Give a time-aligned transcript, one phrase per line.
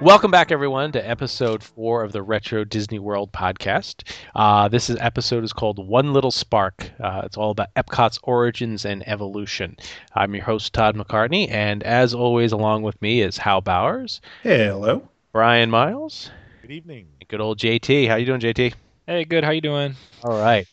[0.00, 4.02] Welcome back, everyone, to episode four of the Retro Disney World podcast.
[4.34, 6.90] Uh, this is, episode is called One Little Spark.
[7.02, 9.74] Uh, it's all about Epcot's origins and evolution.
[10.14, 14.66] I'm your host, Todd McCartney, and as always, along with me is Hal Bowers, Hey,
[14.66, 15.08] Hello.
[15.32, 16.30] Brian Miles,
[16.62, 17.06] Good evening.
[17.28, 18.06] good old JT.
[18.06, 18.74] How you doing, JT?
[19.06, 19.44] Hey, good.
[19.44, 19.94] How you doing?
[20.22, 20.66] All right.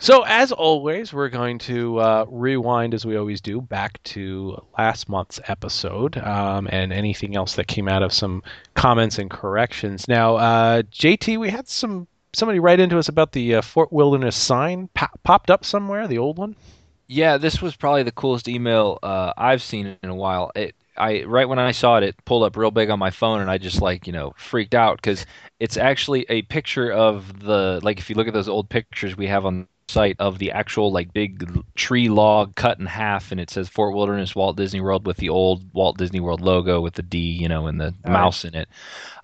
[0.00, 5.08] So, as always, we're going to uh, rewind, as we always do, back to last
[5.08, 10.06] month's episode um, and anything else that came out of some comments and corrections.
[10.06, 14.36] Now, uh, JT, we had some somebody write into us about the uh, Fort Wilderness
[14.36, 16.54] sign po- popped up somewhere, the old one.
[17.08, 20.52] Yeah, this was probably the coolest email uh, I've seen in a while.
[20.54, 23.40] It, I right when I saw it, it pulled up real big on my phone,
[23.40, 25.26] and I just like you know freaked out because
[25.58, 29.26] it's actually a picture of the like if you look at those old pictures we
[29.26, 33.50] have on site of the actual like big tree log cut in half, and it
[33.50, 37.02] says Fort Wilderness Walt Disney World with the old Walt Disney World logo with the
[37.02, 38.68] D, you know, and the mouse in it.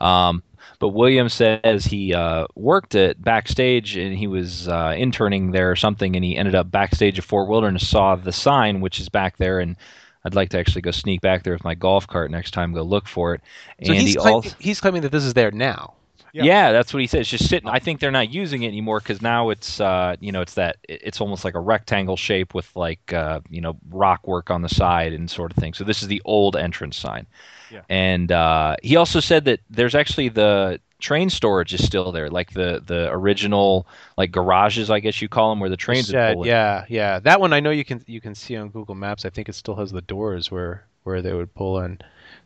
[0.01, 0.43] Um,
[0.79, 5.77] but William says he uh, worked at backstage and he was uh, interning there or
[5.77, 9.37] something, and he ended up backstage at Fort Wilderness, saw the sign which is back
[9.37, 9.77] there, and
[10.25, 12.83] I'd like to actually go sneak back there with my golf cart next time, go
[12.83, 13.43] look for it.
[13.85, 15.95] So and he's, he claim- also, he's claiming that this is there now.
[16.43, 16.73] Yeah.
[16.73, 17.21] that's what he said.
[17.21, 17.69] It's just sitting.
[17.69, 20.79] I think they're not using it anymore because now it's, uh, you know, it's that
[20.89, 24.69] it's almost like a rectangle shape with like, uh, you know, rock work on the
[24.69, 25.75] side and sort of thing.
[25.75, 27.27] So this is the old entrance sign.
[27.71, 27.83] Yeah.
[27.89, 32.53] And uh, he also said that there's actually the train storage is still there, like
[32.53, 36.35] the the original like garages, I guess you call them, where the trains would Shed,
[36.35, 36.49] pull in.
[36.49, 37.21] yeah, yeah.
[37.21, 39.25] That one I know you can you can see on Google Maps.
[39.25, 41.99] I think it still has the doors where where they would pull in.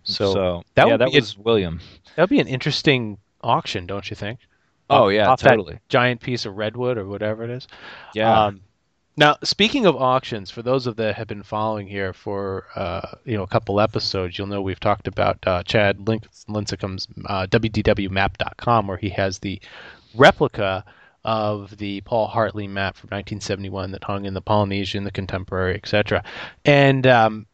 [0.02, 1.80] So, So, that yeah, would that was William.
[2.16, 4.40] That'd be an interesting auction, don't you think?
[4.90, 5.78] Oh Off- yeah, off totally.
[5.88, 7.68] giant piece of redwood or whatever it is.
[8.14, 8.46] Yeah.
[8.46, 8.62] Um,
[9.18, 13.36] now, speaking of auctions, for those of that have been following here for uh, you
[13.36, 18.86] know a couple episodes, you'll know we've talked about uh, Chad Link- Lincecum's uh, WDWMap.com,
[18.86, 19.60] where he has the
[20.14, 20.84] replica
[21.24, 26.22] of the Paul Hartley map from 1971 that hung in the Polynesian, the Contemporary, etc.
[26.64, 27.46] And um,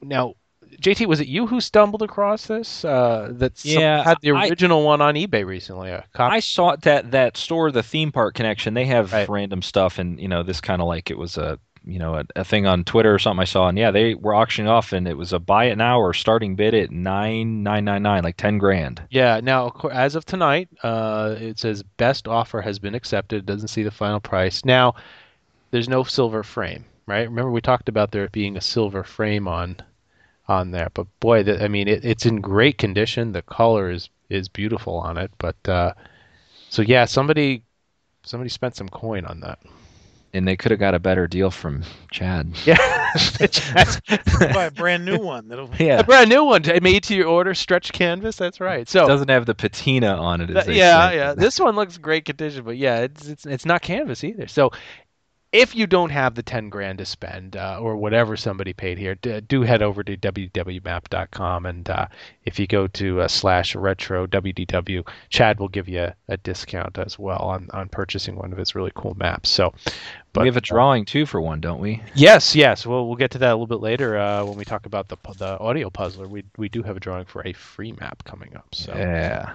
[0.00, 0.34] now,
[0.80, 2.84] JT, was it you who stumbled across this?
[2.84, 5.92] Uh, that Yeah, had the I- original one on eBay recently.
[6.14, 8.74] I saw it that that store, the theme park connection.
[8.74, 9.28] They have Right.
[9.28, 12.24] random stuff, and you know, this kind of like it was a you know a,
[12.36, 15.08] a thing on Twitter or something I saw, and yeah, they were auctioning off, and
[15.08, 18.36] it was a buy it now or starting bid at nine nine nine nine, like
[18.36, 19.02] ten grand.
[19.10, 19.40] Yeah.
[19.42, 23.38] Now, as of tonight, uh, it says best offer has been accepted.
[23.38, 24.64] It doesn't see the final price.
[24.64, 24.94] Now,
[25.70, 27.28] there's no silver frame, right?
[27.28, 29.76] Remember we talked about there being a silver frame on
[30.48, 33.32] on there, but boy, that, I mean, it, it's in great condition.
[33.32, 35.94] The color is is beautiful on it, but uh,
[36.68, 37.62] so yeah, somebody
[38.22, 39.58] somebody spent some coin on that.
[40.34, 42.52] And they could have got a better deal from Chad.
[42.66, 42.76] Yeah.
[44.52, 45.48] Buy a brand new one.
[45.48, 48.36] That'll Yeah, a brand new one, made to your order, stretch canvas.
[48.36, 48.86] That's right.
[48.86, 50.50] So it doesn't have the patina on it.
[50.50, 51.16] As Th- yeah, say.
[51.16, 51.34] yeah.
[51.34, 54.46] This one looks great condition, but yeah, it's it's it's not canvas either.
[54.48, 54.70] So
[55.52, 59.14] if you don't have the 10 grand to spend uh, or whatever somebody paid here,
[59.14, 62.06] d- do head over to WDWMap.com and uh,
[62.44, 66.98] if you go to uh, slash retro WDW, Chad will give you a, a discount
[66.98, 69.48] as well on, on purchasing one of his really cool maps.
[69.48, 69.72] So,
[70.34, 72.02] but we have a uh, drawing too for one, don't we?
[72.14, 72.86] Yes, yes.
[72.86, 75.16] We'll we'll get to that a little bit later uh, when we talk about the
[75.38, 76.28] the audio puzzler.
[76.28, 78.74] We we do have a drawing for a free map coming up.
[78.74, 79.54] So Yeah.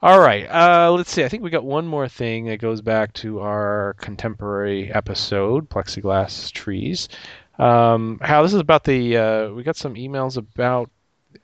[0.00, 0.46] All right.
[0.48, 1.24] Uh, let's see.
[1.24, 6.52] I think we got one more thing that goes back to our contemporary episode, plexiglass
[6.52, 7.08] trees.
[7.58, 9.16] Um, Hal, this is about the.
[9.16, 10.90] Uh, we got some emails about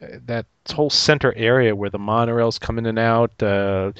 [0.00, 3.42] that whole center area where the monorails come in and out.
[3.42, 3.92] Uh,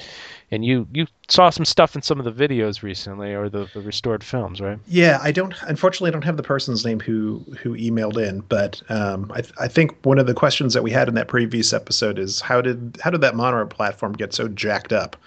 [0.51, 3.81] and you you saw some stuff in some of the videos recently, or the, the
[3.81, 4.79] restored films, right?
[4.87, 5.53] Yeah, I don't.
[5.63, 9.53] Unfortunately, I don't have the person's name who who emailed in, but um, I, th-
[9.59, 12.61] I think one of the questions that we had in that previous episode is how
[12.61, 15.17] did how did that monorail platform get so jacked up?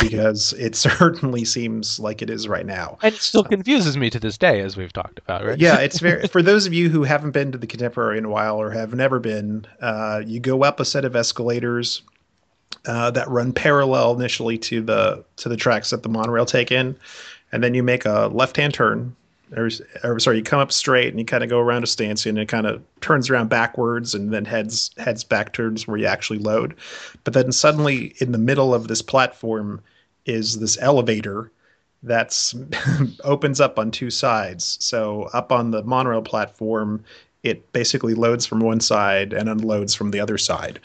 [0.00, 2.98] Because it certainly seems like it is right now.
[3.02, 5.58] And it still confuses me to this day, as we've talked about, right?
[5.58, 8.30] Yeah, it's very for those of you who haven't been to the Contemporary in a
[8.30, 9.66] while or have never been.
[9.80, 12.02] Uh, you go up a set of escalators
[12.86, 16.96] uh, that run parallel initially to the to the tracks that the monorail take in,
[17.52, 19.14] and then you make a left-hand turn.
[19.56, 19.68] Or,
[20.04, 22.38] or sorry, you come up straight and you kind of go around a stanchion and
[22.38, 26.38] it kind of turns around backwards and then heads heads back towards where you actually
[26.38, 26.76] load.
[27.24, 29.80] But then suddenly in the middle of this platform
[30.24, 31.50] is this elevator
[32.02, 32.54] that's
[33.24, 34.78] opens up on two sides.
[34.80, 37.04] So up on the monorail platform,
[37.42, 40.78] it basically loads from one side and unloads from the other side.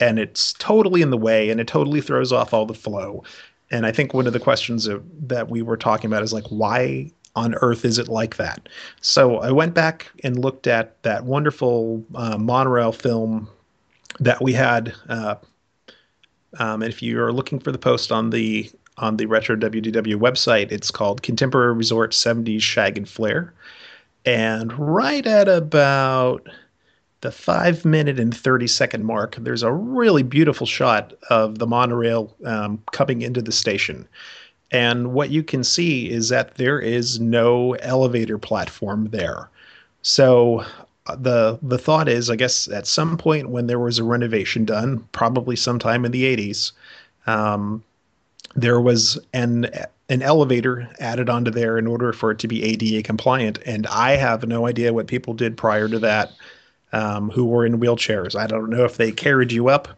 [0.00, 3.24] And it's totally in the way and it totally throws off all the flow.
[3.70, 4.88] And I think one of the questions
[5.26, 8.68] that we were talking about is like, why on earth is it like that?
[9.00, 13.48] So I went back and looked at that wonderful uh, monorail film
[14.18, 14.92] that we had.
[15.08, 15.36] Uh,
[16.58, 20.14] um, and if you are looking for the post on the on the Retro WDW
[20.14, 23.52] website, it's called Contemporary Resort 70s Shag and Flare.
[24.24, 26.48] And right at about
[27.20, 32.34] the five minute and 30 second mark, there's a really beautiful shot of the monorail
[32.44, 34.08] um, coming into the station.
[34.72, 39.48] And what you can see is that there is no elevator platform there.
[40.02, 40.64] So
[41.06, 44.64] uh, the the thought is, I guess, at some point when there was a renovation
[44.64, 46.72] done, probably sometime in the 80s,
[47.26, 47.82] um,
[48.54, 49.68] there was an
[50.08, 53.58] an elevator added onto there in order for it to be ADA compliant.
[53.66, 56.30] And I have no idea what people did prior to that
[56.92, 58.36] um, who were in wheelchairs.
[58.38, 59.88] I don't know if they carried you up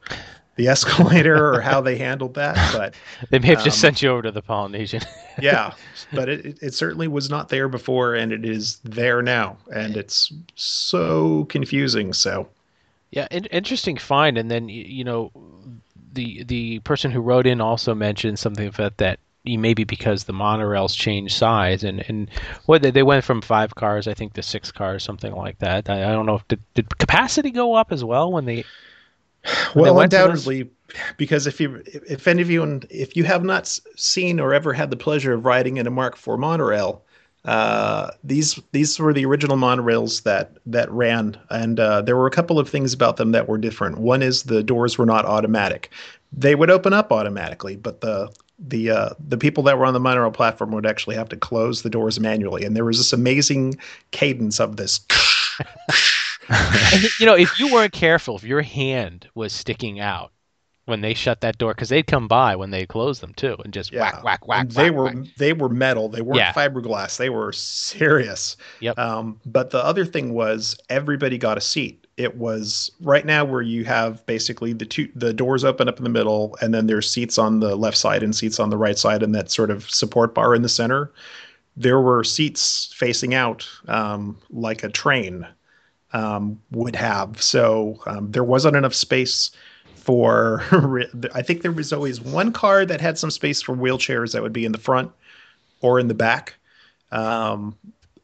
[0.58, 2.94] the escalator or how they handled that, but
[3.30, 5.00] they may have just um, sent you over to the Polynesian.
[5.40, 5.72] yeah,
[6.12, 10.32] but it, it certainly was not there before, and it is there now, and it's
[10.56, 12.12] so confusing.
[12.12, 12.48] So,
[13.12, 14.36] yeah, in- interesting find.
[14.36, 15.30] And then you know,
[16.12, 20.94] the the person who wrote in also mentioned something about that maybe because the monorails
[20.94, 22.28] changed size and and
[22.66, 25.88] what they, they went from five cars I think to six cars something like that.
[25.88, 28.64] I, I don't know if did, did capacity go up as well when they
[29.74, 30.70] well they went to undoubtedly
[31.16, 34.72] because if you if any of you and if you have not seen or ever
[34.72, 37.02] had the pleasure of riding in a Mark IV monorail
[37.44, 42.32] uh, these these were the original monorails that that ran, and uh, there were a
[42.32, 43.98] couple of things about them that were different.
[43.98, 45.90] One is the doors were not automatic;
[46.32, 50.00] they would open up automatically, but the the uh, the people that were on the
[50.00, 53.78] monorail platform would actually have to close the doors manually, and there was this amazing
[54.10, 55.00] cadence of this.
[57.20, 60.32] you know, if you weren't careful, if your hand was sticking out,
[60.88, 63.74] when they shut that door because they'd come by when they closed them too and
[63.74, 64.00] just yeah.
[64.00, 64.60] whack whack whack.
[64.62, 65.34] And they whack, were whack.
[65.36, 66.08] they were metal.
[66.08, 66.52] They weren't Yeah.
[66.54, 67.18] fiberglass.
[67.18, 68.56] They were serious.
[68.80, 68.98] Yep.
[68.98, 72.06] Um, but the other thing was everybody got a seat.
[72.16, 76.04] It was right now where you have basically the two the doors open up in
[76.04, 78.98] the middle, and then there's seats on the left side and seats on the right
[78.98, 81.12] side, and that sort of support bar in the center.
[81.76, 85.46] There were seats facing out um, like a train
[86.12, 87.40] um, would have.
[87.42, 89.50] So um, there wasn't enough space
[89.94, 90.62] for.
[91.34, 94.52] I think there was always one car that had some space for wheelchairs that would
[94.52, 95.10] be in the front
[95.80, 96.54] or in the back.
[97.12, 97.76] Um,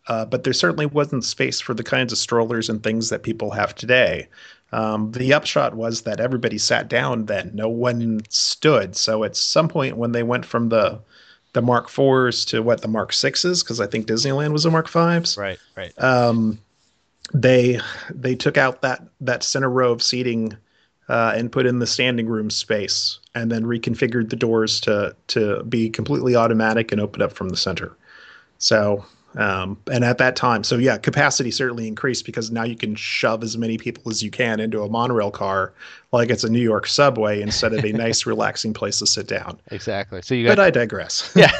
[0.07, 3.51] uh, but there certainly wasn't space for the kinds of strollers and things that people
[3.51, 4.29] have today.
[4.73, 8.97] Um, the upshot was that everybody sat down then, no one stood.
[8.97, 11.01] So at some point when they went from the
[11.53, 14.89] the Mark IVs to what the Mark Sixes, because I think Disneyland was a Mark
[14.89, 15.93] Fives right, right.
[16.03, 16.59] um,
[17.33, 20.57] they they took out that that center row of seating
[21.09, 25.63] uh, and put in the standing room space, and then reconfigured the doors to to
[25.65, 27.97] be completely automatic and open up from the center.
[28.59, 29.05] So.
[29.37, 33.43] Um, and at that time, so yeah, capacity certainly increased because now you can shove
[33.43, 35.73] as many people as you can into a monorail car
[36.15, 39.59] like it's a New York subway instead of a nice, relaxing place to sit down.
[39.71, 40.23] Exactly.
[40.23, 41.33] So you got But I digress.
[41.37, 41.51] yeah.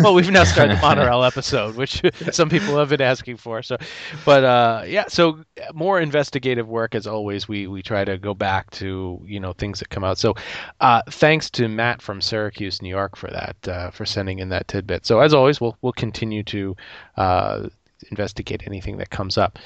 [0.00, 3.62] well, we've now started the monorail episode, which some people have been asking for.
[3.62, 3.76] So,
[4.24, 5.06] but uh, yeah.
[5.08, 5.44] So
[5.74, 7.48] more investigative work as always.
[7.48, 10.18] We we try to go back to you know things that come out.
[10.18, 10.34] So,
[10.80, 14.68] uh, thanks to Matt from Syracuse, New York, for that uh, for sending in that
[14.68, 15.06] tidbit.
[15.06, 16.76] So as always, we'll we'll continue to
[17.16, 17.68] uh,
[18.10, 19.58] investigate anything that comes up.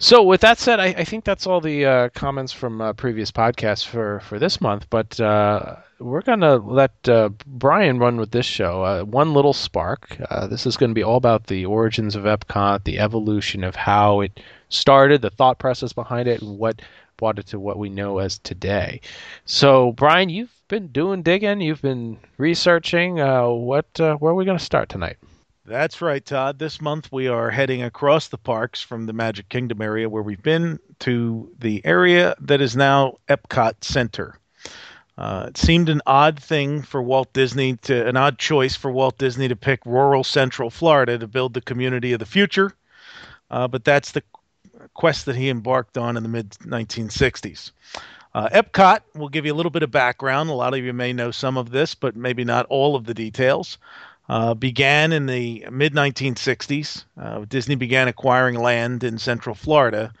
[0.00, 3.32] So with that said, I, I think that's all the uh, comments from uh, previous
[3.32, 4.86] podcasts for, for this month.
[4.90, 8.84] But uh, we're gonna let uh, Brian run with this show.
[8.84, 10.16] Uh, One little spark.
[10.30, 13.74] Uh, this is going to be all about the origins of Epcot, the evolution of
[13.74, 14.38] how it
[14.68, 16.80] started, the thought process behind it, and what
[17.16, 19.00] brought it to what we know as today.
[19.46, 23.16] So Brian, you've been doing digging, you've been researching.
[23.16, 25.16] What where are we going to start tonight?
[25.68, 26.58] That's right, Todd.
[26.58, 30.42] This month we are heading across the parks from the Magic Kingdom area where we've
[30.42, 34.38] been to the area that is now Epcot Center.
[35.18, 39.18] Uh, it seemed an odd thing for Walt Disney to, an odd choice for Walt
[39.18, 42.72] Disney to pick rural Central Florida to build the community of the future.
[43.50, 44.22] Uh, but that's the
[44.94, 47.72] quest that he embarked on in the mid 1960s.
[48.34, 50.48] Uh, Epcot, we'll give you a little bit of background.
[50.48, 53.12] A lot of you may know some of this, but maybe not all of the
[53.12, 53.76] details.
[54.28, 57.04] Uh, began in the mid 1960s.
[57.18, 60.12] Uh, Disney began acquiring land in Central Florida,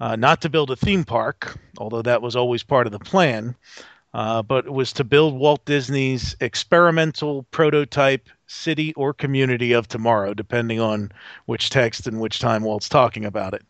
[0.00, 3.56] uh, not to build a theme park, although that was always part of the plan,
[4.12, 10.34] uh, but it was to build Walt Disney's experimental prototype city or community of tomorrow,
[10.34, 11.10] depending on
[11.46, 13.62] which text and which time Walt's talking about it.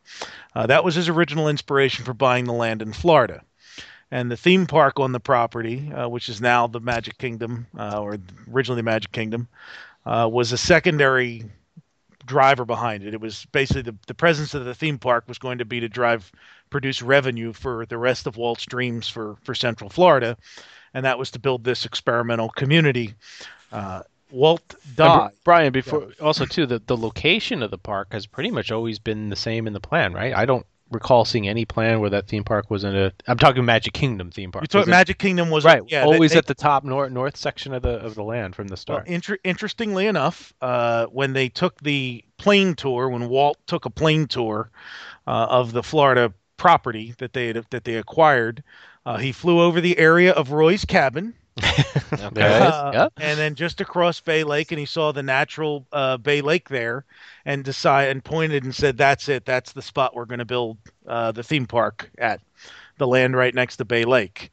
[0.55, 3.43] Uh, that was his original inspiration for buying the land in Florida.
[4.15, 8.01] And the theme park on the property, uh, which is now the Magic Kingdom, uh,
[8.01, 8.17] or
[8.49, 9.49] originally the Magic Kingdom,
[10.07, 11.43] uh, was a secondary
[12.25, 13.13] driver behind it.
[13.13, 15.89] It was basically the, the presence of the theme park was going to be to
[15.89, 16.31] drive
[16.71, 20.37] produce revenue for the rest of Walt's dreams for for Central Florida,
[20.95, 23.15] and that was to build this experimental community.
[23.73, 25.33] Uh, Walt died.
[25.43, 26.25] Brian, before yeah.
[26.25, 29.67] also too, the, the location of the park has pretty much always been the same
[29.67, 30.33] in the plan, right?
[30.33, 33.13] I don't recall seeing any plan where that theme park was in a.
[33.27, 34.63] I'm talking Magic Kingdom theme park.
[34.63, 37.75] You talking Magic Kingdom was right, yeah, always they, at the top north north section
[37.75, 39.05] of the of the land from the start.
[39.07, 43.91] Well, inter- interestingly enough, uh, when they took the plane tour, when Walt took a
[43.91, 44.71] plane tour
[45.27, 48.63] uh, of the Florida property that they had, that they acquired.
[49.07, 51.35] Uh, he flew over the area of Roy's cabin.
[52.13, 52.43] okay.
[52.43, 53.13] Uh, yep.
[53.17, 57.05] And then just across Bay Lake, and he saw the natural uh, Bay Lake there,
[57.45, 59.45] and decided and pointed and said, "That's it.
[59.45, 62.41] That's the spot we're going to build uh, the theme park at,
[62.99, 64.51] the land right next to Bay Lake."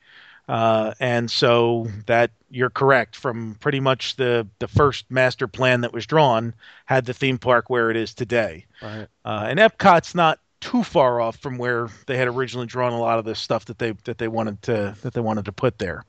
[0.48, 3.16] Uh, and so that you're correct.
[3.16, 6.54] From pretty much the the first master plan that was drawn,
[6.86, 8.66] had the theme park where it is today.
[8.82, 9.08] Right.
[9.26, 13.20] Uh, and Epcot's not too far off from where they had originally drawn a lot
[13.20, 16.06] of the stuff that they that they wanted to that they wanted to put there.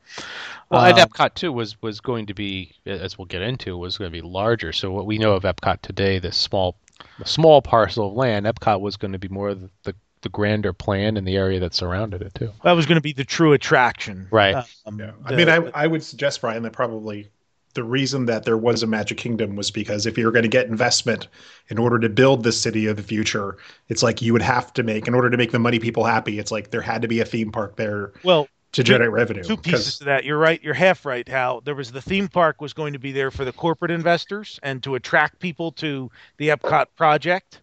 [0.71, 3.99] Well, and uh, Epcot too was was going to be, as we'll get into, was
[3.99, 4.73] going to be larger.
[4.73, 6.77] So what we know of Epcot today, this small,
[7.25, 11.17] small parcel of land, Epcot was going to be more the, the the grander plan
[11.17, 12.53] in the area that surrounded it too.
[12.63, 14.65] That was going to be the true attraction, right?
[14.87, 15.13] Um, yeah.
[15.25, 17.31] I mean, I I would suggest Brian that probably
[17.75, 20.67] the reason that there was a Magic Kingdom was because if you're going to get
[20.67, 21.29] investment
[21.69, 23.57] in order to build the city of the future,
[23.89, 26.39] it's like you would have to make in order to make the money people happy.
[26.39, 28.13] It's like there had to be a theme park there.
[28.23, 29.43] Well, to generate revenue.
[29.43, 30.25] Two pieces to that.
[30.25, 30.63] You're right.
[30.63, 31.29] You're half right.
[31.29, 34.59] Hal there was the theme park was going to be there for the corporate investors
[34.63, 37.61] and to attract people to the Epcot project,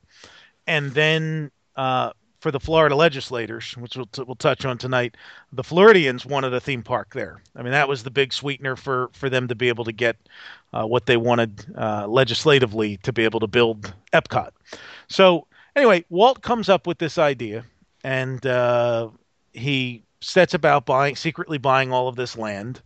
[0.67, 5.15] and then uh, for the Florida legislators, which we'll, t- we'll touch on tonight,
[5.51, 7.41] the Floridians wanted a theme park there.
[7.55, 10.15] I mean, that was the big sweetener for, for them to be able to get
[10.73, 14.51] uh, what they wanted uh, legislatively to be able to build Epcot.
[15.09, 17.65] So, anyway, Walt comes up with this idea
[18.03, 19.09] and uh,
[19.53, 22.81] he sets about buying, secretly buying all of this land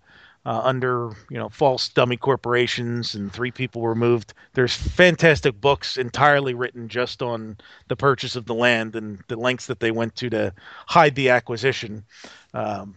[0.45, 4.33] uh, under you know false dummy corporations, and three people were moved.
[4.53, 7.57] There's fantastic books entirely written just on
[7.88, 10.53] the purchase of the land and the lengths that they went to to
[10.88, 12.03] hide the acquisition,
[12.53, 12.93] um,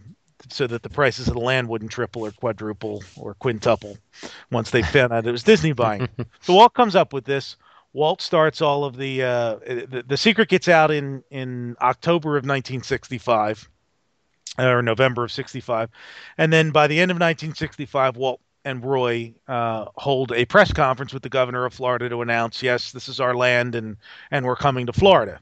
[0.49, 3.97] so that the prices of the land wouldn't triple or quadruple or quintuple
[4.51, 6.09] once they found out it was Disney buying.
[6.41, 7.55] so Walt comes up with this.
[7.93, 12.43] Walt starts all of the, uh, the the secret gets out in in October of
[12.43, 13.69] 1965
[14.57, 15.89] or November of 65.
[16.37, 21.13] And then by the end of 1965, Walt and Roy uh, hold a press conference
[21.13, 23.97] with the governor of Florida to announce, yes, this is our land and,
[24.31, 25.39] and we're coming to Florida.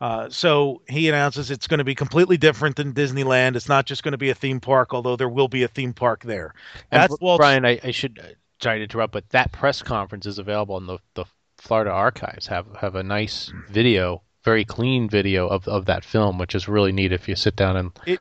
[0.00, 3.56] Uh, so he announces it's going to be completely different than Disneyland.
[3.56, 5.92] It's not just going to be a theme park, although there will be a theme
[5.92, 6.54] park there.
[6.90, 7.40] That's and Walt's...
[7.40, 7.64] Brian.
[7.64, 8.28] I, I should uh,
[8.60, 11.24] try to interrupt, but that press conference is available on the, the
[11.58, 12.46] Florida archives.
[12.46, 16.90] Have have a nice video very clean video of, of that film, which is really
[16.90, 18.18] neat if you sit down and it,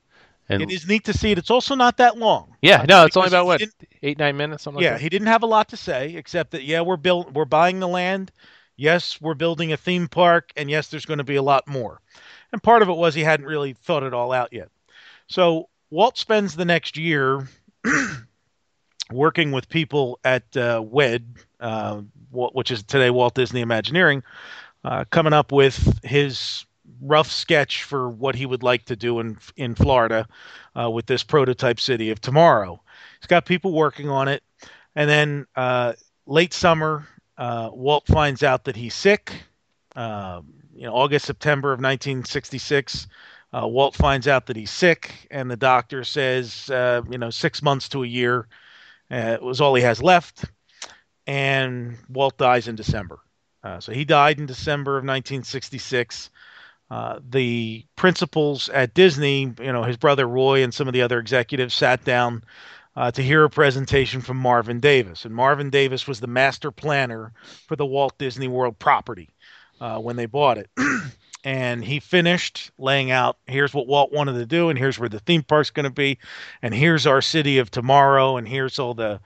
[0.49, 1.37] and it is neat to see it.
[1.37, 2.55] It's also not that long.
[2.61, 3.61] Yeah, no, it's only about what
[4.03, 4.83] eight nine minutes, something.
[4.83, 7.45] Yeah, like he didn't have a lot to say except that yeah, we're build we're
[7.45, 8.31] buying the land.
[8.75, 12.01] Yes, we're building a theme park, and yes, there's going to be a lot more.
[12.51, 14.69] And part of it was he hadn't really thought it all out yet.
[15.27, 17.47] So Walt spends the next year
[19.11, 24.23] working with people at uh, WED, uh, which is today Walt Disney Imagineering,
[24.87, 26.65] uh, coming up with his
[27.01, 30.25] rough sketch for what he would like to do in in Florida
[30.79, 32.81] uh, with this prototype city of tomorrow.
[33.19, 34.43] He's got people working on it,
[34.95, 35.93] and then uh,
[36.25, 37.05] late summer,
[37.37, 39.33] uh, Walt finds out that he's sick.
[39.97, 43.07] Um, you know, August September of 1966.
[43.51, 47.61] Uh, Walt finds out that he's sick, and the doctor says, uh, you know, six
[47.61, 48.47] months to a year
[49.11, 50.45] uh, was all he has left.
[51.25, 53.19] And Walt dies in December.
[53.79, 56.29] So he died in December of 1966.
[56.89, 61.19] Uh, the principals at Disney, you know, his brother Roy and some of the other
[61.19, 62.43] executives sat down
[62.95, 65.25] uh, to hear a presentation from Marvin Davis.
[65.25, 67.33] And Marvin Davis was the master planner
[67.67, 69.29] for the Walt Disney World property
[69.81, 70.69] uh, when they bought it.
[71.43, 75.19] and he finished laying out here's what Walt wanted to do, and here's where the
[75.19, 76.17] theme park's going to be,
[76.61, 79.19] and here's our city of tomorrow, and here's all the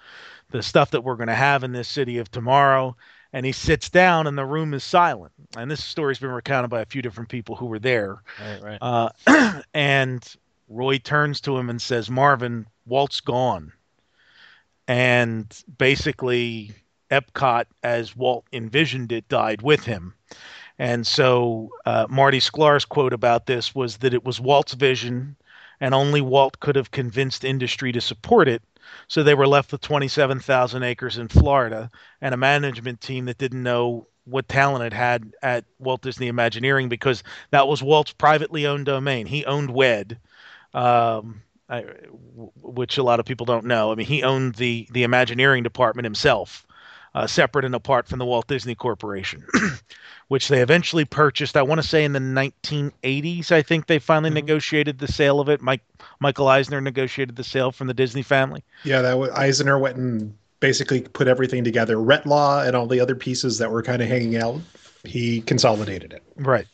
[0.50, 2.96] the stuff that we're going to have in this city of tomorrow.
[3.34, 5.32] And he sits down, and the room is silent.
[5.56, 8.22] And this story's been recounted by a few different people who were there.
[8.40, 8.78] Right, right.
[8.82, 10.36] Uh, and
[10.68, 13.72] Roy turns to him and says, Marvin, Walt's gone.
[14.88, 15.48] And
[15.78, 16.72] basically,
[17.10, 20.14] Epcot, as Walt envisioned it, died with him.
[20.80, 25.36] And so uh, Marty Sklar's quote about this was that it was Walt's vision,
[25.82, 28.62] and only Walt could have convinced industry to support it.
[29.08, 31.90] So they were left with 27,000 acres in Florida
[32.22, 36.88] and a management team that didn't know what talent it had at Walt Disney Imagineering
[36.88, 39.26] because that was Walt's privately owned domain.
[39.26, 40.20] He owned WED,
[40.74, 41.42] um,
[42.62, 43.92] which a lot of people don't know.
[43.92, 46.68] I mean, he owned the the Imagineering department himself,
[47.14, 49.46] uh, separate and apart from the Walt Disney Corporation,
[50.30, 51.58] which they eventually purchased.
[51.58, 53.52] I want to say in the 1980s.
[53.52, 55.62] I think they finally negotiated the sale of it.
[55.62, 55.82] Mike
[56.20, 58.64] Michael Eisner negotiated the sale from the Disney family.
[58.84, 61.98] Yeah, that was, Eisner went and basically put everything together.
[61.98, 64.62] Retlaw and all the other pieces that were kind of hanging out,
[65.04, 66.24] he consolidated it.
[66.38, 66.68] Right.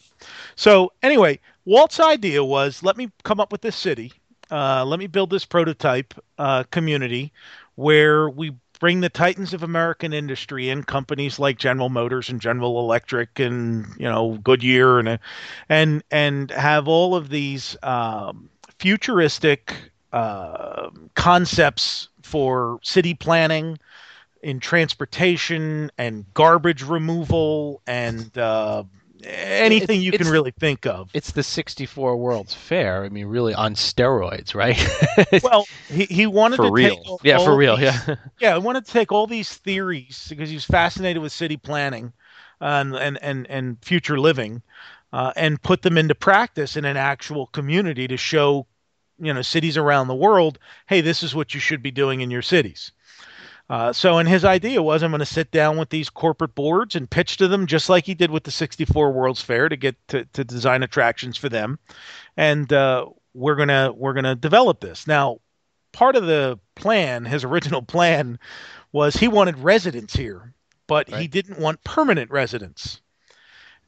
[0.55, 4.13] So anyway, Walt's idea was let me come up with this city.
[4.51, 7.33] Uh, let me build this prototype uh, community
[7.75, 12.79] where we bring the titans of American industry in, companies like General Motors and General
[12.79, 15.19] Electric and you know Goodyear and
[15.69, 19.73] and and have all of these um, futuristic
[20.13, 23.77] uh, concepts for city planning
[24.43, 28.83] in transportation and garbage removal and uh,
[29.23, 31.09] anything It's- you can it's- really think of.
[31.13, 33.03] It's the 64 World's Fair.
[33.03, 34.77] I mean, really on steroids, right?
[35.43, 36.95] Well, he, he wanted For to real.
[36.95, 37.77] take all- yeah, for real.
[37.77, 38.15] these- Yeah.
[38.39, 42.13] yeah, I wanted to take all these theories because he was fascinated with city planning
[42.59, 44.61] and and and, and future living,
[45.13, 48.65] uh, and put them into practice in an actual community to show,
[49.19, 52.31] you know, cities around the world, hey, this is what you should be doing in
[52.31, 52.91] your cities.
[53.69, 56.95] Uh, so, and his idea was, I'm going to sit down with these corporate boards
[56.95, 59.95] and pitch to them, just like he did with the 64 World's Fair, to get
[60.07, 61.77] to, to design attractions for them,
[62.37, 65.05] and uh, we're gonna we're gonna develop this.
[65.05, 65.39] Now,
[65.91, 68.39] part of the plan, his original plan,
[68.93, 70.53] was he wanted residents here,
[70.87, 73.01] but he didn't want permanent residents.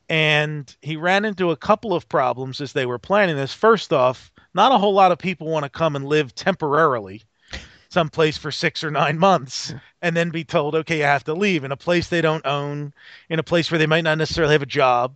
[0.10, 3.54] And he ran into a couple of problems as they were planning this.
[3.54, 7.24] First off, not a whole lot of people want to come and live temporarily
[7.89, 11.63] someplace for six or nine months and then be told, okay, you have to leave
[11.63, 12.93] in a place they don't own,
[13.30, 15.15] in a place where they might not necessarily have a job.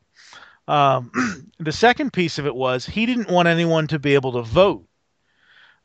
[0.68, 4.42] Um, the second piece of it was he didn't want anyone to be able to
[4.42, 4.86] vote.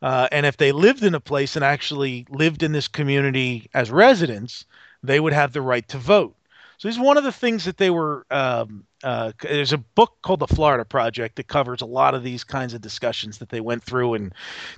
[0.00, 3.90] Uh, and if they lived in a place and actually lived in this community as
[3.90, 4.64] residents,
[5.02, 6.34] they would have the right to vote.
[6.78, 8.24] So this is one of the things that they were.
[8.30, 12.44] Um, uh, there's a book called the Florida Project that covers a lot of these
[12.44, 14.32] kinds of discussions that they went through and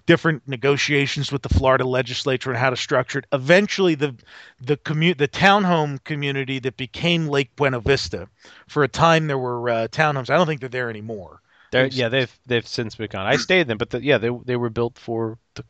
[0.07, 3.27] different negotiations with the Florida legislature and how to structure it.
[3.33, 4.15] Eventually, the
[4.61, 8.29] the commu- the townhome community that became Lake Buena Vista.
[8.67, 10.31] For a time, there were uh, townhomes.
[10.31, 11.43] I don't think they're there anymore.
[11.71, 13.27] They're, yeah, they've they've since been gone.
[13.27, 15.65] I stayed in them, but the, yeah, they they were built for the,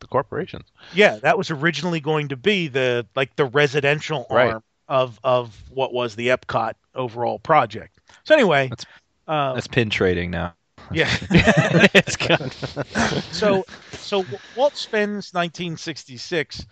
[0.00, 0.66] the corporations.
[0.94, 4.54] Yeah, that was originally going to be the like the residential Right.
[4.54, 7.98] arm of of what was the Epcot overall project.
[8.24, 8.86] So anyway, That's-
[9.26, 10.54] uh, That's pin trading now.
[10.92, 11.08] yeah.
[11.30, 12.50] it's gone.
[13.32, 14.24] so so
[14.56, 16.66] Walt spends 1966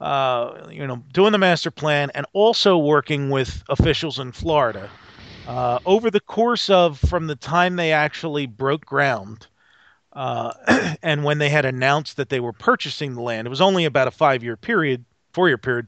[0.00, 4.90] uh, you know doing the master plan and also working with officials in Florida
[5.48, 9.46] uh, over the course of from the time they actually broke ground
[10.12, 10.52] uh,
[11.02, 14.06] and when they had announced that they were purchasing the land it was only about
[14.06, 15.86] a five year period four year period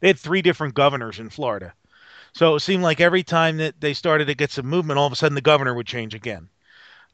[0.00, 1.72] they had three different governors in Florida
[2.32, 5.12] so it seemed like every time that they started to get some movement all of
[5.12, 6.48] a sudden the governor would change again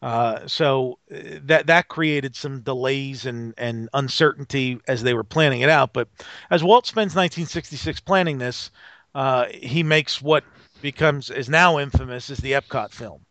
[0.02, 5.62] uh, so uh, that that created some delays and, and uncertainty as they were planning
[5.62, 5.92] it out.
[5.92, 6.08] But
[6.50, 8.70] as Walt spends 1966 planning this,
[9.14, 10.44] uh, he makes what
[10.82, 13.22] becomes is now infamous as the Epcot film.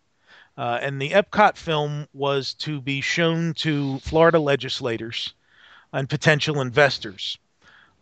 [0.57, 5.33] Uh, and the Epcot film was to be shown to Florida legislators
[5.93, 7.37] and potential investors.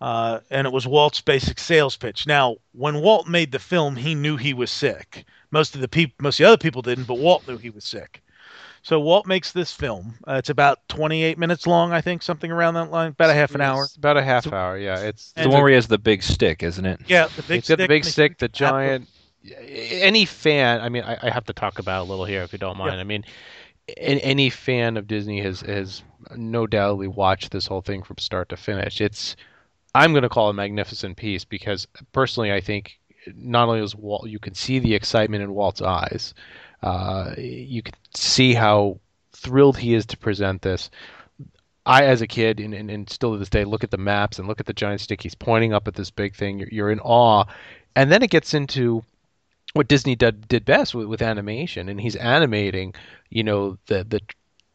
[0.04, 2.28] Uh, and it was Walt's basic sales pitch.
[2.28, 5.24] Now, when Walt made the film, he knew he was sick.
[5.50, 7.86] Most of the people, most of the other people didn't, but Walt knew he was
[7.86, 8.22] sick.
[8.82, 10.16] So Walt makes this film.
[10.28, 13.56] Uh, it's about 28 minutes long, I think, something around that line, about a half
[13.56, 13.86] an hour.
[13.86, 14.78] It's about a half hour.
[14.78, 17.00] Yeah, it's It's the one where he has the big stick, isn't it?
[17.08, 18.80] Yeah, the big it's got the big stick, the huge apple.
[18.80, 19.08] giant
[19.62, 20.82] any fan.
[20.82, 22.78] I mean, I, I have to talk about it a little here if you don't
[22.78, 22.96] mind.
[22.96, 23.00] Yeah.
[23.00, 23.24] I mean,
[23.98, 26.04] any fan of Disney has has
[26.36, 29.00] no doubtly watched this whole thing from start to finish.
[29.00, 29.38] It's
[29.96, 33.00] I'm going to call a magnificent piece because personally, I think
[33.36, 36.34] not only is Walt, you can see the excitement in Walt's eyes.
[36.82, 39.00] Uh, you can see how
[39.32, 40.90] thrilled he is to present this.
[41.86, 44.40] I, as a kid, and, and, and still to this day, look at the maps
[44.40, 45.22] and look at the giant stick.
[45.22, 46.60] He's pointing up at this big thing.
[46.60, 47.46] You're, you're in awe,
[47.96, 49.04] and then it gets into
[49.74, 52.94] what Disney did, did best with, with animation, and he's animating.
[53.30, 54.22] You know, the the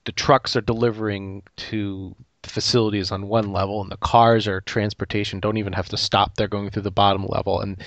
[0.05, 2.15] the trucks are delivering to
[2.49, 6.35] the facilities on one level, and the cars or transportation don't even have to stop.
[6.35, 7.83] They're going through the bottom level, and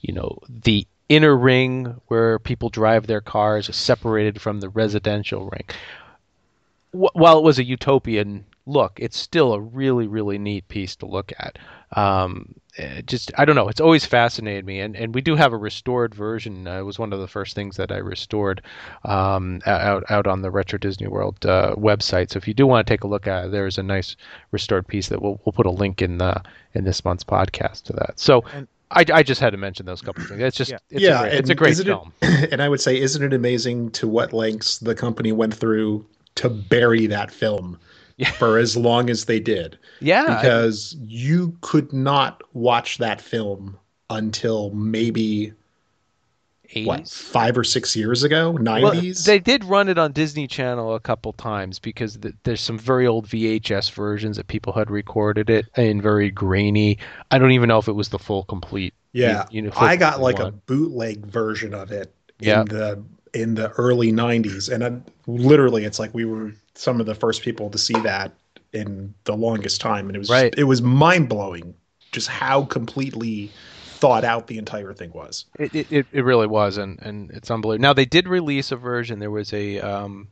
[0.00, 5.48] you know the inner ring where people drive their cars is separated from the residential
[5.48, 5.64] ring.
[6.92, 11.32] While it was a utopian look, it's still a really, really neat piece to look
[11.38, 11.58] at.
[11.92, 12.54] Um,
[13.06, 13.68] just I don't know.
[13.68, 16.66] It's always fascinated me, and, and we do have a restored version.
[16.66, 18.62] Uh, it was one of the first things that I restored
[19.04, 22.30] um, out out on the Retro Disney World uh, website.
[22.30, 24.16] So if you do want to take a look at it, there's a nice
[24.50, 26.42] restored piece that we'll we'll put a link in the
[26.74, 28.18] in this month's podcast to that.
[28.18, 28.44] So.
[28.52, 30.40] And- I, I just had to mention those couple of things.
[30.40, 30.78] It's just Yeah.
[30.90, 32.12] it's yeah, a great, it's a great film.
[32.22, 36.06] It, and I would say, isn't it amazing to what lengths the company went through
[36.36, 37.80] to bury that film
[38.18, 38.30] Yeah.
[38.32, 39.78] for as long as they did?
[40.00, 43.76] yeah, Because you could not watch that film
[44.08, 45.52] until maybe
[46.84, 49.24] what five or six years ago, Well, nineties.
[49.24, 53.06] they did run it on Disney Channel a couple times because th- there's some very
[53.06, 56.98] old VHS versions that people had recorded it in very grainy.
[57.30, 58.94] I don't even know if it was the full complete.
[59.12, 62.62] yeah, you know, I got like a bootleg version of it Yeah.
[62.62, 63.02] in the
[63.32, 64.92] in the early nineties, and I,
[65.26, 68.32] literally, it's like we were some of the first people to see that
[68.72, 70.54] in the longest time, and it was Right.
[70.56, 71.74] it was mind blowing
[72.12, 73.50] just how completely
[73.98, 75.46] thought out the entire thing was.
[75.58, 77.82] It, it, it, it really was, and, and it's unbelievable.
[77.82, 79.18] Now they did release a version.
[79.18, 80.28] There was a um,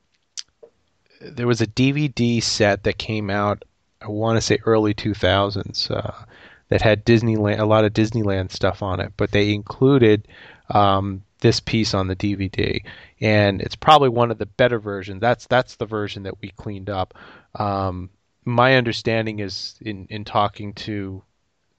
[1.21, 3.65] there was a DVD set that came out.
[4.03, 6.25] I want to say early 2000s uh,
[6.69, 10.29] that had Disneyland, a lot of Disneyland stuff on it, but they included
[10.71, 12.83] um, this piece on the DVD,
[13.21, 15.21] and it's probably one of the better versions.
[15.21, 17.13] That's that's the version that we cleaned up.
[17.55, 18.09] Um,
[18.47, 21.23] my understanding is in in talking to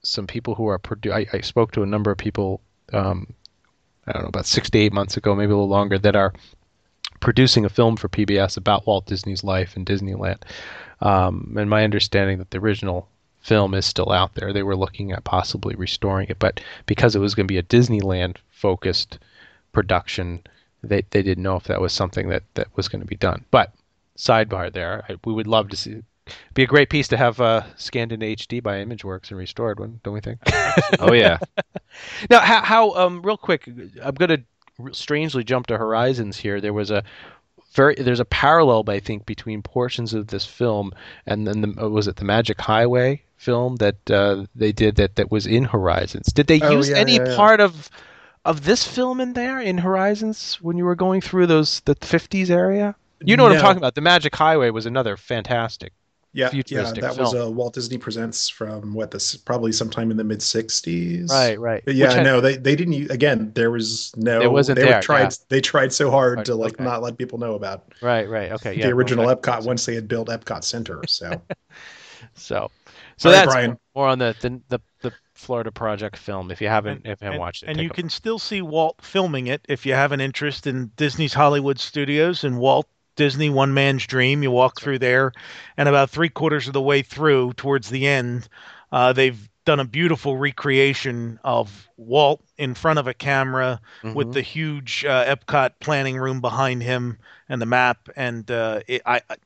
[0.02, 2.60] some people who are produ- I, I spoke to a number of people
[2.92, 3.34] um,
[4.06, 6.32] I don't know about six to eight months ago, maybe a little longer, that are
[7.18, 10.42] producing a film for PBS about Walt Disney's life in Disneyland.
[11.00, 13.08] Um, and my understanding that the original
[13.40, 14.52] film is still out there.
[14.52, 17.64] They were looking at possibly restoring it, but because it was going to be a
[17.64, 19.18] Disneyland focused
[19.76, 20.40] production,
[20.82, 23.44] they they didn't know if that was something that that was going to be done.
[23.50, 23.74] But
[24.16, 26.02] sidebar there, I, we would love to see.
[26.54, 30.00] Be a great piece to have uh, scanned into HD by ImageWorks and restored, one,
[30.02, 30.40] don't we think?
[30.98, 31.38] Oh yeah.
[32.30, 33.68] Now, how, how um, real quick,
[34.02, 34.42] I'm going to
[34.92, 36.60] strangely jump to Horizons here.
[36.60, 37.02] There was a
[37.74, 40.92] very there's a parallel, I think, between portions of this film
[41.26, 45.16] and then the, uh, was it the Magic Highway film that uh, they did that
[45.16, 46.26] that was in Horizons.
[46.32, 47.36] Did they Oh, use yeah, any yeah, yeah.
[47.36, 47.90] part of
[48.46, 52.48] of this film in there in Horizons when you were going through those the 50s
[52.50, 52.94] area?
[53.20, 53.94] You know what I'm talking about.
[53.94, 55.92] The Magic Highway was another fantastic.
[56.32, 57.48] Yeah, yeah, that was film.
[57.48, 61.30] a Walt Disney Presents from what this probably sometime in the mid '60s.
[61.30, 61.82] Right, right.
[61.86, 63.10] But yeah, had- no, they they didn't.
[63.10, 64.42] Again, there was no.
[64.42, 65.22] It wasn't they there, tried.
[65.22, 65.30] yeah.
[65.48, 66.84] They tried so hard Right, to like okay.
[66.84, 68.52] not let people know about Right, right.
[68.52, 68.84] Okay, yeah.
[68.86, 71.00] the original well, Epcot once they had built Epcot Center.
[71.06, 71.40] So
[72.34, 72.70] So,
[73.16, 73.78] so that's Brian.
[73.94, 76.50] more on the, the the the Florida Project film.
[76.50, 78.62] If you haven't, if you haven't and, watched it, and you a- can still see
[78.62, 83.50] Walt filming it if you have an interest in Disney's Hollywood Studios and Walt Disney
[83.50, 84.42] One Man's Dream.
[84.42, 85.32] You walk through there,
[85.76, 88.48] and about three quarters of the way through, towards the end,
[88.92, 93.80] uh, they've done a beautiful recreation of Walt in front of a camera
[94.14, 94.32] with Mhm.
[94.34, 97.18] the huge uh, Epcot planning room behind him
[97.48, 98.08] and the map.
[98.14, 99.36] And uh, it, I, I-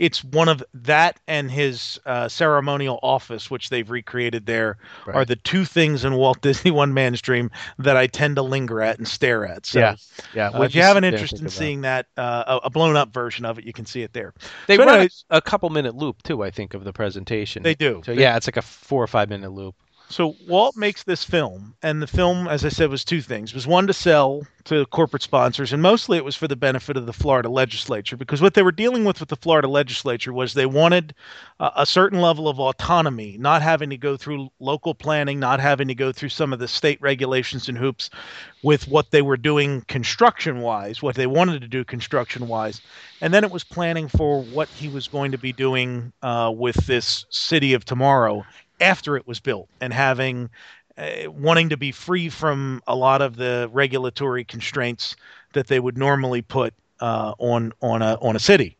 [0.00, 5.36] it's one of that and his uh, ceremonial office, which they've recreated there, are the
[5.36, 9.06] two things in Walt Disney One Man's Dream that I tend to linger at and
[9.06, 9.66] stare at.
[9.66, 9.96] So, yeah,
[10.34, 10.48] yeah.
[10.48, 12.70] uh, we'll if you have an sit there and interest in seeing that, uh, a,
[12.70, 14.32] blown up version of it, you can see it there.
[14.66, 16.42] they so run anyways- a, a couple minute loop too.
[16.42, 17.62] I think of the presentation.
[17.62, 18.00] They do.
[18.04, 19.74] So They- yeah, it's like a four or five minute loop.
[20.10, 23.68] So Walt makes this film, and the film, as I said, was two things: was
[23.68, 27.12] one to sell to corporate sponsors, and mostly it was for the benefit of the
[27.12, 31.14] Florida legislature, because what they were dealing with with the Florida legislature was they wanted
[31.60, 35.86] uh, a certain level of autonomy, not having to go through local planning, not having
[35.86, 38.10] to go through some of the state regulations and hoops
[38.64, 42.80] with what they were doing construction wise, what they wanted to do construction wise,
[43.20, 46.74] and then it was planning for what he was going to be doing uh, with
[46.86, 48.44] this city of tomorrow
[48.80, 50.50] after it was built and having
[50.96, 55.16] uh, wanting to be free from a lot of the regulatory constraints
[55.52, 58.76] that they would normally put uh, on on a on a city.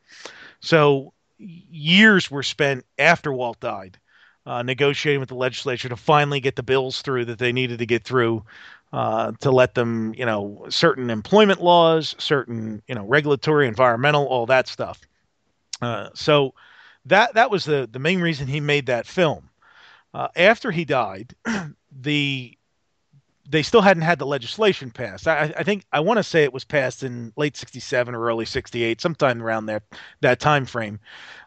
[0.60, 3.98] So years were spent after Walt died,
[4.46, 7.86] uh, negotiating with the legislature to finally get the bills through that they needed to
[7.86, 8.44] get through
[8.92, 14.46] uh, to let them, you know, certain employment laws, certain, you know, regulatory, environmental, all
[14.46, 15.00] that stuff.
[15.80, 16.54] Uh, so
[17.06, 19.49] that that was the the main reason he made that film.
[20.12, 21.34] Uh, after he died,
[22.00, 22.56] the
[23.48, 25.26] they still hadn't had the legislation passed.
[25.26, 28.44] I, I think I want to say it was passed in late '67 or early
[28.44, 29.82] '68, sometime around that
[30.20, 31.00] that time frame,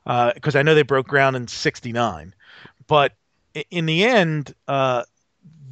[0.06, 2.34] because uh, I know they broke ground in '69.
[2.88, 3.13] But
[3.71, 5.04] in the end, uh,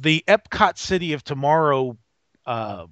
[0.00, 1.96] the Epcot City of Tomorrow
[2.46, 2.86] uh,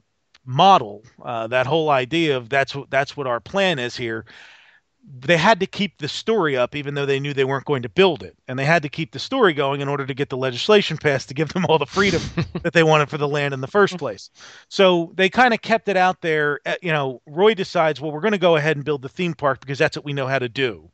[0.44, 4.26] model, uh, that whole idea of that's what that's what our plan is here,
[5.02, 7.88] they had to keep the story up even though they knew they weren't going to
[7.88, 8.36] build it.
[8.48, 11.28] And they had to keep the story going in order to get the legislation passed
[11.28, 12.22] to give them all the freedom
[12.62, 14.30] that they wanted for the land in the first place.
[14.68, 18.20] So they kind of kept it out there eh, you know roy decides well we're
[18.20, 20.38] going to go ahead and build the theme park because that's what we know how
[20.38, 20.90] to do.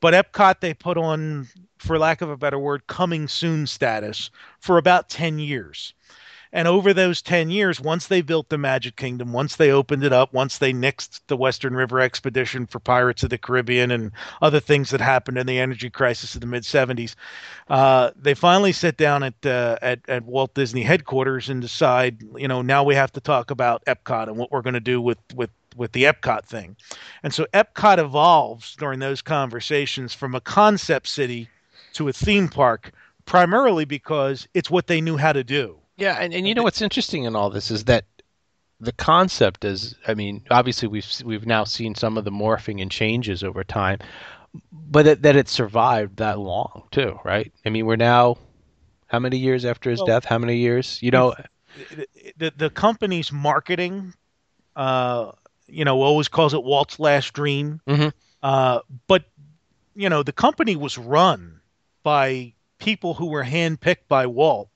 [0.00, 4.78] But epcot they put on for lack of a better word coming soon status for
[4.78, 5.94] about 10 years
[6.52, 10.12] and over those 10 years, once they built the Magic Kingdom, once they opened it
[10.12, 14.10] up, once they nixed the Western River Expedition for Pirates of the Caribbean and
[14.42, 17.14] other things that happened in the energy crisis of the mid 70s,
[17.68, 22.48] uh, they finally sit down at, uh, at, at Walt Disney headquarters and decide, you
[22.48, 25.18] know, now we have to talk about Epcot and what we're going to do with,
[25.34, 26.76] with with the Epcot thing.
[27.22, 31.48] And so Epcot evolves during those conversations from a concept city
[31.92, 32.92] to a theme park
[33.24, 35.79] primarily because it's what they knew how to do.
[36.00, 38.06] Yeah, and, and you know what's interesting in all this is that
[38.80, 42.90] the concept is I mean, obviously we've we've now seen some of the morphing and
[42.90, 43.98] changes over time,
[44.72, 47.52] but it, that it survived that long too, right?
[47.66, 48.38] I mean, we're now
[49.08, 50.24] how many years after his well, death?
[50.24, 50.98] How many years?
[51.02, 51.34] You know,
[51.94, 52.06] the
[52.38, 54.14] the, the company's marketing,
[54.76, 55.32] uh,
[55.66, 57.82] you know, always calls it Walt's last dream.
[57.86, 58.08] Mm-hmm.
[58.42, 59.24] Uh, but
[59.94, 61.60] you know, the company was run
[62.02, 64.69] by people who were handpicked by Walt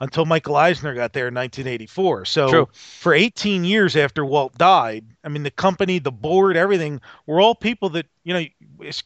[0.00, 2.24] until Michael Eisner got there in 1984.
[2.24, 2.68] So True.
[2.72, 7.54] for 18 years after Walt died, I mean, the company, the board, everything were all
[7.54, 8.44] people that you know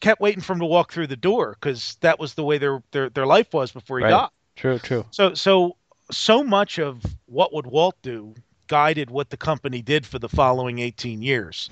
[0.01, 2.83] kept waiting for him to walk through the door because that was the way their
[2.93, 4.11] their their life was before he right.
[4.11, 4.29] died.
[4.57, 5.07] True, true.
[5.11, 5.77] So so
[6.11, 8.35] so much of what would Walt do
[8.67, 11.71] guided what the company did for the following 18 years.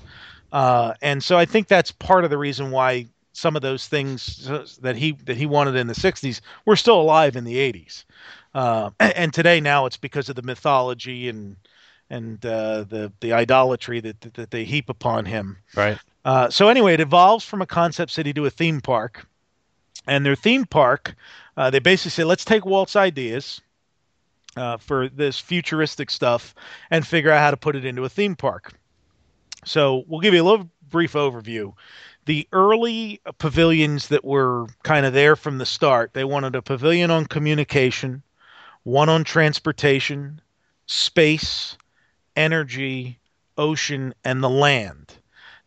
[0.51, 4.49] Uh, and so I think that's part of the reason why some of those things
[4.81, 8.03] that he that he wanted in the 60s were still alive in the 80s.
[8.53, 11.55] Uh, and today now it's because of the mythology and
[12.09, 15.57] and uh, the the idolatry that, that, that they heap upon him.
[15.75, 15.97] Right.
[16.25, 19.27] Uh, so anyway, it evolves from a concept city to a theme park,
[20.07, 21.15] and their theme park,
[21.55, 23.61] uh, they basically say, let's take Walt's ideas
[24.57, 26.53] uh, for this futuristic stuff
[26.91, 28.73] and figure out how to put it into a theme park.
[29.65, 31.73] So we'll give you a little brief overview
[32.29, 37.09] the early pavilions that were kind of there from the start, they wanted a pavilion
[37.09, 38.21] on communication,
[38.83, 40.41] one on transportation,
[40.85, 41.77] space,
[42.35, 43.19] energy,
[43.57, 45.17] ocean, and the land.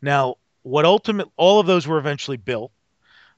[0.00, 2.72] Now, what ultimate all of those were eventually built.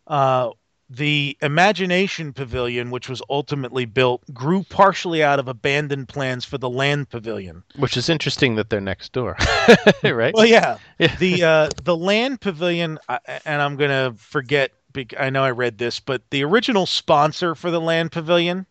[0.06, 0.50] Uh,
[0.90, 6.68] the Imagination Pavilion, which was ultimately built, grew partially out of abandoned plans for the
[6.68, 7.62] Land Pavilion.
[7.76, 9.36] Which is interesting that they're next door,
[10.04, 10.34] right?
[10.34, 10.78] Well, yeah.
[10.98, 11.16] yeah.
[11.16, 12.98] The uh, the Land Pavilion,
[13.44, 14.72] and I'm gonna forget.
[15.18, 18.64] I know I read this, but the original sponsor for the Land Pavilion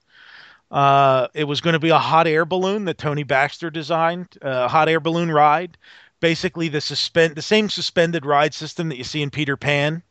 [0.73, 4.67] uh, it was going to be a hot air balloon that Tony Baxter designed, a
[4.67, 5.77] hot air balloon ride.
[6.19, 10.01] Basically, the suspend the same suspended ride system that you see in Peter Pan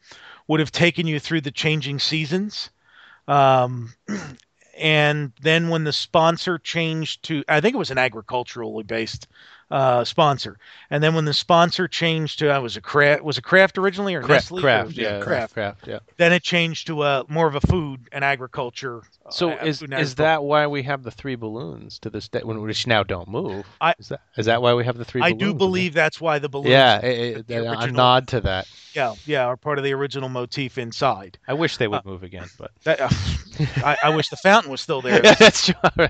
[0.47, 2.71] would have taken you through the changing seasons.
[3.27, 3.93] Um,
[4.79, 9.27] and then when the sponsor changed to, I think it was an agriculturally based
[9.73, 10.59] uh, sponsor.
[10.91, 13.79] And then when the sponsor changed to, I uh, was a Kraft, was a Kraft
[13.79, 14.61] originally or Kraft, Nestle?
[14.61, 16.01] Kraft, or, yeah, Kraft, Kraft, yeah.
[16.19, 19.03] Then it changed to a uh, more of a food and agriculture.
[19.25, 22.41] Uh, so uh, is is that why we have the three balloons to this day,
[22.43, 23.65] which now don't move?
[23.81, 25.23] I, is that is that why we have the three?
[25.23, 26.71] I do believe that's why the balloons.
[26.71, 28.67] Yeah, it, it, a nod to that.
[28.95, 31.39] Yeah, yeah, are part of the original motif inside.
[31.47, 33.01] I wish they would uh, move again, but that,
[33.85, 35.25] I, I, wish the fountain was still there.
[35.25, 35.75] yeah, that's true.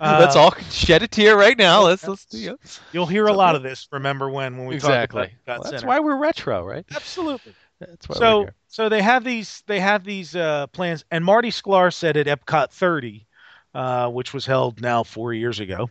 [0.00, 1.84] let's all shed a tear right now.
[1.84, 2.26] Let's let's.
[2.32, 2.58] You
[2.92, 3.86] You'll hear a lot of this.
[3.92, 5.22] Remember when when we exactly.
[5.22, 6.86] talked about well, that's why we're retro, right?
[6.94, 7.54] Absolutely.
[7.80, 11.92] That's why so so they have these they have these uh, plans, and Marty Sklar
[11.92, 13.26] said at Epcot 30,
[13.74, 15.90] uh, which was held now four years ago,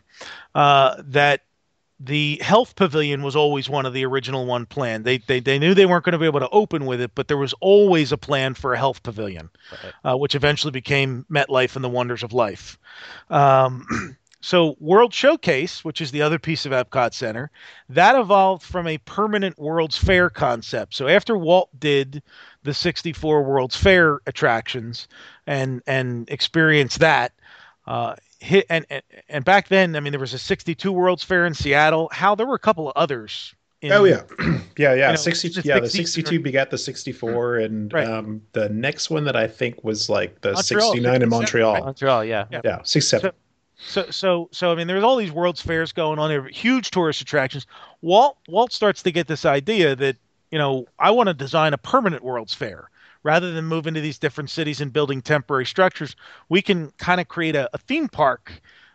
[0.54, 1.42] uh, that
[2.00, 5.04] the health pavilion was always one of the original one planned.
[5.04, 7.28] They, they they knew they weren't going to be able to open with it, but
[7.28, 9.50] there was always a plan for a health pavilion,
[10.02, 12.78] uh, which eventually became MetLife and the Wonders of Life.
[13.28, 17.50] Um, so World Showcase, which is the other piece of Epcot Center,
[17.88, 20.94] that evolved from a permanent World's Fair concept.
[20.94, 22.22] So after Walt did
[22.62, 25.08] the 64 World's Fair attractions
[25.46, 27.32] and and experienced that.
[27.86, 31.44] Uh, hit and, and and back then, I mean, there was a '62 World's Fair
[31.46, 32.08] in Seattle.
[32.12, 33.54] Hal there were a couple of others.
[33.82, 34.22] In, oh yeah,
[34.76, 35.10] yeah, yeah.
[35.10, 38.06] know, 60, the yeah, the 60 62 begat the 64, and Right.
[38.06, 41.72] um, the next one that I think was like the Montreal, 69 in Montreal.
[41.74, 41.84] right?
[41.84, 42.44] Montreal, yeah.
[42.50, 42.60] Yeah.
[42.62, 43.30] Yeah, 67.
[43.30, 43.34] So
[43.86, 46.28] so so so, I mean, there's all these World's Fairs going on.
[46.28, 47.66] There huge tourist attractions.
[48.02, 50.16] Walt Walt starts to get this idea that
[50.50, 52.90] you know I want to design a permanent World's Fair
[53.22, 56.16] rather than move into these different cities and building temporary structures.
[56.48, 58.52] We can kind of create a, a theme park.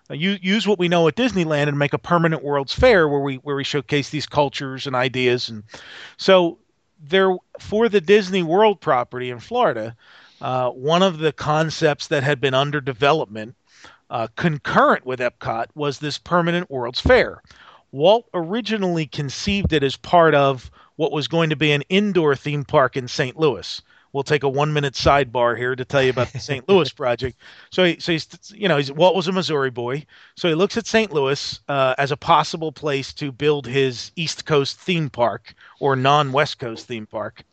[0.10, 3.22] Uh, u- use what we know at Disneyland and make a permanent World's Fair where
[3.22, 5.64] we where we showcase these cultures and ideas and
[6.18, 6.60] so
[7.00, 9.96] there for the Disney World property in Florida,
[10.42, 13.56] uh, one of the concepts that had been under development
[14.10, 17.42] uh, concurrent with Epcot was this permanent World's Fair.
[17.92, 22.66] Walt originally conceived it as part of what was going to be an indoor theme
[22.66, 23.38] park in St.
[23.38, 23.82] Louis.
[24.16, 26.68] We'll take a one-minute sidebar here to tell you about the St.
[26.70, 27.38] Louis project.
[27.70, 30.06] So, he, so he's, you know, he's, Walt was a Missouri boy,
[30.38, 31.12] so he looks at St.
[31.12, 36.60] Louis uh, as a possible place to build his East Coast theme park or non-West
[36.60, 37.44] Coast theme park.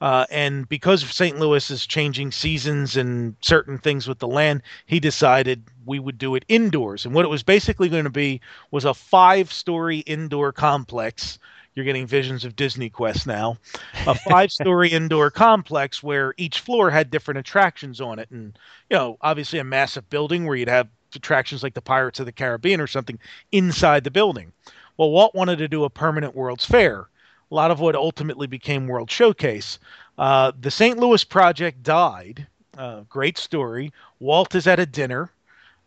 [0.00, 1.38] Uh, and because St.
[1.38, 6.34] Louis is changing seasons and certain things with the land, he decided we would do
[6.34, 7.04] it indoors.
[7.04, 11.38] And what it was basically going to be was a five story indoor complex.
[11.74, 13.58] You're getting visions of Disney Quest now.
[14.06, 18.30] A five story indoor complex where each floor had different attractions on it.
[18.30, 18.58] And,
[18.88, 22.32] you know, obviously a massive building where you'd have attractions like the Pirates of the
[22.32, 23.18] Caribbean or something
[23.52, 24.52] inside the building.
[24.96, 27.09] Well, Walt wanted to do a permanent World's Fair
[27.50, 29.78] a lot of what ultimately became World Showcase.
[30.16, 30.98] Uh, the St.
[30.98, 32.46] Louis project died.
[32.76, 33.92] Uh, great story.
[34.20, 35.30] Walt is at a dinner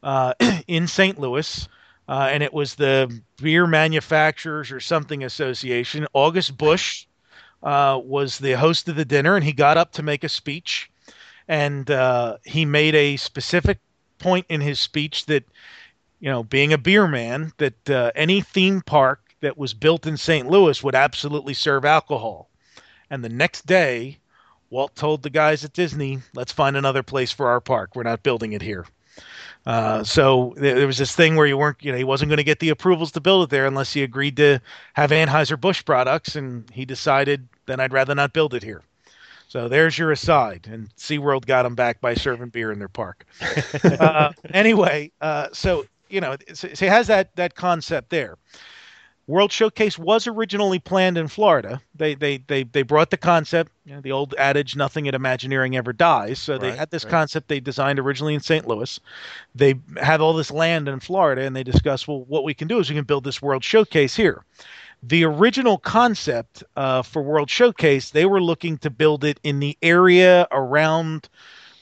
[0.02, 0.34] uh,
[0.67, 1.19] in St.
[1.19, 1.67] Louis,
[2.10, 6.06] uh, and it was the Beer Manufacturers or something association.
[6.13, 7.06] August Busch
[7.62, 10.89] uh, was the host of the dinner, and he got up to make a speech.
[11.47, 13.80] And uh, he made a specific
[14.17, 15.43] point in his speech that,
[16.19, 20.47] you know, being a beer man, that any theme park that was built in St.
[20.47, 22.49] Louis would absolutely serve alcohol.
[23.10, 24.17] And the next day,
[24.69, 27.95] Walt told the guys at Disney, let's find another place for our park.
[27.95, 28.86] We're not building it here.
[29.65, 32.38] Uh, so there, there was this thing where you weren't, you know, he wasn't going
[32.38, 34.60] to get the approvals to build it there unless he agreed to
[34.93, 36.36] have Anheuser-Busch products.
[36.36, 38.82] And he decided, then I'd rather not build it here.
[39.49, 40.67] So there's your aside.
[40.71, 43.25] And SeaWorld got him back by serving beer in their park.
[43.84, 48.38] uh, anyway, uh, so, you know, so, so it has that, that concept there.
[49.25, 51.81] World Showcase was originally planned in Florida.
[51.95, 55.77] They they they they brought the concept, you know, the old adage, "Nothing at Imagineering
[55.77, 57.12] ever dies." So they Right, had this right.
[57.12, 58.67] concept they designed originally in St.
[58.67, 58.99] Louis.
[59.55, 62.79] They have all this land in Florida, and they discuss, well, what we can do
[62.79, 64.43] is we can build this World Showcase here.
[65.01, 69.77] The original concept uh, for World Showcase, they were looking to build it in the
[69.81, 71.29] area around.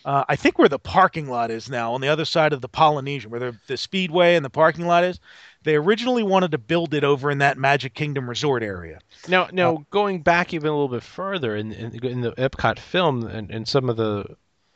[0.04, 2.68] Uh, I think where the parking lot is now, on the other side of the
[2.68, 5.20] Polynesian, where the, the Speedway and the parking lot is.
[5.64, 9.00] They originally wanted to build it over in that Magic Kingdom resort area.
[9.28, 13.28] Now, now going back even a little bit further in in, in the Epcot film
[13.28, 14.26] and, and some of the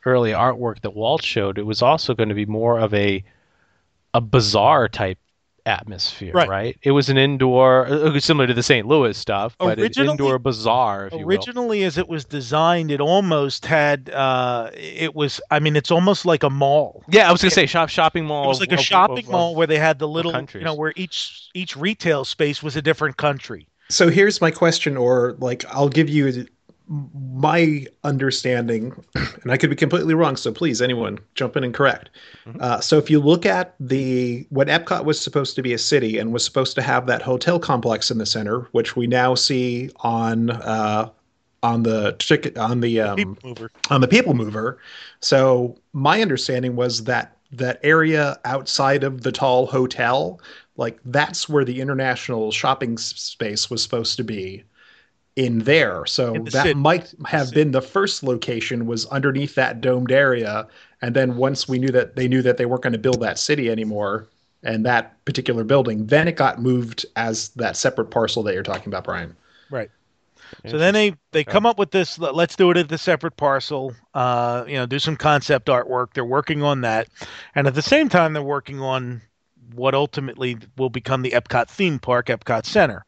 [0.04, 3.24] early artwork that Walt showed, it was also going to be more of a
[4.14, 5.18] a bazaar type
[5.66, 6.48] atmosphere, Right.
[6.48, 6.78] right?
[6.82, 8.86] It was an indoor, it similar to the St.
[8.86, 11.26] Louis stuff, but an Originally- indoor bazaar, if you will.
[11.26, 14.10] Originally, as it was designed, it almost had.
[14.10, 15.40] Uh, it was.
[15.50, 17.02] I mean, it's almost like a mall.
[17.08, 18.44] Yeah, I was gonna say shop shopping mall.
[18.44, 20.60] It was like a of- of- shopping of- mall where they had the little, you
[20.60, 23.66] know, where each each retail space was a different country.
[23.88, 26.46] So here's my question, or like I'll give you
[26.88, 30.36] my understanding, and I could be completely wrong.
[30.36, 32.10] So please, anyone, jump in and correct.
[32.60, 36.18] Uh, so if you look at the when Epcot was supposed to be a city
[36.18, 39.90] and was supposed to have that hotel complex in the center, which we now see
[40.00, 41.10] on uh,
[41.62, 43.36] on the ticket on the um,
[43.90, 44.78] on the people mover.
[45.20, 50.40] So my understanding was that that area outside of the tall hotel,
[50.76, 54.64] like that's where the international shopping space was supposed to be
[55.36, 56.04] in there.
[56.06, 56.74] So In the that city.
[56.74, 60.66] might have been the first location was underneath that domed area.
[61.02, 63.38] And then once we knew that they knew that they weren't going to build that
[63.38, 64.28] city anymore
[64.62, 68.88] and that particular building, then it got moved as that separate parcel that you're talking
[68.88, 69.36] about, Brian.
[69.70, 69.90] Right.
[70.66, 72.18] So then they they come up with this.
[72.18, 73.94] "Let- Let's do it at the separate parcel.
[74.14, 76.14] Uh, you know, do some concept artwork.
[76.14, 77.08] They're working on that,
[77.56, 79.22] and at the same time, they're working on
[79.74, 83.04] what ultimately will become the Epcot theme park, Epcot Center.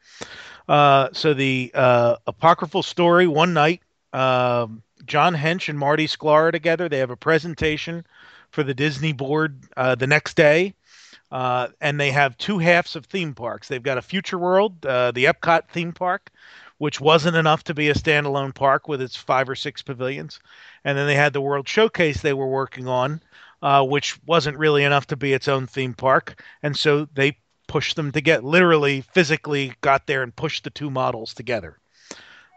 [0.69, 3.81] Uh, so the uh, apocryphal story one night,
[4.13, 6.87] um, John Hench and Marty Sklar are together.
[6.87, 8.05] They have a presentation
[8.51, 10.75] for the Disney board uh, the next day.
[11.31, 13.67] Uh, and they have two halves of theme parks.
[13.67, 16.31] They've got a Future World, uh, the Epcot theme park,
[16.77, 20.39] which wasn't enough to be a standalone park with its five or six pavilions.
[20.85, 23.21] And then they had the World Showcase they were working on,
[23.87, 26.43] which wasn't really enough to be its own theme park.
[26.63, 27.37] And so they
[27.69, 31.77] pushed them to get literally physically got there and pushed the two models together.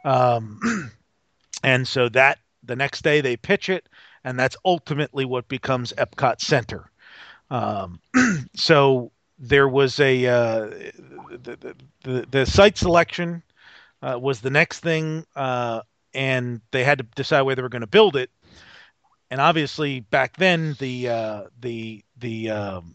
[0.05, 0.91] Um,
[1.63, 3.89] and so that the next day they pitch it,
[4.25, 6.91] and that's ultimately what becomes Epcot Center.
[7.51, 8.01] Um,
[8.55, 10.67] so there was a uh,
[11.31, 13.43] the, the, the site selection
[14.01, 15.83] uh, was the next thing, uh,
[16.15, 18.31] and they had to decide where they were going to build it.
[19.31, 22.95] And obviously, back then, the uh, the the um,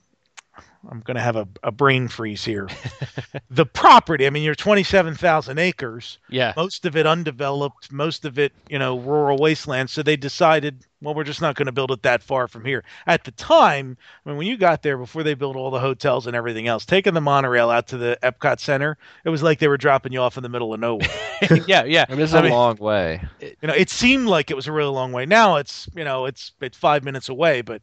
[0.90, 2.68] I'm going to have a, a brain freeze here.
[3.50, 6.18] the property, I mean, you're 27,000 acres.
[6.30, 6.54] Yeah.
[6.56, 9.90] Most of it undeveloped, most of it, you know, rural wasteland.
[9.90, 12.84] So they decided, well, we're just not going to build it that far from here.
[13.06, 16.28] At the time, I mean, when you got there before they built all the hotels
[16.28, 19.68] and everything else, taking the monorail out to the Epcot Center, it was like they
[19.68, 21.10] were dropping you off in the middle of nowhere.
[21.68, 22.06] yeah, yeah.
[22.08, 23.22] I mean, it's I a mean- long way.
[23.42, 25.26] you know, it seemed like it was a really long way.
[25.26, 27.82] Now it's, you know, it's it's five minutes away, but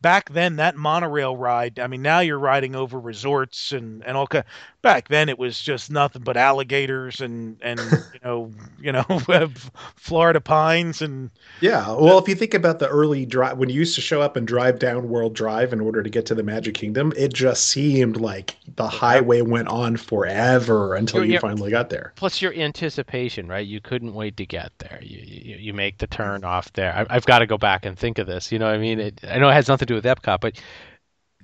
[0.00, 4.26] back then that monorail ride, I mean, now you're riding over resorts and and all
[4.26, 4.44] kind.
[4.82, 7.78] Back then it was just nothing but alligators and and
[8.14, 8.50] you know
[8.80, 9.04] you know
[9.96, 11.88] Florida pines and Yeah.
[11.88, 14.46] Well, if you think about the early drive, when you used to show up and
[14.46, 18.16] drive down World Drive in order to get to the Magic Kingdom, it just seemed
[18.16, 22.12] like the highway went on forever until You're- you you're- finally got there.
[22.16, 23.66] Plus your anticipation, right?
[23.66, 24.98] You couldn't wait to get there.
[25.02, 26.94] You you, you make the turn off there.
[26.96, 28.50] I, I've got to go back and think of this.
[28.50, 28.98] You know what I mean?
[29.00, 30.60] It, I know it has nothing to do with Epcot, but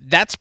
[0.02, 0.36] that's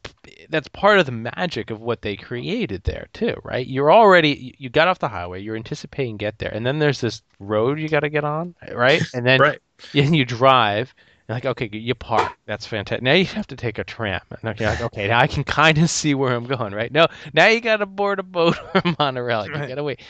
[0.50, 3.66] that's part of the magic of what they created there too, right?
[3.66, 7.22] You're already you got off the highway, you're anticipating get there, and then there's this
[7.38, 9.02] road you got to get on, right?
[9.14, 9.58] And then Right.
[9.94, 10.94] and you drive.
[11.28, 12.32] You're like, okay, you park.
[12.46, 13.02] That's fantastic.
[13.02, 14.20] Now you have to take a tram.
[14.42, 16.92] And you're like, okay, now I can kind of see where I'm going, right?
[16.92, 19.46] No, now you got to board a boat or a monorail.
[19.48, 20.00] You got to wait.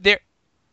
[0.00, 0.20] There,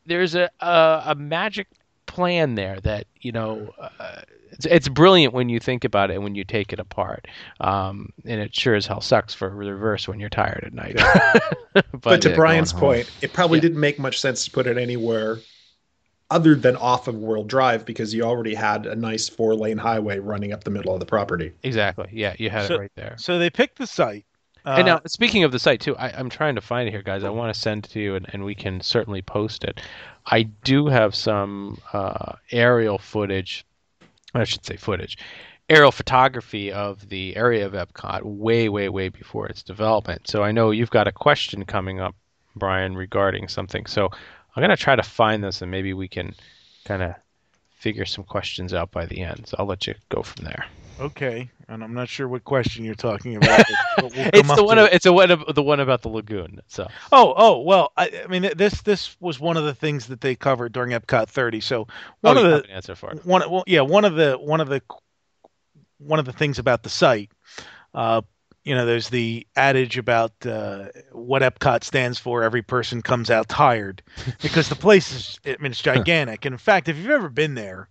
[0.06, 1.68] there's a, a a magic
[2.10, 3.74] plan there that you know.
[3.80, 7.28] Uh, it's, it's brilliant when you think about it and when you take it apart.
[7.62, 10.96] Um, and it sure as hell sucks for the reverse when you're tired at night.
[11.74, 12.94] but, But, to yeah, Brian's going home.
[12.96, 13.62] point, it probably Yeah.
[13.62, 15.38] didn't make much sense to put it anywhere
[16.32, 20.18] other than off of World Drive because you already had a nice four lane highway
[20.18, 21.52] running up the middle of the property.
[21.64, 23.16] exactly, yeah, you had So- it right there.
[23.20, 24.26] so they picked the site.
[24.66, 27.02] Uh, and now, speaking of the site too, I, I'm trying to find it here,
[27.02, 27.24] guys.
[27.24, 29.80] I want to send it to you, and, and we can certainly post it.
[30.30, 33.66] I do have some uh, aerial footage.
[34.34, 35.18] I should say footage,
[35.70, 40.28] aerial photography of the area of Epcot way, way, way before its development.
[40.28, 42.16] So I know you've got a question coming up,
[42.56, 43.88] Brian, regarding something.
[43.88, 44.10] So
[44.56, 46.36] I'm gonna try to find this, and maybe we can
[46.86, 47.16] kind of
[47.80, 49.48] figure some questions out by the end.
[49.48, 50.66] So I'll let you go from there.
[51.00, 53.64] Okay, and I'm not sure what question you're talking about.
[53.98, 54.78] but we'll It's the one.
[54.80, 54.94] it.
[54.94, 55.32] It's a one.
[55.32, 56.60] Of, the one about the lagoon.
[56.68, 60.22] So Oh, oh, well, I, I mean, this this was one of the things that
[60.22, 61.62] they covered during Epcot 30.
[61.62, 61.88] So
[62.22, 63.26] one oh, of the an answer for it.
[63.26, 64.82] one, well, yeah, one of the one of the
[66.00, 67.30] one of the things about the site,
[67.94, 68.22] uh,
[68.64, 72.44] you know, there's the adage about uh, what Epcot stands for.
[72.44, 74.02] Every person comes out tired
[74.42, 76.46] because the place is, I mean, it's gigantic.
[76.46, 77.90] and in fact, if you've ever been there,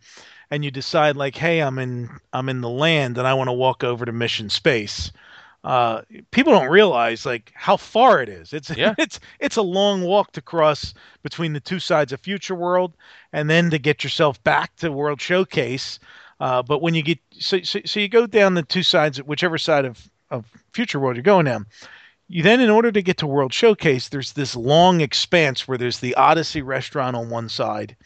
[0.51, 3.53] and you decide like, hey, I'm in I'm in the land and I want to
[3.53, 5.13] walk over to Mission Space.
[5.65, 8.53] Uh, people don't realize like how far it is.
[8.53, 8.95] It's Yeah.
[8.99, 12.97] it's it's a long walk to cross between the two sides of Future World,
[13.33, 15.99] and then to get yourself back to World Showcase.
[16.41, 19.59] Uh, but when you get so, so so you go down the two sides, whichever
[19.59, 21.67] side of of Future World you're going down.
[22.31, 26.01] You then, in order to get to World Showcase, there's this long expanse where there's
[26.01, 27.97] the Odyssey restaurant on one side.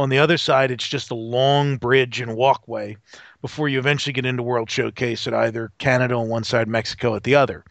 [0.00, 2.96] On the other side, it's just a long bridge and walkway
[3.42, 7.24] before you eventually get into World Showcase at either Canada on one side, Mexico at
[7.24, 7.66] the other.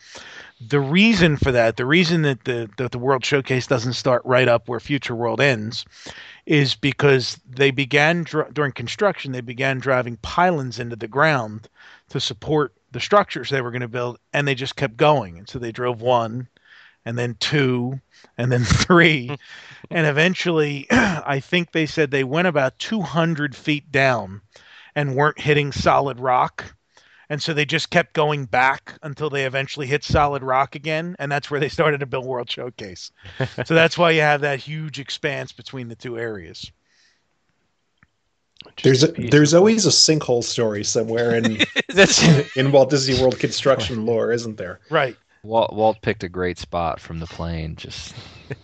[0.61, 4.47] The reason for that, the reason that the that the World Showcase doesn't start right
[4.47, 5.85] up where Future World ends,
[6.45, 9.31] is because they began dr- during construction.
[9.31, 11.67] They began driving pylons into the ground
[12.09, 15.39] to support the structures they were going to build, and they just kept going.
[15.39, 16.47] And so they drove one,
[17.09, 17.99] and then two,
[18.37, 19.35] and then three,
[19.89, 24.41] and eventually, I think they said they went about 200 feet down
[24.95, 26.75] and weren't hitting solid rock.
[27.31, 31.15] And so they just kept going back until they eventually hit solid rock again.
[31.19, 33.11] And that's where they started to build World Showcase.
[33.65, 36.71] so that's why you have that huge expanse between the two areas.
[38.83, 42.21] There's a, there's always a sinkhole story somewhere in that's
[42.57, 44.79] in Walt Disney World construction lore, isn't there?
[44.89, 45.15] Right.
[45.43, 47.75] Walt, Walt picked a great spot from the plane.
[47.75, 48.13] Just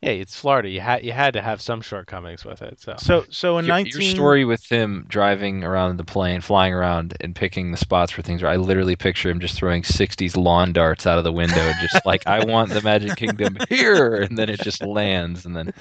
[0.00, 0.68] hey, it's Florida.
[0.68, 2.80] You had you had to have some shortcomings with it.
[2.80, 6.72] So So so in your, 19 your story with him driving around the plane, flying
[6.72, 8.42] around, and picking the spots for things.
[8.44, 12.26] I literally picture him just throwing '60s lawn darts out of the window, just like
[12.26, 15.72] I want the Magic Kingdom here, and then it just lands, and then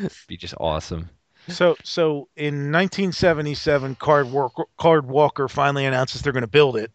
[0.00, 1.08] it'd be just awesome.
[1.48, 6.90] So so in 1977, Card Walker, Card Walker finally announces they're going to build it.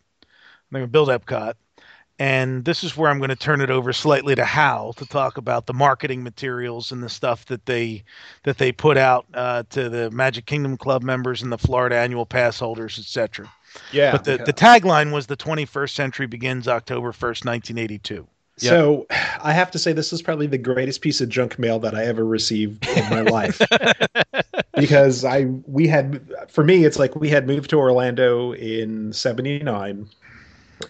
[0.72, 1.54] They're going to build Epcot,
[2.20, 5.38] and this is where I'm going to turn it over slightly to Hal to talk
[5.38, 8.04] about the marketing materials and the stuff that they
[8.44, 12.26] that they put out uh, to the Magic Kingdom Club members and the Florida Annual
[12.26, 13.52] Pass holders, etc.
[13.92, 14.12] Yeah.
[14.12, 18.28] But the, the tagline was the 21st century begins October 1st, 1982.
[18.60, 19.06] So
[19.44, 22.06] I have to say this is probably the greatest piece of junk mail that I
[22.06, 23.62] ever received in my life.
[24.76, 30.10] because I we had for me it's like we had moved to Orlando in 79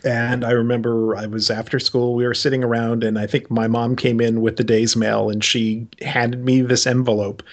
[0.03, 3.67] and I remember I was after school we were sitting around and I think my
[3.67, 7.43] mom came in with the day's mail and she handed me this envelope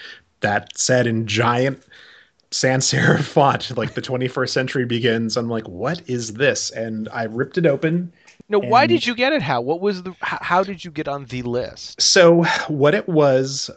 [0.41, 1.82] that said in giant
[2.51, 5.37] sans serif font like the 21st century begins.
[5.37, 6.70] I'm like what is this?
[6.70, 8.12] And I ripped it open
[8.49, 9.41] no, why did you get it?
[9.41, 9.61] How?
[9.61, 10.14] What was the?
[10.20, 12.01] How, how did you get on the list?
[12.01, 13.70] So what it was,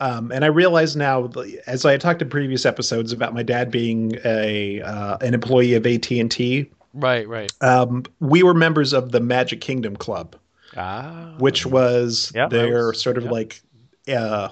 [0.00, 1.30] um, and I realize now,
[1.66, 5.74] as I had talked in previous episodes about my dad being a uh, an employee
[5.74, 7.52] of AT and T, Right, right.
[7.60, 10.36] um, we were members of the Magic Kingdom Club,
[10.76, 13.30] Ah, which was Yeah, their was- sort of yeah.
[13.30, 13.60] like.
[14.08, 14.48] Uh,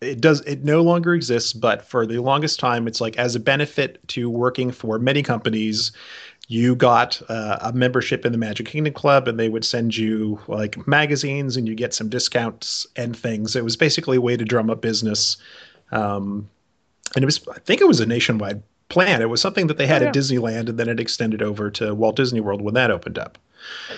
[0.00, 0.40] it does.
[0.42, 4.28] It no longer exists, but for the longest time, it's like as a benefit to
[4.28, 5.92] working for many companies,
[6.48, 10.38] you got uh, a membership in the Magic Kingdom Club, and they would send you
[10.46, 13.56] like magazines, and you get some discounts and things.
[13.56, 15.38] It was basically a way to drum up business,
[15.90, 16.48] um,
[17.14, 17.40] and it was.
[17.48, 19.22] I think it was a nationwide plan.
[19.22, 21.94] It was something that they had Oh, at Disneyland, and then it extended over to
[21.94, 23.38] Walt Disney World when that opened up.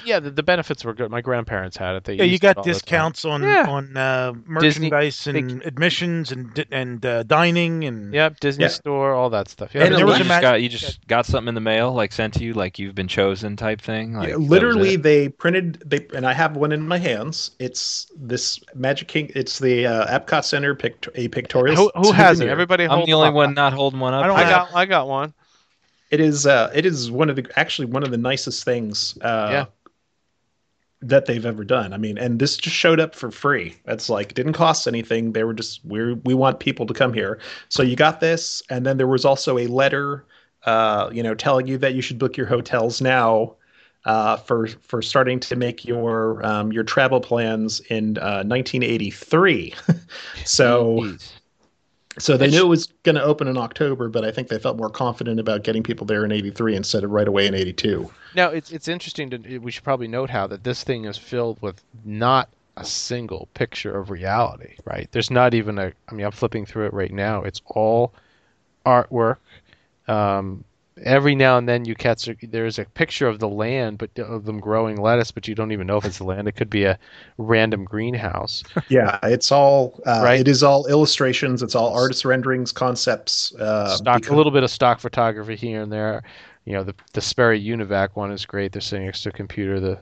[0.04, 0.20] Yeah.
[0.20, 1.10] The, the benefits were good.
[1.10, 2.04] My grandparents had it.
[2.04, 2.72] They Yeah, you got all the time.
[2.74, 3.66] discounts on Yeah.
[3.68, 8.68] on uh, Disney- merchandise and admissions and and uh, dining and Yep, Disney Yeah.
[8.68, 9.74] Store, all that stuff.
[9.74, 11.54] Yeah, And there there was you a just mag- got you just got something in
[11.54, 14.14] the mail, like sent to you, like you've been chosen type thing.
[14.14, 17.52] Like, Yeah, literally, they printed they, and I have one in my hands.
[17.58, 19.30] It's this Magic King.
[19.34, 21.76] It's the uh, Epcot Center pict- a pictorial.
[21.76, 22.48] who, who has it?
[22.48, 22.84] Everybody.
[22.88, 24.24] I'm the only one not holding one up.
[24.24, 24.74] I don't I got.
[24.74, 25.34] I got one.
[26.11, 26.46] It is.
[26.46, 29.16] Uh, it is one of the actually one of the nicest things.
[29.20, 29.64] Uh, Yeah.
[31.02, 31.92] That they've ever done.
[31.92, 33.76] I mean, and this just showed up for free.
[33.86, 35.32] It's like didn't cost anything.
[35.32, 37.38] They were just we we want people to come here.
[37.68, 40.24] So you got this, and then there was also a letter,
[40.64, 43.57] uh, you know, telling you that you should book your hotels now.
[44.07, 49.74] Uh, for for starting to make your um, your travel plans in uh, 1983,
[50.44, 51.32] so Jeez.
[52.18, 54.76] So they knew it was going to open in October, but I think they felt
[54.76, 58.10] more confident about getting people there in '83 instead of right away in '82.
[58.34, 61.60] Now it's it's interesting to we should probably note how that this thing is filled
[61.60, 65.08] with not a single picture of reality, right?
[65.12, 67.42] There's not even a I mean I'm flipping through it right now.
[67.42, 68.12] It's all
[68.84, 69.38] artwork.
[70.08, 70.64] Um,
[71.03, 74.61] every now and then you catch there's a picture of the land, but of them
[74.61, 76.49] growing lettuce, but you don't even know if it's the land.
[76.49, 76.99] It could be a
[77.38, 78.62] random greenhouse.
[78.88, 80.40] Yeah, it's all uh, Right.
[80.40, 81.62] It is all illustrations.
[81.62, 83.55] It's all artist renderings, concepts.
[83.57, 86.22] Uh, stock, because- a little bit of stock photography here and there.
[86.64, 88.72] You know, the the Sperry Univac one is great.
[88.72, 89.80] They're sitting next to a computer.
[89.80, 89.99] The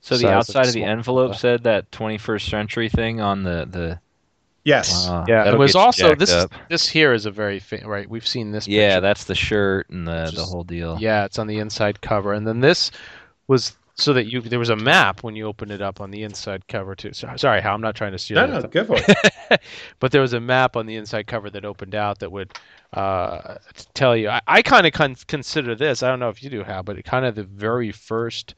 [0.00, 4.00] So the outside of the small- envelope said that 21st century thing on the the.
[4.68, 5.08] Yes.
[5.08, 6.30] Wow, Yeah, it was also this.
[6.32, 6.52] up.
[6.68, 8.08] This here is a very fa- right.
[8.08, 8.68] We've seen this.
[8.68, 9.00] Yeah, picture.
[9.00, 10.96] that's the shirt and the the whole deal.
[11.00, 11.24] yeah.
[11.24, 12.90] It's on the inside cover, and then this
[13.46, 16.22] was so that you there was a map when you opened it up on the
[16.22, 17.12] inside cover too.
[17.12, 18.36] So, sorry, Hal I'm not trying to steal.
[18.36, 18.84] no, your no, thunder.
[18.84, 18.96] go
[19.48, 19.56] for
[20.00, 22.52] but there was a map on the inside cover that opened out that would
[22.92, 23.56] uh,
[23.94, 24.28] tell you.
[24.28, 26.02] I, I kind of con- consider this.
[26.02, 28.54] I don't know if you do, Hal, but it kind of the very first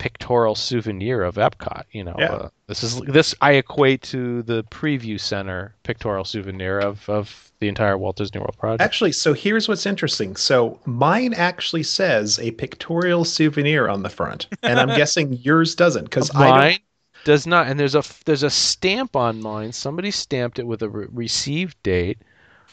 [0.00, 1.84] pictorial souvenir of Epcot.
[1.92, 2.32] You know, Yeah.
[2.32, 7.68] uh, this is this I equate to the preview center pictorial souvenir of of the
[7.68, 8.80] entire Walt Disney World project.
[8.82, 10.34] Actually, so here's what's interesting.
[10.34, 16.04] So mine actually says a pictorial souvenir on the front, and I'm guessing yours doesn't
[16.04, 16.78] because mine
[17.24, 19.72] does not, and there's a there's a stamp on mine.
[19.72, 22.18] Somebody stamped it with a re- received date.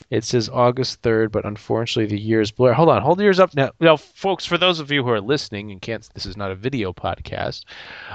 [0.09, 2.73] It says August 3rd, but unfortunately the year's blur.
[2.73, 3.71] Hold on, hold yours up now.
[3.79, 6.55] Now, folks, for those of you who are listening and can't, this is not a
[6.55, 7.65] video podcast.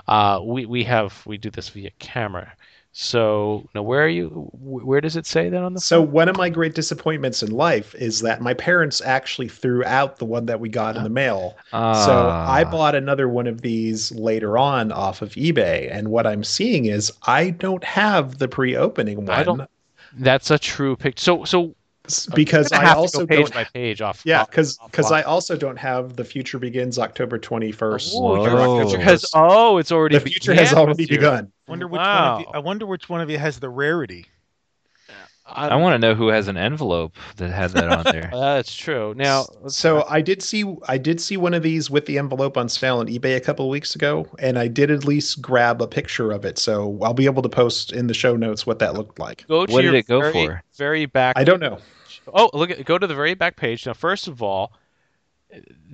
[0.09, 2.53] Uh, we we have we do this via camera.
[2.95, 4.29] So now, where are you?
[4.53, 5.81] Where does it say that on the?
[5.81, 10.19] So one of my great disappointments in life is that my parents actually threw out
[10.19, 11.57] the one that we got in the mail.
[11.71, 12.71] So I Ah.
[12.71, 17.11] bought another one of these later on off of eBay, and what I'm seeing is
[17.27, 19.31] I don't have the pre-opening one.
[19.39, 19.63] I don't-
[20.19, 21.23] That's a true picture.
[21.23, 21.75] So so
[22.35, 23.55] because I have to also go page don't.
[23.55, 24.23] by page off.
[24.25, 25.13] Yeah, because because.
[25.13, 28.13] I also don't have the future begins October twenty first.
[28.17, 28.97] Oh, you're Whoa.
[28.97, 31.53] because oh, it's already the future has already begun.
[31.69, 32.35] Wonder which one Wow.
[32.35, 34.27] of you, I wonder which one of you has the rarity.
[35.45, 38.31] I want to know who has an envelope that had that on there.
[38.33, 39.13] That's true.
[39.17, 42.57] Now, let's- So I did see I did see one of these with the envelope
[42.57, 45.83] on sale on eBay a couple of weeks ago, and I did at least grab
[45.83, 46.59] a picture of it.
[46.59, 49.45] So I'll be able to post in the show notes what that looked like.
[49.49, 50.63] go to What did your it go very, for?
[50.77, 51.37] very back.
[51.37, 51.79] I don't know.
[52.33, 53.85] Oh, look at go to the very back page.
[53.85, 54.73] Now, first of all,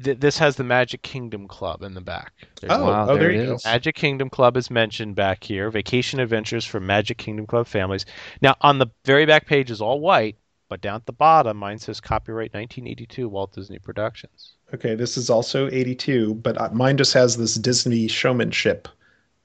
[0.02, 2.32] th- this has the Magic Kingdom Club in the back.
[2.60, 3.54] There's Oh, Wow, oh, there there it you go.
[3.54, 3.64] is.
[3.64, 5.70] Magic Kingdom Club is mentioned back here.
[5.70, 8.06] Vacation adventures for Magic Kingdom Club families.
[8.42, 10.36] Now, on the very back page is all white,
[10.68, 14.52] but down at the bottom, mine says copyright 1982 Walt Disney Productions.
[14.74, 18.86] Okay, this is also 82, but uh, mine just has this Disney showmanship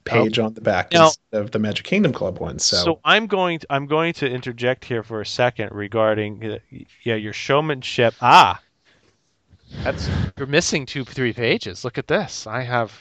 [0.04, 2.58] page on the back Now- instead of the Magic Kingdom Club one.
[2.58, 6.58] So, So I'm going to, I'm going to interject here for a second regarding uh,
[7.04, 8.12] yeah your showmanship.
[8.20, 8.60] Ah,
[9.82, 11.84] that's you're missing two three pages.
[11.84, 12.46] Look at this.
[12.46, 12.92] I have.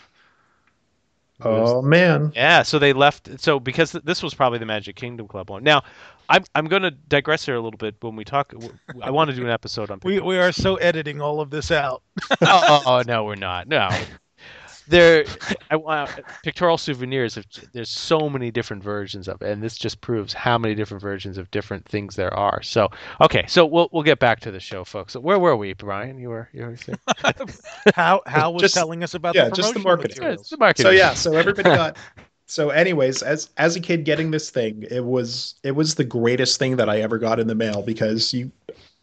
[1.41, 3.39] oh man, Yeah, so they left.
[3.39, 5.64] So because th- this was probably the Magic Kingdom Club one.
[5.64, 5.84] Now,
[6.30, 8.53] I'm I'm going to digress here a little bit when we talk.
[9.01, 9.99] I want to do an episode on.
[10.03, 12.01] We we are so editing all of this out.
[12.32, 13.68] oh, oh, oh, no, we're not.
[13.68, 13.89] No,
[14.88, 15.26] there.
[15.72, 16.10] I want
[16.44, 17.38] pictorial souvenirs.
[17.38, 21.02] Of, there's so many different versions of it, and this just proves how many different
[21.02, 22.62] versions of different things there are.
[22.62, 22.90] So,
[23.22, 25.16] okay, so we'll we'll get back to the show, folks.
[25.16, 26.18] Where were we, Brian?
[26.18, 27.00] You were you were saying?
[27.96, 30.18] How how was Just- telling us about yeah, the just the marketing.
[30.18, 30.42] Yeah, materials.
[30.42, 30.84] it's the marketing.
[30.86, 31.98] so yeah, so everybody got.
[32.46, 36.60] So, anyways, as as a kid getting this thing, it was it was the greatest
[36.60, 38.52] thing that I ever got in the mail because you,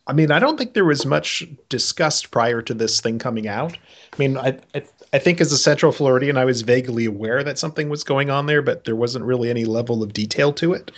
[0.07, 3.77] I mean, I don't think there was much discussed prior to this thing coming out.
[4.13, 4.83] I mean, I I,
[5.13, 8.47] I think as a Central Floridian, I was vaguely aware that something was going on
[8.47, 10.91] there, but there wasn't really any level of detail to it.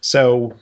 [0.00, 0.54] So,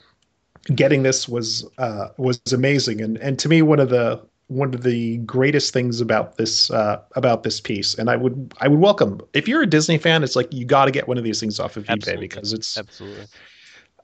[0.75, 4.83] getting this was uh, was amazing, and and to me, one of the one of
[4.83, 9.21] the greatest things about this uh, about this piece, and I would I would welcome
[9.33, 11.61] if you're a Disney fan, it's like you got to get one of these things
[11.61, 12.27] off of Absolutely.
[12.27, 13.27] eBay because it's absolutely.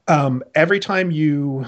[0.07, 1.67] um, every time you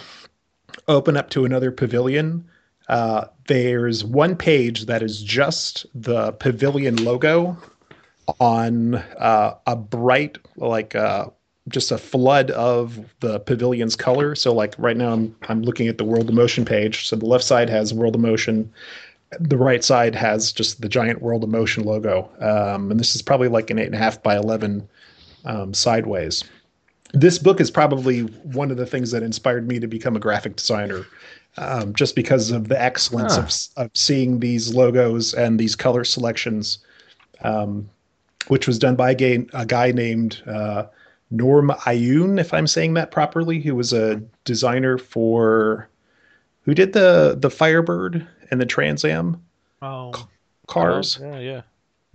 [0.88, 2.48] open up to another pavilion,
[2.88, 7.56] uh, there's one page that is just the pavilion logo
[8.40, 11.26] on uh, a bright, like uh,
[11.68, 14.34] just a flood of the pavilion's color.
[14.34, 17.08] So, like right now, I'm I'm looking at the World of Motion page.
[17.08, 18.72] So the left side has World of Motion.
[19.40, 23.22] The right side has just the giant World of Motion logo, um, and this is
[23.22, 24.88] probably like an eight and a half by eleven
[25.44, 26.44] um, sideways
[27.20, 30.56] this book is probably one of the things that inspired me to become a graphic
[30.56, 31.06] designer
[31.58, 33.36] um, just because of the excellence
[33.76, 36.78] of, of seeing these logos and these color selections
[37.42, 37.88] um,
[38.48, 40.84] which was done by a, gay, a guy named uh,
[41.30, 45.88] norm ayun if i'm saying that properly who was a designer for
[46.62, 49.42] who did the the firebird and the trans am
[49.82, 50.12] Oh,
[50.66, 51.18] cars.
[51.20, 51.62] Yeah, yeah.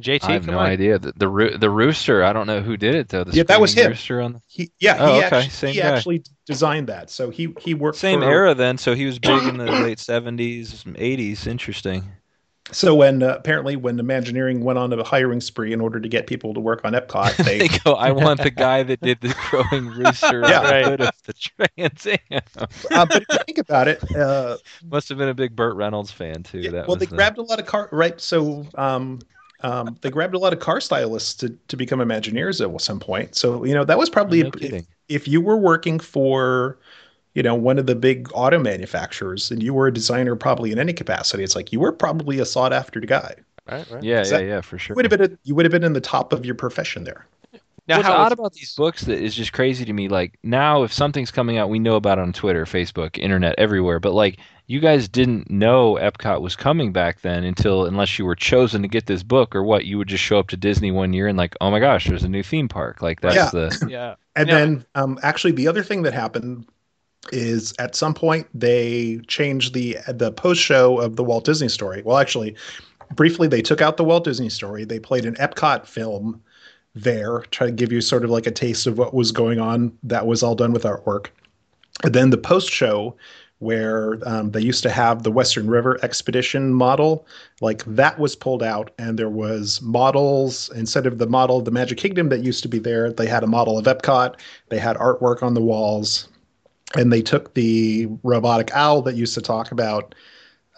[0.02, 0.66] JT, I have no on.
[0.66, 1.00] idea.
[1.00, 2.24] The, the roo- the rooster.
[2.24, 3.24] I don't know who did it though.
[3.24, 3.90] The Yeah, that was him.
[3.90, 5.88] Rooster on the he yeah Oh, he, okay, actually, same he guy.
[5.96, 8.78] actually designed that so he he worked same for, era then.
[8.78, 11.48] So he was big in the late seventies, eighties.
[11.48, 12.04] Interesting.
[12.74, 16.26] So when uh, apparently when Imagineering went on a hiring spree in order to get
[16.28, 17.94] people to work on Epcot, They they go.
[17.96, 20.60] I want the guy that did the crowing rooster Yeah.
[20.60, 21.02] on the Right.
[21.02, 22.42] of the Trans Am.
[22.92, 24.58] uh, but if you think about it, uh,
[24.90, 26.60] Must have been a big Burt Reynolds fan too.
[26.60, 28.22] yeah, that well was they the- grabbed a lot of car right.
[28.22, 29.20] So um,
[29.64, 33.36] um, they grabbed a lot of car stylists to, to become Imagineers at some point.
[33.36, 36.78] So you know that was probably No if, if you were working for
[37.34, 40.80] you know one of the big auto manufacturers and you were a designer probably in
[40.80, 43.36] any capacity, it's like you were probably a sought after guy.
[43.70, 44.04] Right, right.
[44.04, 44.94] Yeah, yeah, that- yeah, for sure.
[44.94, 47.04] You would have been a, you would have been in the top of your profession
[47.04, 47.26] there.
[47.88, 50.08] Now, What's how odd about these books that is just crazy to me.
[50.08, 54.00] Like now, if something's coming out, we know about it on Twitter, Facebook, internet, everywhere.
[54.00, 54.38] But like,
[54.72, 58.88] you guys didn't know Epcot was coming back then until unless you were chosen to
[58.88, 59.84] get this book or what.
[59.86, 62.24] You would just show up to Disney one year and like, oh my gosh, there's
[62.24, 63.02] a new theme park.
[63.02, 63.50] Like that's Yeah.
[63.52, 64.16] the yeah.
[64.38, 64.58] And Yeah.
[64.58, 66.66] then, um, actually, the other thing that happened
[67.34, 72.02] is at some point they changed the the post show of the Walt Disney Story.
[72.02, 72.56] Well, actually,
[73.16, 74.86] briefly they took out the Walt Disney Story.
[74.86, 76.42] They played an Epcot film
[76.96, 79.98] there, try to give you sort of like a taste of what was going on.
[80.04, 81.28] That was all done with artwork.
[82.04, 83.16] And then the post show,
[83.62, 87.28] where um, they used to have the Western River Expedition model,
[87.62, 91.72] like that was pulled out, and there was models instead of the model of the
[91.72, 93.14] Magic Kingdom that used to be there.
[93.14, 94.40] They had a model of Epcot.
[94.70, 96.28] They had artwork on the walls,
[96.96, 100.16] and they took the robotic owl that used to talk about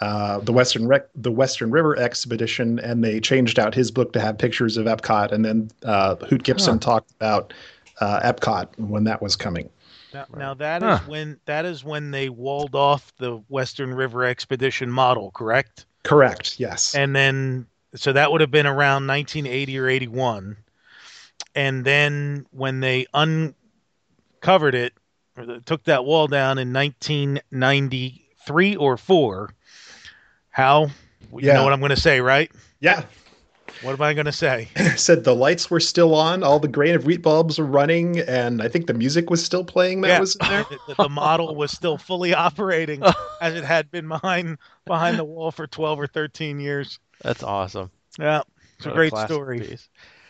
[0.01, 4.19] uh, the Western Rec- the Western River Expedition, and they changed out his book to
[4.19, 5.31] have pictures of Epcot.
[5.31, 7.53] And then uh, Hoot Gibson talked about
[8.01, 9.69] uh, Epcot when that was coming.
[10.14, 11.05] Now, now that is Huh.
[11.07, 15.86] when that is when they walled off the Western River Expedition model, correct?
[16.03, 16.59] Correct.
[16.59, 16.93] Yes.
[16.95, 20.57] And then so that would have been around 1980 or 81.
[21.55, 24.93] And then when they uncovered it,
[25.38, 29.49] or the- took that wall down in 1993 or 4,
[30.49, 30.91] Hal
[31.32, 31.53] you Yeah.
[31.53, 32.51] know what I'm going to say, right?
[32.80, 33.03] yeah.
[33.82, 34.67] What am I going to say?
[34.95, 38.61] Said the lights were still on, all the grain of wheat bulbs were running, and
[38.61, 40.01] I think the music was still playing.
[40.01, 40.19] That Yeah.
[40.19, 40.65] was in there.
[40.88, 43.03] the, the model was still fully operating
[43.41, 46.99] as it had been behind behind the wall for 12 or 13 years.
[47.21, 47.91] That's awesome.
[48.19, 48.43] Yeah,
[48.78, 49.59] it's a great classic story.
[49.59, 49.89] piece.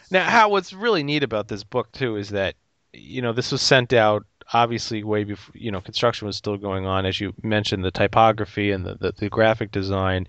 [0.10, 2.56] Now, Hal what's really neat about this book too is that
[2.94, 6.86] you know this was sent out obviously way before you know construction was still going
[6.86, 7.06] on.
[7.06, 10.28] As you mentioned, the typography and the the, the graphic design.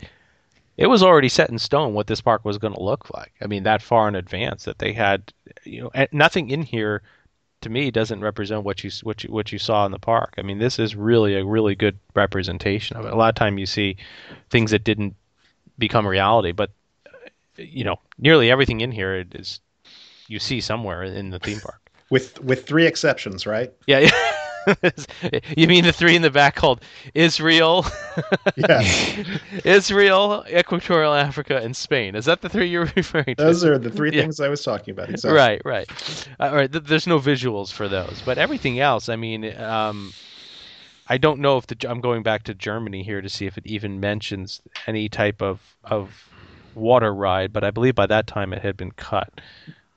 [0.76, 3.32] It was already set in stone what this park was going to look like.
[3.40, 7.02] I mean, that far in advance that they had, you know, nothing in here
[7.60, 10.34] to me doesn't represent what you what you what you saw in the park.
[10.36, 13.12] I mean, this is really a really good representation of it.
[13.12, 13.96] A lot of time you see
[14.50, 15.14] things that didn't
[15.78, 16.70] become reality, but
[17.56, 19.60] you know, nearly everything in here is
[20.28, 21.80] you see somewhere in the theme park.
[22.10, 23.72] With with three exceptions, right?
[23.86, 24.10] Yeah, yeah.
[25.56, 26.82] you mean the three in the back called
[27.14, 27.86] Israel.
[29.64, 32.14] Israel, Equatorial Africa, and Spain?
[32.14, 33.34] Is that the three you're referring to?
[33.36, 34.22] Those are the three Yeah.
[34.22, 35.10] things I was talking about.
[35.10, 35.36] Exactly.
[35.36, 35.88] Right, right.
[36.40, 36.70] Uh, all right.
[36.70, 39.08] Th- there's no visuals for those, but everything else.
[39.08, 40.14] I mean, um,
[41.06, 43.66] I don't know if the I'm going back to Germany here to see if it
[43.66, 46.30] even mentions any type of of
[46.74, 49.30] water ride, but I believe by that time it had been cut.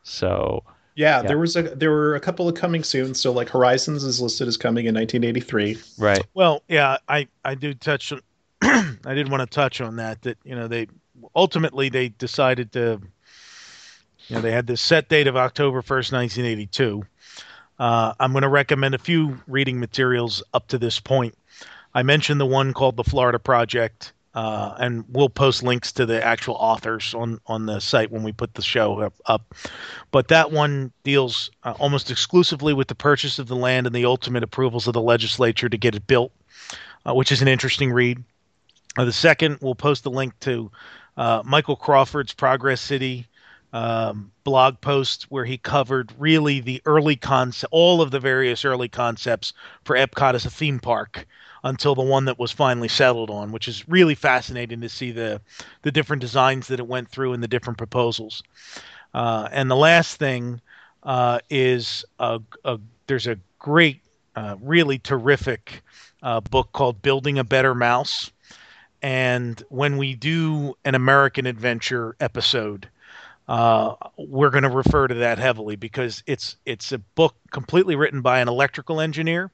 [0.03, 0.63] So
[0.97, 1.27] Yeah, Yeah.
[1.27, 3.13] there was a there were a couple of coming soon.
[3.13, 5.77] So like Horizons is listed as coming in 1983.
[5.99, 8.11] right, Well, yeah, I I do touch
[8.61, 10.87] I did want to touch on that that you know they
[11.35, 12.99] ultimately they decided to
[14.27, 17.03] you know they had this set date of October 1st, 1982.
[17.79, 21.35] Uh, I'm going to recommend a few reading materials up to this point.
[21.93, 26.23] I mentioned the one called the Florida Project, uh, and we'll post links to the
[26.23, 29.13] actual authors on on the site when we put the show up.
[29.25, 29.55] up.
[30.11, 34.05] But that one deals uh, almost exclusively with the purchase of the land and the
[34.05, 36.31] ultimate approvals of the legislature to get it built,
[37.03, 38.23] uh, which is an interesting read.
[38.95, 40.69] Uh, the second, we'll post the link to
[41.17, 43.25] uh, Michael Crawford's Progress City
[43.73, 48.87] um, blog post where he covered really the early concept, all of the various early
[48.87, 49.51] concepts
[49.83, 51.25] for Epcot as a theme park
[51.67, 55.41] until the one that was finally settled on, which is really fascinating to see the
[55.81, 58.41] the different designs that it went through and the different proposals.
[59.13, 60.61] Uh, and the last thing
[61.03, 64.01] uh, is a, a, there's a great,
[64.35, 65.81] uh, really terrific
[66.23, 68.31] uh, book called Building a Better Mouse.
[69.01, 72.89] And when we do an American Adventure episode,
[73.47, 78.21] uh, we're going to refer to that heavily because it's it's a book completely written
[78.21, 79.51] by an electrical engineer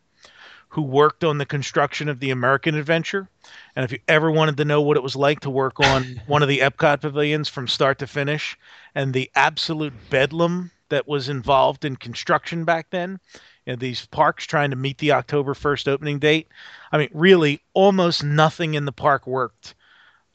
[0.74, 3.30] who worked on the construction of the American Adventure.
[3.76, 6.42] And if you ever wanted to know what it was like to work on one
[6.42, 8.58] of the Epcot pavilions from start to finish
[8.96, 13.20] and the absolute bedlam that was involved in construction back then,
[13.66, 16.48] you know, these parks trying to meet the October 1st opening date.
[16.92, 19.76] I mean, really, almost nothing in the park worked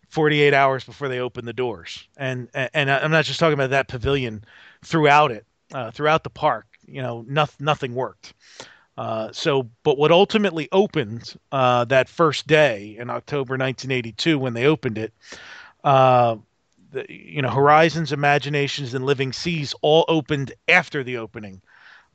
[0.08, 2.06] 48 hours before they opened the doors.
[2.16, 4.44] And and I'm not just talking about that pavilion,
[4.84, 8.34] throughout it, uh, throughout the park, you know, nothing nothing worked.
[8.98, 14.66] Uh, so, but what ultimately opened uh, that first day in October 1982 when they
[14.66, 15.12] opened it,
[15.84, 16.34] uh,
[16.90, 21.60] the, you know, Horizons, Imaginations, and Living Seas all opened after the opening.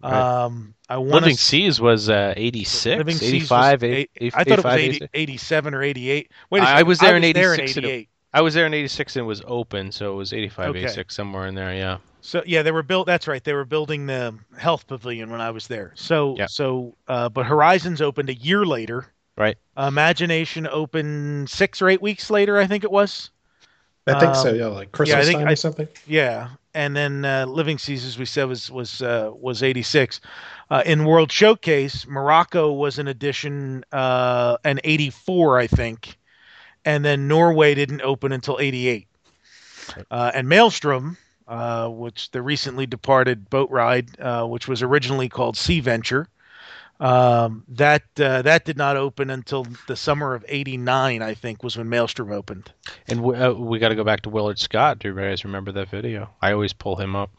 [0.03, 0.11] Right.
[0.43, 4.59] Um, I want Living Seas was uh, 86, Living 85, was, eight- eight- I thought
[4.59, 6.31] it was 80, 87 or 88.
[6.49, 6.87] Wait a I- I second.
[6.89, 8.09] was there in there 86 and it- 88.
[8.33, 10.79] I was there in 86 and it was open, so it was 85, Okay.
[10.79, 11.99] 86, somewhere in there, yeah.
[12.25, 13.05] So yeah, they were built.
[13.05, 13.43] That's right.
[13.43, 15.91] They were building the health pavilion when I was there.
[15.95, 16.45] So Yeah.
[16.47, 19.07] so, uh, but Horizons opened a year later.
[19.37, 19.57] Right.
[19.77, 23.29] Imagination opened six or eight weeks later, I think it was.
[24.07, 24.49] I think so.
[24.51, 25.87] Um, Yeah, like yeah, I Christmas think time I- or something.
[26.07, 30.21] Yeah, and then uh, Living Seas, as we said, was was uh, was eighty six.
[30.69, 36.17] Uh, in World Showcase, Morocco was an addition, uh, an eighty four, I think,
[36.85, 39.07] and then Norway didn't open until eighty eight.
[40.09, 41.17] Uh, and Maelstrom,
[41.47, 46.27] uh, which the recently departed boat ride, uh, which was originally called Sea Venture,
[46.99, 51.21] um, that uh, that did not open until the summer of '89.
[51.21, 52.71] I think was when Maelstrom opened.
[53.07, 54.99] And we, uh, we got to go back to Willard Scott.
[54.99, 56.29] Do you guys remember that video?
[56.41, 57.31] I always pull him up.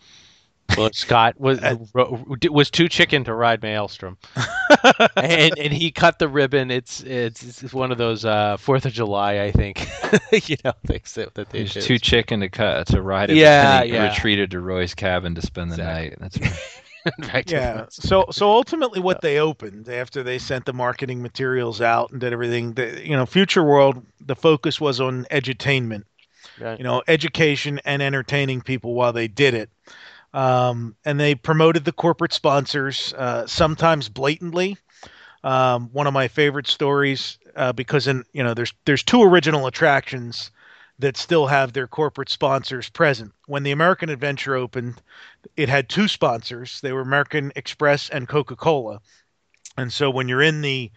[0.76, 1.60] Willard Scott was
[1.92, 4.16] ro- was too chicken to ride Maelstrom,
[5.16, 6.70] and and he cut the ribbon.
[6.70, 9.86] It's it's, it's one of those uh, Fourth of July, I think,
[10.48, 13.36] you know, things that, that they He's too chicken to cut to ride it.
[13.36, 14.08] Yeah, and he yeah.
[14.08, 16.08] retreated to Roy's cabin to spend the Exactly.
[16.10, 16.18] night.
[16.20, 16.70] That's right.
[17.46, 17.84] Yeah.
[17.90, 22.32] So so ultimately, what they opened after they sent the marketing materials out and did
[22.32, 26.04] everything, the, you know, Future World, the focus was on edutainment.
[26.58, 26.78] Right.
[26.78, 29.68] You know, education and entertaining people while they did it.
[30.34, 34.76] Um, and they promoted the corporate sponsors, uh, sometimes blatantly.
[35.44, 39.66] Um, one of my favorite stories, uh, because in you know, there's there's two original
[39.68, 40.50] attractions
[40.98, 43.32] that still have their corporate sponsors present.
[43.46, 45.00] When the American Adventure opened,
[45.56, 46.80] it had two sponsors.
[46.80, 49.00] They were American Express and Coca-Cola.
[49.76, 50.90] And so when you're in the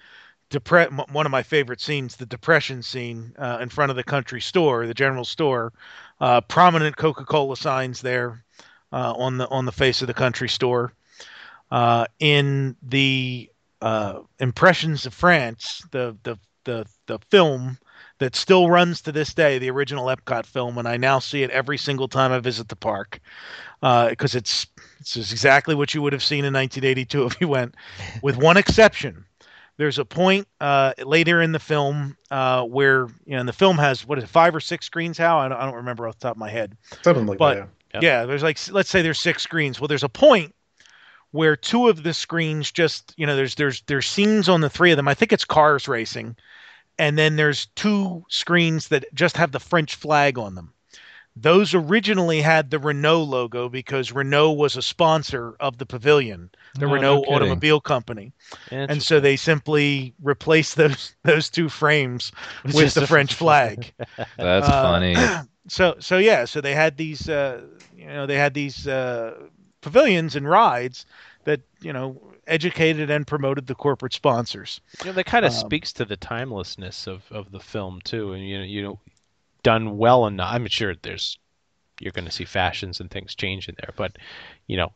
[0.49, 4.39] depre- one of my favorite scenes, the depression scene uh, in front of the country
[4.39, 5.73] store, the general store,
[6.21, 8.43] uh, prominent Coca-Cola signs there
[8.91, 10.93] on the on the face of the country store.
[11.69, 13.49] Uh, in the
[13.81, 17.77] uh, Impressions of France, the the the the film
[18.19, 21.51] that still runs to this day, the original Epcot film, and I now see it
[21.51, 23.19] every single time I visit the park
[23.81, 24.67] because it's
[24.99, 27.75] it's just exactly what you would have seen in 1982 if you went,
[28.21, 29.25] with one exception.
[29.77, 33.77] There's a point uh, later in the film uh, where you know, and the film
[33.77, 35.17] has what is it, five or six screens?
[35.19, 36.75] How I don't, I don't remember off the top of my head.
[37.03, 37.69] Something like But that.
[37.98, 38.04] Yep.
[38.04, 39.80] yeah, there's like let's say there's six screens.
[39.80, 40.54] Well, there's a point
[41.32, 44.91] where two of the screens just you know there's there's there's scenes on the three
[44.91, 45.08] of them.
[45.08, 46.36] I think it's cars racing,
[46.98, 50.74] and then there's two screens that just have the French flag on them.
[51.39, 56.86] Those originally had the Renault logo because Renault was a sponsor of the pavilion, the
[56.86, 57.36] Oh, no Renault kidding.
[57.36, 58.34] automobile company,
[58.72, 62.32] and so they simply replaced those those two frames
[62.64, 63.93] with Just the French flag.
[64.38, 65.16] That's Uh, funny.
[65.68, 67.61] so so yeah so they had these uh
[67.95, 69.47] you know they had these uh
[69.82, 71.05] pavilions and rides
[71.43, 75.53] that you know educated and promoted the corporate sponsors You know, that kind of Um,
[75.53, 78.99] speaks to the timelessness of, of the film too, and you know, you know,
[79.63, 80.53] done well enough.
[80.53, 81.38] I'm sure there's
[81.99, 84.18] you're going to see fashions and things change in there, but
[84.68, 84.93] you know,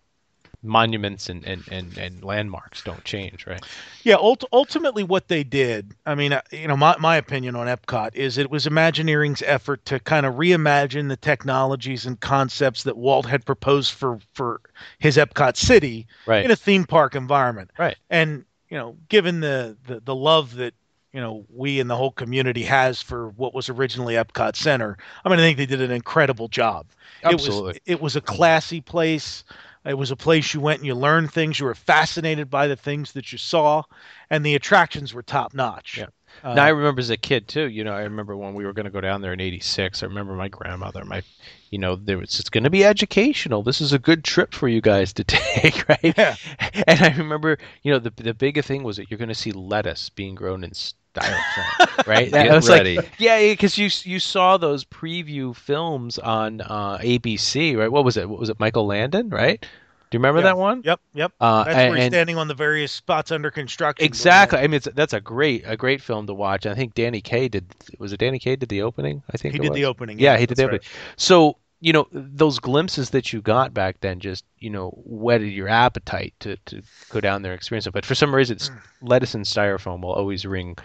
[0.64, 3.64] monuments and, and, and, and landmarks don't change, right?
[4.04, 7.68] yeah ult- ultimately what they did i mean uh, you know my, my opinion on
[7.68, 12.98] epcot is it was imagineering's effort to kind of reimagine the technologies and concepts that
[12.98, 14.62] walt had proposed for for
[15.00, 16.44] his epcot city Right.
[16.46, 17.98] in a theme park environment Right.
[18.10, 20.74] and you know given the the, the love that
[21.14, 25.30] you know we and the whole community has for what was originally epcot center i
[25.30, 26.88] mean i think they did an incredible job
[27.24, 27.70] Absolutely.
[27.72, 29.44] it was it was a classy place
[29.86, 32.76] it was a place you went and you learned things you were fascinated by the
[32.76, 33.84] things that you saw
[34.30, 36.08] and the attractions were top notch Yeah.
[36.44, 37.68] Uh, now I remember as a kid too.
[37.68, 40.02] You know, I remember when we were going to go down there in '86.
[40.02, 41.24] I remember my grandmother, my,
[41.70, 43.64] you know, there was it's going to be educational.
[43.64, 46.14] This is a good trip for you guys to take, right?
[46.18, 46.36] Yeah.
[46.88, 49.52] And I remember, you know, the the big thing was that you're going to see
[49.52, 50.72] lettuce being grown in
[51.14, 52.32] styrofoam, right?
[52.32, 52.98] Get I was ready.
[52.98, 57.92] like, yeah, because you you saw those preview films on uh, ABC, right?
[57.92, 58.30] What was it?
[58.30, 58.60] What was it?
[58.60, 59.60] Michael Landon, right?
[59.62, 60.48] Do you remember Yeah.
[60.48, 60.82] that one?
[60.84, 64.60] yep yep Uh, that's where he's and- standing on the various spots under construction Exactly.
[64.60, 66.66] I mean, it's, that's a great a great film to watch.
[66.66, 67.66] I think Danny Kaye did.
[67.98, 69.24] Was it Danny Kaye did the opening?
[69.34, 70.82] I think he it did the opening Yeah, he did the that's opening.
[71.16, 75.68] So you know those glimpses that you got back then just you know whetted your
[75.68, 77.94] appetite to, to go down there and experience it.
[77.94, 78.60] But for some reason,
[79.02, 80.78] lettuce and styrofoam will always ring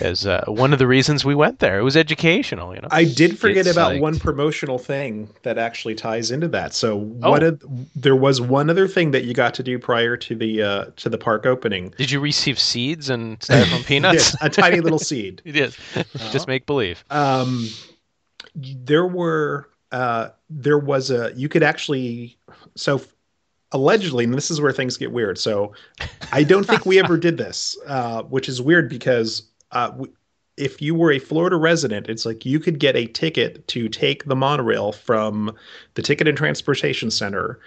[0.00, 1.78] as uh, one of the reasons we went there.
[1.78, 2.88] It was educational, you know.
[2.90, 4.00] I did forget Get about psyched.
[4.00, 6.74] one promotional thing that actually ties into that.
[6.74, 7.30] So Oh.
[7.30, 7.58] what a,
[7.96, 11.08] there was one other thing that you got to do prior to the uh, to
[11.08, 11.94] the park opening.
[11.96, 14.34] Did you receive seeds and styrofoam peanuts?
[14.34, 15.40] Yes, a tiny little seed.
[15.46, 15.76] You did.
[16.30, 17.02] Just make believe.
[17.10, 17.66] Um,
[18.54, 22.36] there were uh, there was a you could actually
[22.74, 23.00] so
[23.72, 25.38] allegedly, and this is where things get weird.
[25.38, 25.72] So
[26.32, 29.42] I don't think we ever did this, uh, which is weird because
[29.72, 30.12] uh, w-
[30.56, 34.24] if you were a Florida resident, it's like you could get a ticket to take
[34.24, 35.54] the monorail from
[35.94, 37.58] the Ticket and Transportation Center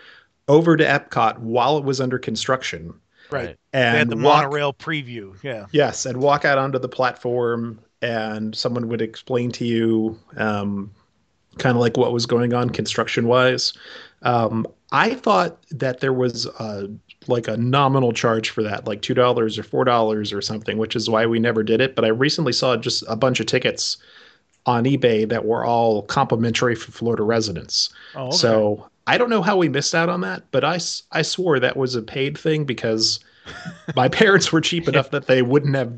[0.47, 2.93] over to Epcot while it was under construction.
[3.31, 3.55] right Right.
[3.73, 7.79] they had And the walk- monorail preview yeah Yes, and walk out onto the platform,
[8.01, 10.89] and someone would explain to you, um,
[11.57, 13.73] kind of like what was going on construction wise.
[14.23, 16.89] Um, I thought that there was a,
[17.27, 20.95] like a nominal charge for that, like two dollars or four dollars or something, which
[20.95, 21.95] is why we never did it.
[21.95, 23.97] But I recently saw just a bunch of tickets
[24.65, 27.89] on eBay that were all complimentary for Florida residents.
[28.15, 28.37] oh, okay.
[28.37, 30.79] So I don't know how we missed out on that, but I,
[31.11, 33.19] I swore that was a paid thing because
[33.95, 35.93] my parents were cheap enough that they wouldn't have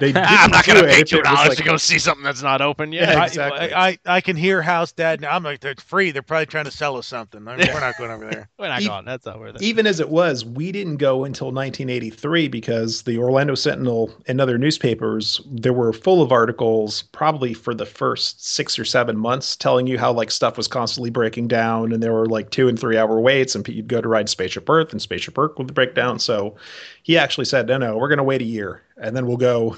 [0.00, 2.92] they I'm not gonna pay two dollars like- to go see something that's not open
[2.92, 3.08] yet.
[3.08, 3.72] Yeah, I- exactly.
[3.72, 5.34] I, I, I can hear Hal's Dad now.
[5.34, 6.10] I'm like, they're free.
[6.10, 7.46] They're probably trying to sell us something.
[7.48, 8.48] I mean, we're not going over there.
[8.58, 9.04] We're not E- going.
[9.04, 9.62] That's not worth it.
[9.62, 14.56] Even as it was, we didn't go until 1983 because the Orlando Sentinel and other
[14.58, 19.86] newspapers there were full of articles, probably for the first six or seven months, telling
[19.86, 22.96] you how like stuff was constantly breaking down, and there were like two and three
[22.96, 26.18] hour waits, and you'd go to ride Spaceship Earth, and Spaceship Earth would break down.
[26.18, 26.54] So
[27.02, 29.76] he actually said, "No, no, we're going to wait a year, and then we'll go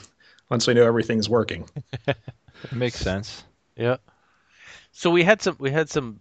[0.50, 1.68] once we know everything's working."
[2.72, 3.44] Makes sense.
[3.76, 3.96] Yeah.
[4.92, 6.20] So we had some we had some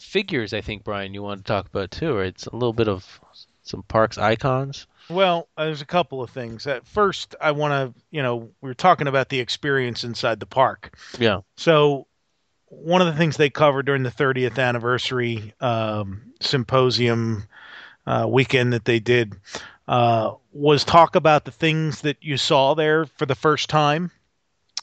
[0.00, 2.26] figures I think Brian you want to talk about too, right?
[2.26, 3.20] It's a little bit of
[3.62, 4.86] some parks icons.
[5.08, 6.66] Well, there's a couple of things.
[6.66, 10.46] At first, I want to, you know, we were talking about the experience inside the
[10.46, 10.96] park.
[11.18, 11.40] Yeah.
[11.56, 12.06] So,
[12.68, 17.46] one of the things they covered during the 30th anniversary um, symposium
[18.06, 19.34] uh, weekend that they did
[19.88, 24.10] uh, was talk about the things that you saw there for the first time.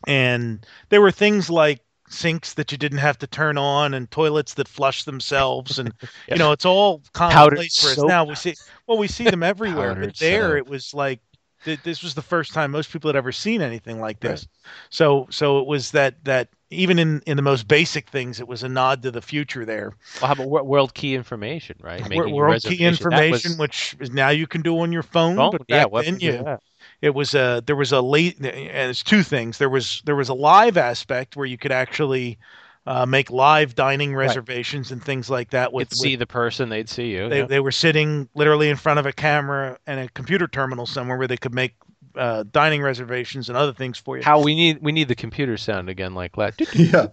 [0.07, 4.53] And there were things like sinks that you didn't have to turn on and toilets
[4.53, 5.91] that flush themselves and
[6.29, 8.53] you know it's all commonplace for us now we see
[8.85, 10.57] well we see them everywhere but there soap.
[10.57, 11.19] it was like
[11.63, 14.47] th- this was the first time most people had ever seen anything like this
[14.89, 18.63] so so it was that that even in in the most basic things it was
[18.63, 22.05] a nod to the future there Well, how about world key information, right?
[22.07, 22.75] Making world key.
[23.09, 25.49] That was information which is now you can do on your phone, phone.
[25.49, 26.61] but yeah, what then you that?
[27.01, 28.47] it was a there was a late and
[28.89, 32.37] it's two things there was there was a live aspect where you could actually
[32.85, 36.69] uh, make live dining reservations and things like that with, You'd see with- the person,
[36.69, 37.29] they'd see you.
[37.29, 37.45] they, yeah.
[37.45, 41.27] they were sitting literally in front of a camera and a computer terminal somewhere where
[41.27, 41.75] they could make
[42.15, 45.57] uh, dining reservations and other things for you How we need we need the computer
[45.57, 46.53] sound again like that.
[46.75, 47.07] yeah.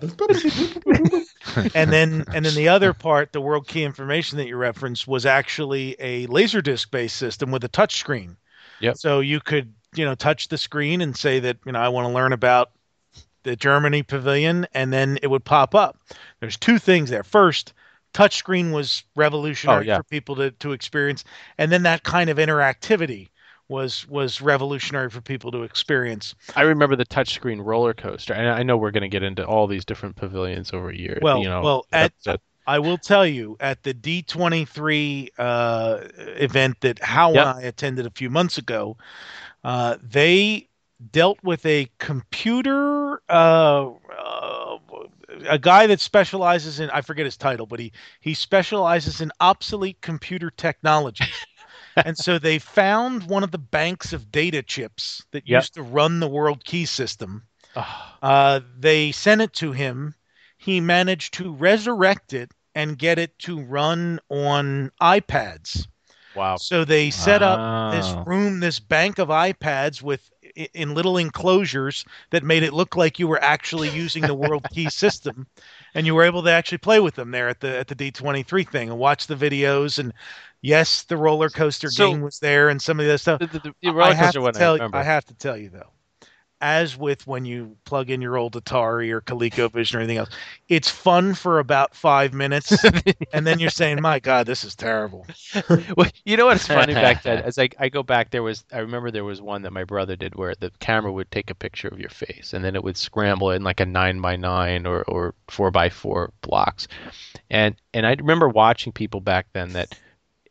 [1.74, 5.24] and then and then the other part the world key information that you referenced was
[5.26, 8.36] actually a laserdisc based system with a touch screen
[8.80, 8.96] Yep.
[8.98, 12.06] so you could you know touch the screen and say that you know i want
[12.06, 12.70] to learn about
[13.42, 15.98] the germany pavilion and then it would pop up
[16.40, 17.72] there's two things there first
[18.14, 19.96] touchscreen was revolutionary Oh, yeah.
[19.98, 21.24] for people to, to experience
[21.58, 23.28] and then that kind of interactivity
[23.68, 28.64] was was revolutionary for people to experience I remember the touchscreen roller coaster, and I
[28.64, 31.20] know we're going to get into all these different pavilions over a year.
[31.22, 36.80] Well- you know, well, at- that- I will tell you at the D23 uh, event
[36.80, 37.46] that Hal Yep.
[37.46, 38.96] and I attended a few months ago,
[39.64, 40.68] uh, they
[41.12, 44.78] dealt with a computer, uh, uh,
[45.48, 50.00] a guy that specializes in, I forget his title, but he, he specializes in obsolete
[50.00, 51.32] computer technology.
[52.04, 55.66] and so they found one of the banks of data chips that Yep.
[55.66, 57.46] used to run the world key system.
[57.74, 60.14] Ah, Uh, they sent it to him.
[60.56, 65.86] He managed to resurrect it and get it to run on iPads.
[66.34, 66.60] wow.
[66.60, 70.30] So they set up this room, this bank of iPads with
[70.74, 74.88] in little enclosures that made it look like you were actually using the World Key
[74.90, 75.46] system,
[75.94, 78.68] and you were able to actually play with them there at the at the D23
[78.68, 79.98] thing and watch the videos.
[79.98, 80.12] And
[80.62, 83.40] yes, the roller coaster So- game was there and some of the stuff.
[83.40, 84.90] The, the, the, I roller have coaster to one, tell I you.
[84.92, 85.90] I have to tell you though,
[86.60, 90.28] as with when you plug in your old Atari or ColecoVision or anything else,
[90.68, 92.72] it's fun for about five minutes,
[93.32, 95.26] and then you're saying, "My God, this is terrible."
[95.96, 97.38] well, you know what's funny back then?
[97.44, 100.16] As I, I go back, there was I remember there was one that my brother
[100.16, 102.96] did where the camera would take a picture of your face and then it would
[102.96, 106.88] scramble it in like a nine by nine or, or four by four blocks,
[107.50, 109.96] and and I remember watching people back then that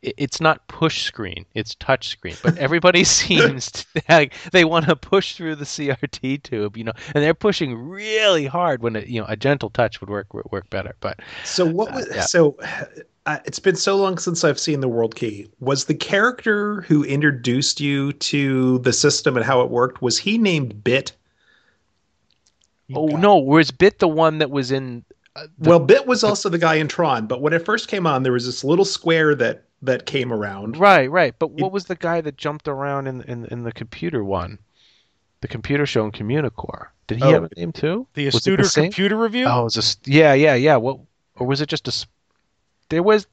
[0.02, 2.36] it's not push screen, it's touch screen.
[2.42, 6.94] But everybody seems to, like they want to push through the CRT tube, you know,
[7.14, 10.50] and they're pushing really hard when it, you know a gentle touch would work would
[10.52, 10.96] work better.
[11.02, 12.22] But So what was yeah.
[12.22, 12.58] so?
[13.26, 15.48] Uh, it's been so long since I've seen the World Key.
[15.60, 20.38] Was the character who introduced you to the system and how it worked was he
[20.38, 21.12] named Bit?
[22.96, 25.04] oh no, was Bit the one that was in?
[25.36, 28.08] uh, the- well, Bit was also the guy in Tron, but when it first came
[28.08, 30.78] on, there was this little square that that came around.
[30.78, 31.34] Right, right.
[31.40, 34.60] But It- what was the guy that jumped around in in, in the computer one?
[35.42, 36.88] The computer show in Communicore.
[37.08, 37.32] Did he Oh.
[37.32, 38.06] have a name too?
[38.14, 38.84] The Was it Astuter same?
[38.86, 39.46] Computer Revue.
[39.46, 40.76] Oh, it was a s- yeah, yeah, yeah.
[40.76, 41.00] What
[41.38, 42.08] or was it just a?
[42.90, 43.26] There was.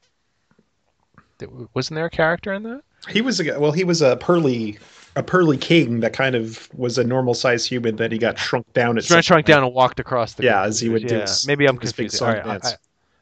[1.38, 2.82] There, wasn't there a character in that?
[3.09, 4.78] He was a guy- well, he was a pearly
[5.16, 8.70] a pearly king that kind of was a normal sized human that he got shrunk
[8.74, 10.44] down at Shrunk, shrunk down and walked across the.
[10.44, 11.20] Yeah, as he would do yeah.
[11.22, 12.16] his- Maybe I'm his big confused.
[12.18, 12.68] song All right, I.
[12.68, 12.74] I-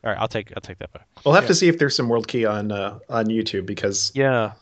[0.04, 0.20] all right.
[0.20, 1.06] I'll take I'll take that back.
[1.24, 1.48] We'll have Yeah.
[1.48, 4.52] to see if there's some World Key on uh, on YouTube because Yeah.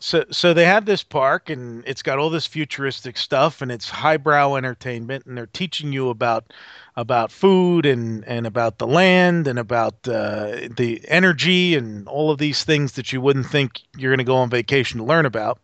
[0.00, 3.88] So so they have this park and it's got all this futuristic stuff and it's
[3.88, 6.52] highbrow entertainment and they're teaching you about
[6.96, 12.38] about food and and about the land and about uh, the energy and all of
[12.38, 15.60] these things that you wouldn't think you're going to go on vacation to learn about.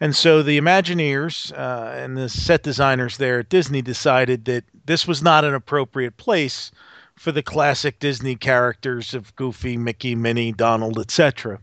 [0.00, 5.06] And so the Imagineers uh, and the set designers there at Disney decided that this
[5.06, 6.72] was not an appropriate place
[7.16, 11.60] for the classic Disney characters of Goofy, Mickey, Minnie, Donald, etc.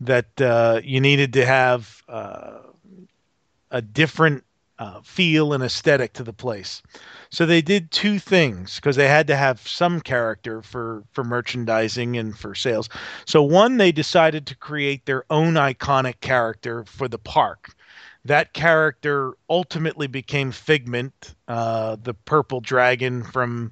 [0.00, 2.58] That uh, you needed to have uh,
[3.70, 4.44] a different
[4.78, 6.82] uh, feel and aesthetic to the place.
[7.30, 12.16] So they did two things because they had to have some character for for merchandising
[12.16, 12.88] and for sales.
[13.24, 17.74] So one, they decided to create their own iconic character for the park.
[18.24, 23.70] That character ultimately became Figment, uh, the purple dragon from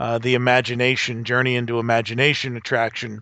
[0.00, 3.20] uh, the Imagination Journey into Imagination attraction.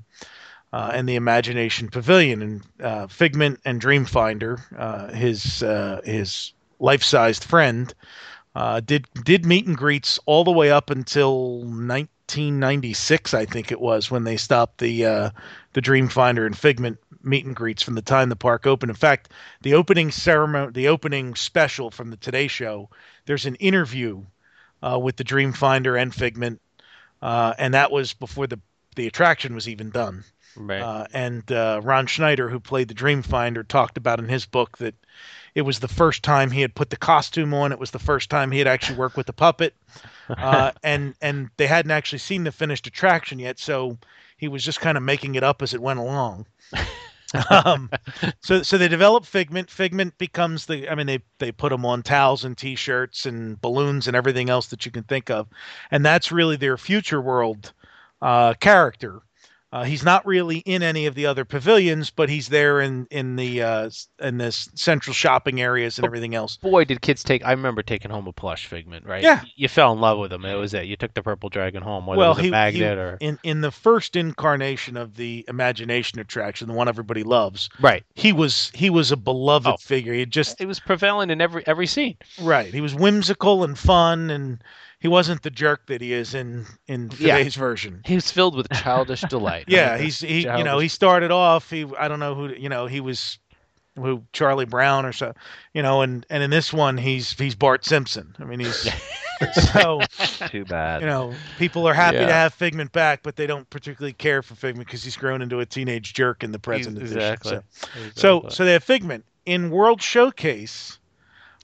[0.71, 7.43] Uh, and the Imagination Pavilion and uh, Figment and Dreamfinder, uh, his uh, his life-sized
[7.43, 7.95] friend,
[8.85, 14.11] did did meet and greets all the way up until 1996, I think it was,
[14.11, 15.33] when they stopped the
[15.73, 18.91] the Dreamfinder and Figment meet and greets from the time the park opened.
[18.91, 19.31] In fact,
[19.63, 22.91] the opening ceremony, the opening special from the Today Show,
[23.25, 24.23] there's an interview
[24.83, 26.61] uh, with the Dreamfinder and Figment,
[27.23, 28.61] uh, and that was before the
[28.97, 30.25] the attraction was even done.
[30.57, 30.81] Right.
[30.81, 34.95] Uh, and uh, Ron Schneider, who played the Dreamfinder, talked about in his book that
[35.55, 37.71] it was the first time he had put the costume on.
[37.71, 39.75] It was the first time he had actually worked with the puppet,
[40.29, 43.99] uh, and and they hadn't actually seen the finished attraction yet, so
[44.37, 46.47] he was just kind of making it up as it went along.
[47.51, 47.91] um,
[48.41, 49.69] so so they develop Figment.
[49.71, 50.89] Figment becomes the.
[50.89, 54.69] I mean, they they put them on towels and T-shirts and balloons and everything else
[54.69, 55.47] that you can think of,
[55.91, 57.73] and that's really their future world
[58.23, 59.21] uh, character.
[59.71, 63.37] Uh, he's not really in any of the other pavilions, but he's there in in
[63.37, 63.91] the uh,
[64.21, 66.57] in this central shopping areas and everything else.
[66.57, 67.45] Boy, did kids take!
[67.45, 69.05] I remember taking home a plush Figment.
[69.05, 69.23] Right?
[69.23, 69.43] Yeah.
[69.57, 70.45] You fell in love with him.
[70.47, 70.87] It was it.
[70.87, 73.17] You took the purple dragon home, whether well, it was a he, magnet he- or
[73.21, 78.05] in in the first incarnation of the imagination attraction, the one everybody loves, right.
[78.15, 79.77] he was he was a beloved Oh.
[79.77, 80.15] figure.
[80.15, 82.17] He just It was prevalent in every every scene.
[82.41, 82.73] right.
[82.73, 84.63] He was whimsical and fun, and
[85.01, 87.37] he wasn't the jerk that he is in in Yeah.
[87.37, 88.01] today's version.
[88.05, 89.65] He was filled with childish delight.
[89.69, 90.01] Yeah, right?
[90.01, 93.01] he's he you know he started off he I don't know who you know he
[93.01, 93.39] was
[93.97, 95.35] who Charlie Brown or so
[95.75, 98.35] you know and and in this one he's he's Bart Simpson.
[98.39, 98.89] I mean he's
[99.73, 100.01] so
[100.51, 101.01] Too bad.
[101.01, 104.55] you know people are happy to have Figment back, but they don't particularly care for
[104.57, 107.53] Figment because he's grown into a teenage jerk in the present exactly.
[107.53, 108.13] edition.
[108.17, 110.99] So so so they have Figment in World Showcase.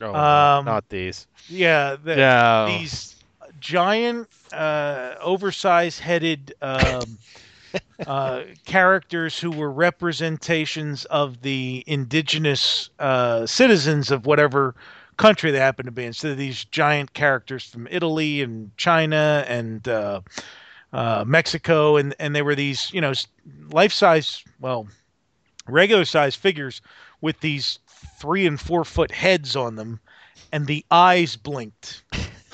[0.00, 1.26] Oh, um, not these.
[1.48, 2.66] Yeah, the, No.
[2.66, 3.13] these
[3.64, 7.18] giant, uh, oversized headed um,
[8.06, 14.74] uh, characters who were representations of the indigenous uh, citizens of whatever
[15.16, 16.12] country they happened to be in.
[16.12, 20.20] So these giant characters from Italy and China and uh,
[20.92, 23.14] uh, Mexico, and, and they were these, you know,
[23.70, 24.86] life size, well,
[25.66, 26.82] regular size figures
[27.22, 27.78] with these
[28.20, 30.00] three and four foot heads on them,
[30.52, 32.02] and the eyes blinked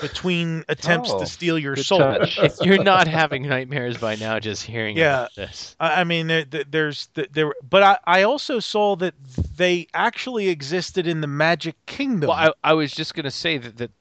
[0.01, 1.99] between attempts Oh, to steal your soul.
[1.99, 2.37] touch.
[2.39, 5.19] If you're not having nightmares by now just hearing Yeah.
[5.21, 5.75] about this.
[5.79, 9.13] I I mean, there, there- there's there, but I, I also saw that
[9.55, 12.29] they actually existed in the Magic Kingdom.
[12.29, 13.91] Well, I, I was just going to say that, that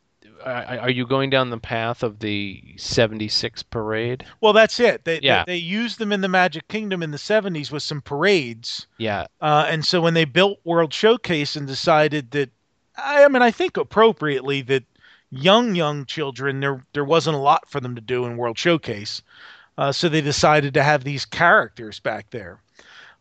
[0.45, 4.25] uh, are you going down the path of the 76 parade?
[4.41, 5.05] Well, that's it.
[5.05, 5.45] They, Yeah.
[5.45, 9.27] they they used them in the Magic Kingdom in the '70s with some parades, Yeah.
[9.43, 12.49] uh, and so when they built World Showcase and decided that,
[12.97, 14.85] I, I mean, I think appropriately that
[15.31, 19.22] young young children there there wasn't a lot for them to do in World Showcase,
[19.78, 22.61] uh, so they decided to have these characters back there.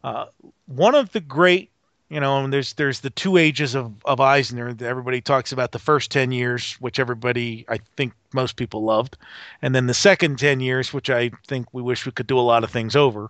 [0.03, 0.25] Uh,
[0.65, 1.69] one of the great,
[2.09, 4.75] you know, and there's there's the two ages of of Eisner.
[4.81, 9.17] Everybody talks about the first ten years, which everybody I think most people loved,
[9.61, 12.41] and then the second ten years, which I think we wish we could do a
[12.41, 13.29] lot of things over.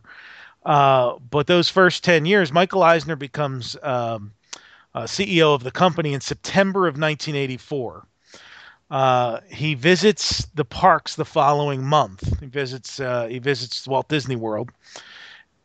[0.66, 4.32] Uh, but those first ten years, Michael Eisner becomes um,
[4.94, 8.06] uh, CEO of the company in September of 1984.
[8.90, 12.40] Uh, he visits the parks the following month.
[12.40, 14.72] He visits uh, he visits Walt Disney World,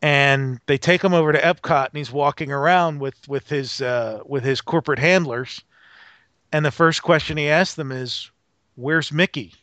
[0.02, 4.20] and they take him over to Epcot, and he's walking around with with his uh,
[4.26, 5.62] with his corporate handlers.
[6.52, 8.30] And the first question he asks them is,
[8.76, 9.54] "Where's Mickey?"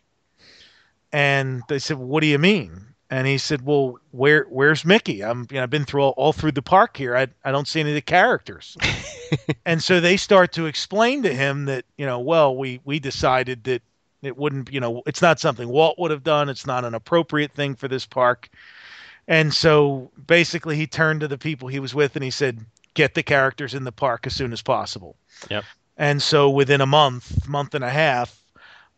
[1.14, 5.22] And they said, "What do you mean?" And he said, "Well, where where's Mickey?
[5.22, 7.16] I'm you know I've been through all, all through the park here.
[7.16, 8.78] I I don't see any of the characters."
[9.66, 13.66] and so they start to explain to him that you know, well, we we decided
[13.66, 13.82] that
[14.22, 16.48] it wouldn't you know it's not something Walt would have done.
[16.48, 18.50] It's not an appropriate thing for this park.
[19.28, 23.14] And so basically, he turned to the people he was with and he said, "Get
[23.14, 25.18] the characters in the park as soon as possible."
[25.50, 25.66] Yep.
[25.98, 28.41] And so within a month, month and a half,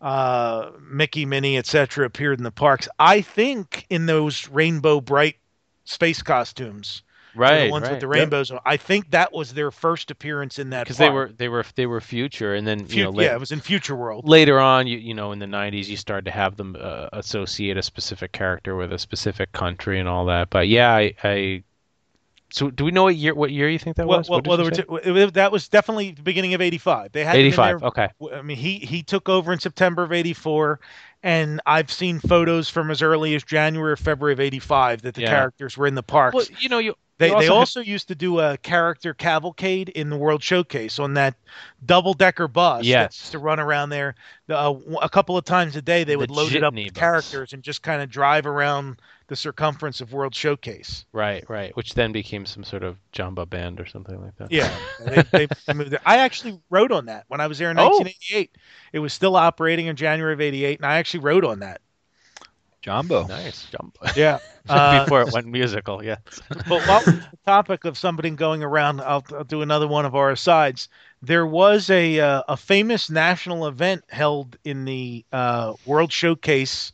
[0.03, 2.87] uh, Mickey, Minnie, etc., appeared in the parks.
[2.99, 5.37] I think in those rainbow bright
[5.85, 7.01] space costumes
[7.35, 7.91] Right, the ones right.
[7.93, 8.51] with the rainbows.
[8.51, 8.59] on.
[8.65, 11.87] I think that was their first appearance in that because they were they were they
[11.87, 14.27] were future, and then you know yeah, it was in Future World.
[14.27, 17.75] later on, you you know in the '90s, you started to have them uh, associate
[17.77, 20.51] a specific character with a specific country and all that.
[20.51, 21.63] But yeah, I, I
[22.53, 24.29] so do we know what year what year you think that Well, was?
[24.29, 25.09] well, well you there were say?
[25.11, 27.11] two- it that was definitely the beginning of '85.
[27.11, 27.83] They had 85.
[27.83, 28.07] Okay.
[28.31, 30.79] I mean, he he took over in September of '84,
[31.23, 35.21] and I've seen photos from as early as January or February of '85 that the
[35.21, 35.29] Yeah.
[35.29, 36.35] characters were in the parks.
[36.35, 36.93] Well, you know you.
[37.19, 41.13] They, you they also used to do a character cavalcade in the World Showcase on
[41.13, 41.35] that
[41.85, 42.79] double decker bus.
[42.79, 43.19] that Yes.
[43.21, 44.15] used to run around there
[44.49, 46.03] uh, a couple of times a day.
[46.03, 46.99] They The would load it up with bus.
[46.99, 48.97] characters and just kind of drive around
[49.33, 51.05] the circumference of World Showcase.
[51.11, 51.75] Right, right.
[51.75, 54.51] Which then became some sort of jamba band or something like that.
[54.51, 54.71] Yeah,
[55.31, 56.01] they, they moved it.
[56.05, 57.85] I actually wrote on that when I was there in Oh.
[57.97, 58.51] 1988.
[58.93, 61.81] It was still operating in January of '88, and I actually wrote on that.
[62.83, 63.25] Jumbo.
[63.25, 64.13] Nice jamba.
[64.15, 64.37] Yeah.
[64.69, 66.19] Uh, Before it went musical, yes.
[66.49, 70.05] but while we're on the topic of somebody going around, I'll, I'll do another one
[70.05, 70.89] of our asides.
[71.23, 76.91] There was a uh, a famous national event held in the uh, World Showcase,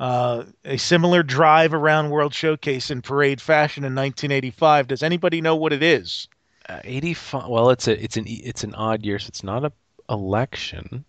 [0.00, 4.88] uh, a similar drive around World Showcase in parade fashion in 1985.
[4.88, 6.28] Does anybody know what it is?
[6.68, 7.48] Uh, 85.
[7.48, 9.72] Well, it's a it's an e- it's an odd year, so it's not a
[10.10, 11.04] election.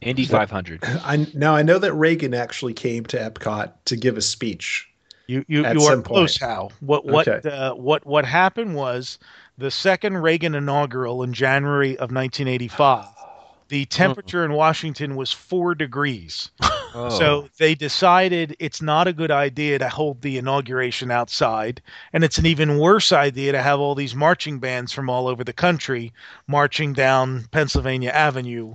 [0.00, 0.80] Indy 500.
[1.04, 4.88] I now I know that Reagan actually came to Epcot to give a speech.
[5.28, 6.06] You you, At you are some point.
[6.16, 6.72] close, Hal.
[6.80, 7.48] What what Okay.
[7.48, 9.18] uh, what what happened was
[9.58, 13.06] the second Reagan inaugural in January of 1985.
[13.72, 16.50] The temperature in Washington was four degrees.
[16.94, 17.08] Oh.
[17.08, 21.80] So they decided it's not a good idea to hold the inauguration outside,
[22.12, 25.42] and it's an even worse idea to have all these marching bands from all over
[25.42, 26.12] the country
[26.46, 28.74] marching down Pennsylvania Avenue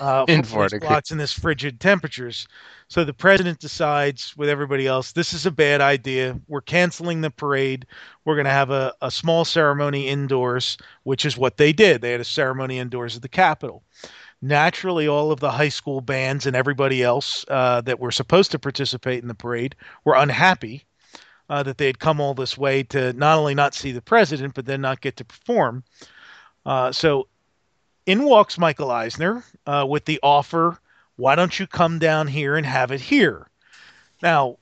[0.00, 1.10] uh, In for degrees.
[1.10, 2.46] in this frigid temperatures.
[2.88, 6.38] So the president decides with everybody else, this is a bad idea.
[6.46, 7.84] We're canceling the parade.
[8.24, 12.00] We're going to have a, a small ceremony indoors, which is what they did.
[12.00, 13.82] They had a ceremony indoors at the Capitol
[14.42, 18.58] naturally all of the high school bands and everybody else uh, that were supposed to
[18.58, 20.84] participate in the parade were unhappy
[21.48, 24.54] uh, that they had come all this way to not only not see the president
[24.54, 25.82] but then not get to perform
[26.66, 27.26] uh, so
[28.04, 30.78] in walks michael eisner uh, with the offer
[31.16, 33.48] why don't you come down here and have it here
[34.22, 34.56] now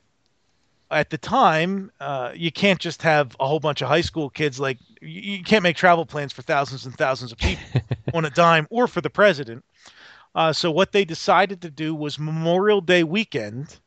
[0.91, 4.61] at the time uh, you can't just have a whole bunch of high school kids
[4.61, 7.81] like you, you can't make travel plans for thousands and thousands of people
[8.15, 9.65] on a dime or for the president.
[10.35, 13.79] Uh, so what they decided to do was Memorial Day weekend.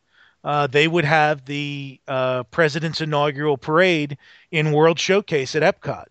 [0.44, 4.18] Uh, they would have the uh, president's inaugural parade
[4.52, 6.06] in World Showcase at Epcot.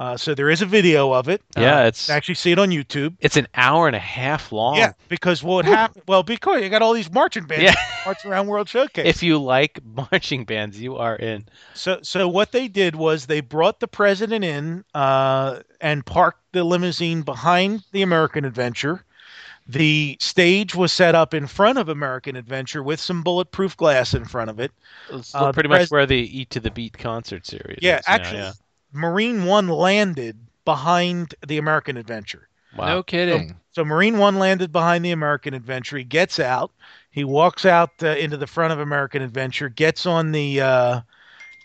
[0.00, 1.42] Uh, so there is a video of it.
[1.58, 3.16] Yeah, Uh, it's- actually see it on YouTube.
[3.20, 4.76] It's an hour and a half long.
[4.76, 6.04] Yeah, because what happened?
[6.08, 7.74] Well, because you got all these marching bands Yeah.
[8.06, 9.04] marching around World Showcase.
[9.06, 9.78] If you like
[10.10, 11.44] marching bands, you are in.
[11.74, 16.64] So, so what they did was they brought the president in uh, and parked the
[16.64, 19.04] limousine behind the American Adventure.
[19.68, 24.24] The stage was set up in front of American Adventure with some bulletproof glass in
[24.24, 24.72] front of it.
[25.12, 27.78] It's Uh, pretty much pres- where the Eat to the Beat concert series.
[27.82, 28.04] Yeah, is.
[28.06, 28.52] actually, yeah.
[28.92, 32.48] Marine One landed behind the American Adventure.
[32.76, 32.86] Wow.
[32.86, 33.56] No kidding.
[33.72, 35.98] So Marine One landed behind the American Adventure.
[35.98, 36.70] He gets out.
[37.10, 39.68] He walks out uh, into the front of American Adventure.
[39.68, 41.00] Gets on the uh,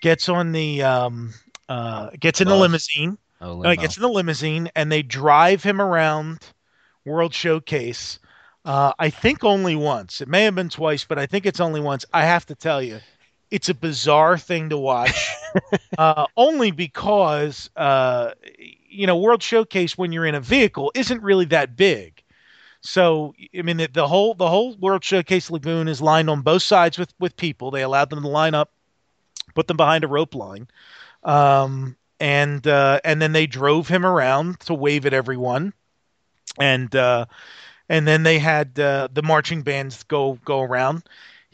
[0.01, 1.33] gets on the um,
[1.69, 3.17] uh, gets in the limousine.
[3.41, 6.39] Oh, No, he gets in the limousine and they drive him around
[7.05, 8.19] World Showcase.
[8.63, 10.21] Uh, I think only once.
[10.21, 12.05] It may have been twice, but I think it's only once.
[12.13, 12.99] I have to tell you,
[13.51, 15.29] it's a bizarre thing to watch.
[15.97, 18.31] uh, only because uh,
[18.89, 22.21] you know World Showcase when you're in a vehicle isn't really that big.
[22.81, 26.63] So I mean the, the whole the whole World Showcase lagoon is lined on both
[26.63, 27.71] sides with with people.
[27.71, 28.71] They allowed them to line up,
[29.53, 30.67] put them behind a rope line,
[31.23, 35.73] um, and uh, and then they drove him around to wave at everyone,
[36.59, 37.25] and uh,
[37.89, 41.03] and then they had uh, the marching bands go go around.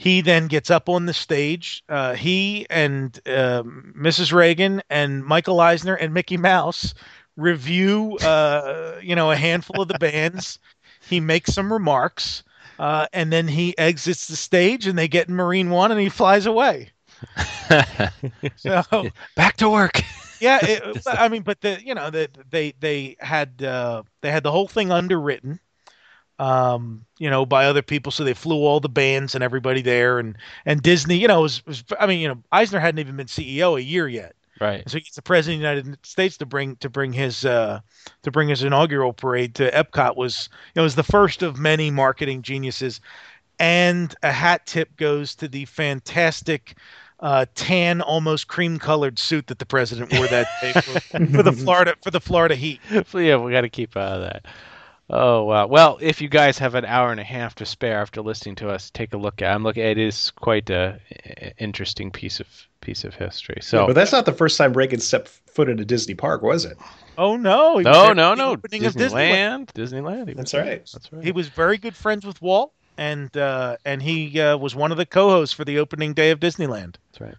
[0.01, 1.83] He then gets up on the stage.
[1.87, 4.33] Uh, he and uh, Mrs.
[4.33, 6.95] Reagan and Michael Eisner and Mickey Mouse
[7.37, 10.57] review, uh, you know, a handful of the bands.
[11.07, 12.43] He makes some remarks,
[12.79, 16.09] uh, and then he exits the stage, and they get in Marine One, and he
[16.09, 16.91] flies away.
[18.55, 20.01] So Back to work.
[20.39, 24.43] yeah, it, I mean, but the you know the, they they had uh, they had
[24.43, 25.59] the whole thing underwritten,
[26.41, 28.11] um, you know, by other people.
[28.11, 30.35] So they flew all the bands and everybody there, and
[30.65, 33.77] and Disney, you know, was, was I mean, you know, Eisner hadn't even been CEO
[33.77, 34.35] a year yet.
[34.59, 34.83] Right.
[34.89, 37.79] So he gets the president of the United States to bring to bring his uh,
[38.23, 42.41] to bring his inaugural parade to Epcot was it was the first of many marketing
[42.41, 43.01] geniuses,
[43.59, 46.75] and a hat tip goes to the fantastic
[47.19, 51.95] uh, tan, almost cream-colored suit that the president wore that day for, for the Florida
[52.03, 52.79] for the Florida Heat.
[53.07, 54.45] So yeah, we got to keep out of that.
[55.13, 55.67] Oh wow!
[55.67, 58.69] Well, if you guys have an hour and a half to spare after listening to
[58.69, 59.53] us, take a look at.
[59.53, 59.83] I'm looking.
[59.83, 62.47] It is quite a a- interesting piece of
[62.79, 63.57] piece of history.
[63.61, 66.77] So, but that's not the first time Reagan stepped foot into Disney Park, was it?
[67.17, 67.77] Oh no!
[67.77, 68.51] he no, no, no.
[68.51, 69.65] opening of Disneyland.
[69.73, 70.27] Disneyland, Disneyland.
[70.29, 70.89] He That's was- right.
[70.93, 71.23] That's right.
[71.25, 74.97] He was very good friends with Walt, and uh, and he uh, was one of
[74.97, 76.95] the co-hosts for the opening day of Disneyland.
[77.11, 77.35] That's right.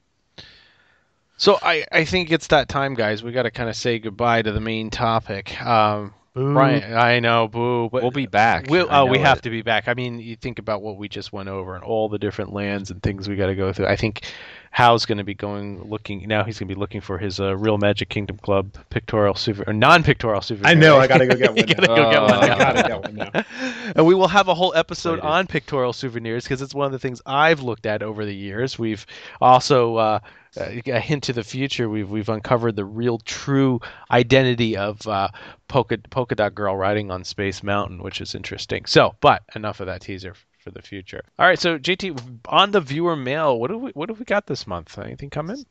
[1.38, 3.22] So I, I think it's that time, guys.
[3.22, 5.60] We got to kind of say goodbye to the main topic.
[5.64, 8.66] Um, Brian, I know, boo, but We'll be back.
[8.70, 9.42] We'll, oh, we know have it.
[9.42, 9.86] to be back.
[9.86, 12.90] I mean, you think about what we just went over and all the different lands
[12.90, 13.86] and things we got to go through.
[13.86, 14.22] I think
[14.70, 16.42] Hal's going to be going looking now.
[16.42, 19.74] He's going to be looking for his uh, Real Magic Kingdom Club pictorial souvenir, or
[19.74, 20.70] non-pictorial souvenir.
[20.70, 20.98] I know.
[20.98, 21.66] I gotta go get one.
[21.66, 21.94] Gotta now.
[21.96, 23.44] go get one I gotta get one now.
[23.96, 25.30] and we will have a whole episode Excited.
[25.30, 28.78] on pictorial souvenirs because it's one of the things I've looked at over the years.
[28.78, 29.04] We've
[29.42, 30.20] also uh,
[30.56, 31.88] a hint to the future.
[31.88, 33.80] We've we've uncovered the real true
[34.10, 35.28] identity of uh,
[35.68, 38.84] polka polka dot girl riding on Space Mountain, which is interesting.
[38.86, 41.22] So, but enough of that teaser for the future.
[41.38, 44.46] All right, so JT on the viewer mail, what do we what have we got
[44.46, 44.98] this month?
[44.98, 45.64] Anything coming?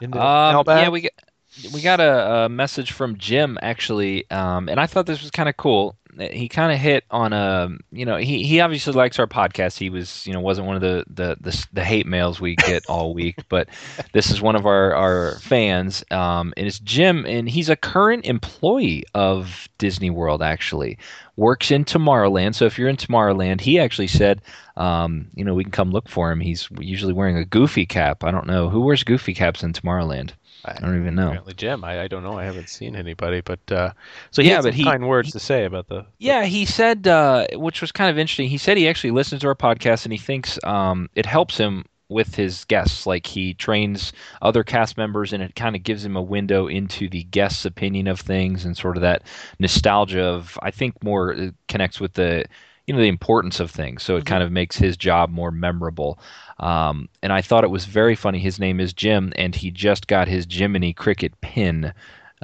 [0.00, 1.12] In the Um, yeah, we got
[1.72, 5.48] we got a, a message from Jim actually, um, and I thought this was kind
[5.48, 5.96] of cool.
[6.18, 9.78] He kind of hit on a, you know, he, he obviously likes our podcast.
[9.78, 12.84] He was, you know, wasn't one of the the the, the hate mails we get
[12.86, 13.68] all week, but
[14.12, 18.24] this is one of our our fans, um, and it's Jim, and he's a current
[18.26, 20.98] employee of Disney World actually,
[21.36, 22.54] works in Tomorrowland.
[22.54, 24.42] So if you're in Tomorrowland, he actually said,
[24.76, 26.40] um, you know, we can come look for him.
[26.40, 28.24] He's usually wearing a Goofy cap.
[28.24, 30.32] I don't know who wears Goofy caps in Tomorrowland.
[30.64, 31.28] I don't even know.
[31.28, 31.84] Apparently, Jim.
[31.84, 32.38] I, I don't know.
[32.38, 33.92] I haven't seen anybody, but uh,
[34.30, 36.04] so he Yeah, but he- kind words to say about the.
[36.18, 38.48] Yeah, he said, uh, which was kind of interesting.
[38.48, 41.84] He said he actually listens to our podcast and he thinks um, it helps him
[42.08, 43.06] with his guests.
[43.06, 44.12] Like he trains
[44.42, 48.08] other cast members and it kind of gives him a window into the guest's opinion
[48.08, 49.22] of things and sort of that
[49.58, 52.44] nostalgia of, I think, more uh, connects with the.
[52.86, 56.18] You know the importance of things, so it kind of makes his job more memorable.
[56.60, 58.38] Um, and I thought it was very funny.
[58.38, 61.92] His name is Jim, and he just got his Jiminy Cricket pin.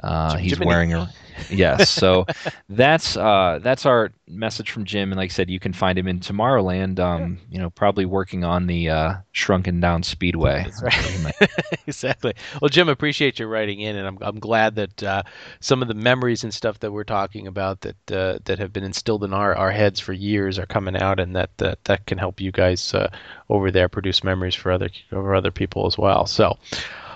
[0.03, 0.67] Uh, he's Jiminy.
[0.67, 1.09] wearing a
[1.49, 1.89] yes.
[1.89, 2.25] So
[2.69, 6.07] that's uh, that's our message from Jim, and like I said, you can find him
[6.07, 6.99] in Tomorrowland.
[6.99, 10.65] Um, You know, probably working on the uh, shrunken down Speedway.
[10.81, 11.33] Right.
[11.87, 12.33] exactly.
[12.61, 15.23] Well, Jim, appreciate you writing in, and I'm I'm glad that uh,
[15.59, 18.83] some of the memories and stuff that we're talking about that uh, that have been
[18.83, 22.17] instilled in our, our heads for years are coming out, and that that, that can
[22.17, 23.09] help you guys uh,
[23.49, 26.25] over there produce memories for other for other people as well.
[26.25, 26.57] So,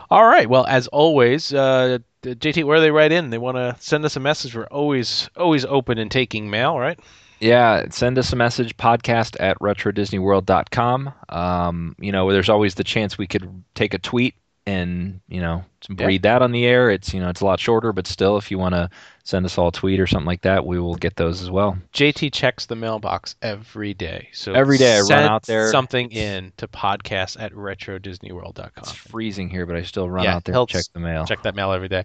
[0.10, 0.50] all right.
[0.50, 1.54] Well, as always.
[1.54, 3.30] Uh, JT, where they write in?
[3.30, 4.56] They want to send us a message.
[4.56, 7.00] We're always always open and taking mail, right?
[7.40, 11.14] Yeah, send us a message podcast at retrodisneyworld.com.
[11.30, 14.36] Um, you know, there's always the chance we could take a tweet
[14.70, 16.06] and, you know, Yeah.
[16.08, 16.90] read that on the air.
[16.90, 18.90] It's, you know, it's a lot shorter, but still, if you want to
[19.24, 21.78] send us all a tweet or something like that, we will get those as well.
[21.94, 24.28] JT checks the mailbox every day.
[24.34, 25.72] So Every day I run out there.
[25.72, 28.72] something in to podcast at retrodisneyworld.com.
[28.78, 31.26] It's freezing here, but I still run Yeah, out there check the mail.
[31.26, 32.04] Check that mail every day.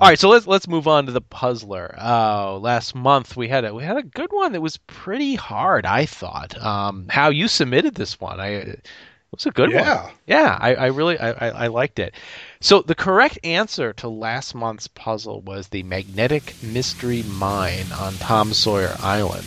[0.00, 1.94] All right, so let's let's move on to the puzzler.
[1.98, 5.86] Uh, last month we had a we had a good one that was pretty hard.
[5.86, 6.60] I thought.
[6.62, 8.40] Um, Hal you submitted this one?
[8.40, 8.76] I
[9.32, 9.84] was a good one.
[9.84, 10.10] Yeah.
[10.26, 12.14] Yeah, I, I really I, I, I liked it.
[12.60, 18.52] So the correct answer to last month's puzzle was the magnetic mystery mine on Tom
[18.52, 19.46] Sawyer Island.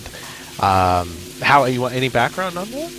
[0.60, 1.10] Um,
[1.42, 2.92] Hal you want any background on that?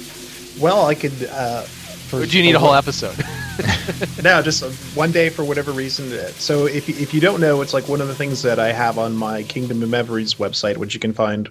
[0.60, 1.12] Well, I could.
[1.30, 3.16] Uh, for, Or do you need for a whole one- episode?
[4.22, 6.10] no, just uh, one day for whatever reason.
[6.34, 8.98] So if if you don't know, it's like one of the things that I have
[8.98, 11.48] on my Kingdom of Memories website, which you can find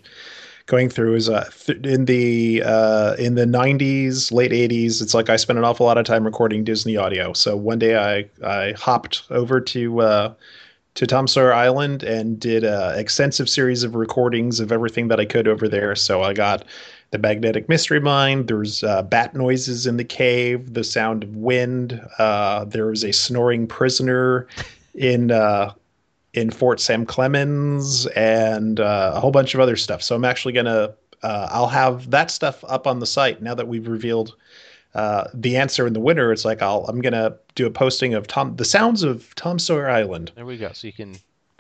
[0.68, 5.02] going through is uh, th- in the uh, in the 90s, late 80s.
[5.02, 7.34] It's like I spent an awful lot of time recording Disney audio.
[7.34, 10.02] So one day I I hopped over to.
[10.02, 10.34] Uh,
[10.96, 15.26] to Tom Sawyer Island and did an extensive series of recordings of everything that I
[15.26, 15.94] could over there.
[15.94, 16.64] So I got
[17.12, 18.46] the magnetic mystery mine.
[18.46, 22.02] There's uh, bat noises in the cave, the sound of wind.
[22.18, 24.48] Uh, there was a snoring prisoner
[24.94, 25.74] in uh,
[26.36, 30.04] in Fort Sam Clemens, and uh, a whole bunch of other stuff.
[30.04, 30.94] So I'm actually gonna
[31.24, 34.36] uh, I'll have that stuff up on the site now that we've revealed
[34.94, 36.32] uh, the answer in the winner.
[36.32, 39.90] It's like I'll I'm gonna do a posting of Tom the sounds of Tom Sawyer
[39.90, 40.32] Island.
[40.36, 40.72] there we go.
[40.74, 41.16] So you can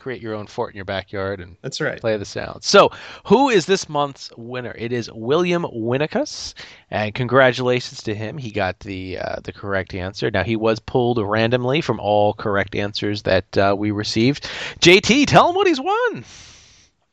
[0.05, 1.99] create your own fort in your backyard and That's right.
[1.99, 2.67] play the sounds.
[2.67, 2.91] So,
[3.25, 4.75] who is this month's winner?
[4.77, 6.53] It is William Winnicus,
[6.91, 8.37] and congratulations to him.
[8.37, 10.29] He got the uh, the correct answer.
[10.29, 14.43] Now he was pulled randomly from all correct answers that uh, we received.
[14.79, 16.23] JT, tell him what he's won.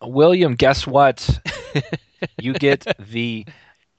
[0.02, 1.26] William, guess what?
[2.42, 3.46] you get the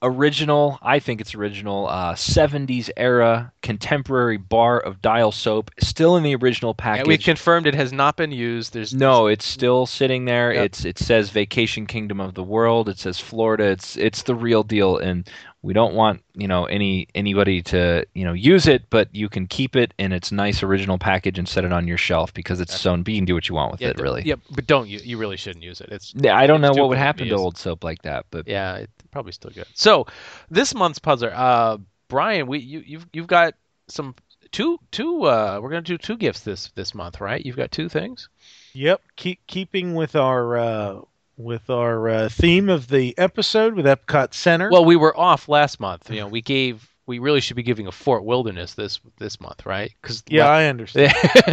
[0.04, 0.78] original.
[0.82, 1.88] I think it's original.
[1.88, 7.06] Uh, 70s era contemporary bar of dial soap, still in the original package.
[7.06, 8.72] we confirmed it has not been used.
[8.74, 10.52] There's no, it's still sitting there.
[10.52, 10.64] Yep.
[10.64, 12.88] It's it says Vacation Kingdom of the World.
[12.88, 13.64] It says Florida.
[13.64, 15.28] It's it's the real deal, and
[15.64, 19.46] we don't want you know any anybody to you know use it, but you can
[19.46, 22.78] keep it in its nice original package and set it on your shelf because it's
[22.78, 23.02] sewn.
[23.02, 24.22] But you can do what you want with yeah, it, really.
[24.24, 25.00] Yeah, but don't you?
[25.02, 25.88] You really shouldn't use it.
[25.90, 28.76] It's Yeah, I don't know what would happen to old soap like that, but yeah,
[28.76, 29.66] it's probably still good.
[29.74, 30.06] So
[30.50, 31.78] this month's puzzler, uh,
[32.08, 33.54] Brian, we you you've you've got
[33.86, 34.16] some
[34.50, 35.22] two two.
[35.22, 37.44] Uh, we're gonna do two gifts this this month, right?
[37.46, 38.28] You've got two things.
[38.72, 41.00] Yep, keep keeping with our uh,
[41.36, 44.68] with our uh, theme of the episode with Epcot Center.
[44.68, 46.10] Well, we were off last month.
[46.10, 46.90] You know, we gave.
[47.06, 49.92] We really should be giving a Fort Wilderness this this month, right?
[50.00, 51.12] Because yeah, I understand.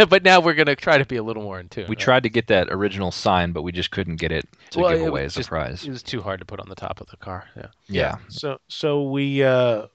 [0.10, 1.86] but now we're gonna try to be a little more in tune.
[1.90, 1.99] we right?
[1.99, 5.02] tried to get that original sign, but we just couldn't get it to Well, give
[5.02, 5.84] it away was as a just- prize.
[5.86, 7.45] It was too hard to put on the top of the car.
[7.57, 7.68] Yeah.
[7.88, 8.15] Yeah.
[8.30, 9.88] So so we uh,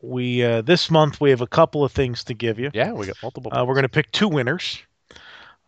[0.00, 2.70] we uh, this month we have a couple of things to give you.
[2.72, 3.52] Yeah, we got multiple.
[3.54, 4.78] Uh, we're going to pick two winners,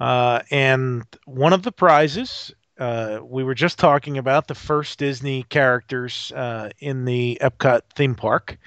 [0.01, 5.44] uh, and one of the prizes uh, we were just talking about the first Disney
[5.44, 8.59] characters uh, in the Epcot theme park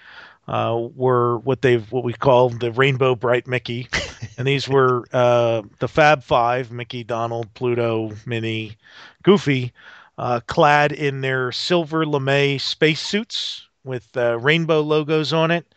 [0.48, 3.88] uh, were what they've what we call the Rainbow Bright Mickey,
[4.38, 8.78] and these were uh, the Fab Five: Mickey, Donald, Pluto, Minnie,
[9.24, 9.74] Goofy,
[10.18, 15.74] uh, clad in their silver lame spacesuits with uh, rainbow logos on it.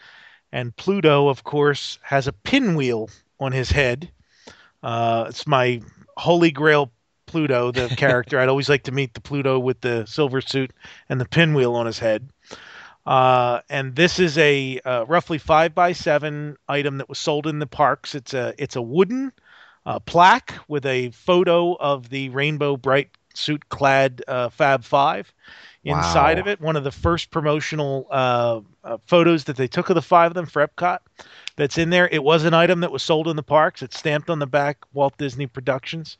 [0.52, 4.10] And Pluto, of course, has a pinwheel on his head.
[4.82, 5.82] Uh, it's my
[6.16, 6.90] holy grail
[7.26, 8.40] Pluto, the character.
[8.40, 10.72] I'd always like to meet the Pluto with the silver suit
[11.08, 12.28] and the pinwheel on his head.
[13.08, 17.58] Uh, and this is a uh, roughly five by seven item that was sold in
[17.58, 18.14] the parks.
[18.14, 19.32] It's a it's a wooden
[19.86, 25.32] uh, plaque with a photo of the rainbow bright suit clad uh, Fab Five
[25.84, 26.40] inside Wow.
[26.42, 26.60] of it.
[26.60, 30.34] One of the first promotional uh, uh, photos that they took of the five of
[30.34, 30.98] them for Epcot.
[31.56, 32.08] That's in there.
[32.12, 33.80] It was an item that was sold in the parks.
[33.80, 36.18] It's stamped on the back, Walt Disney Productions.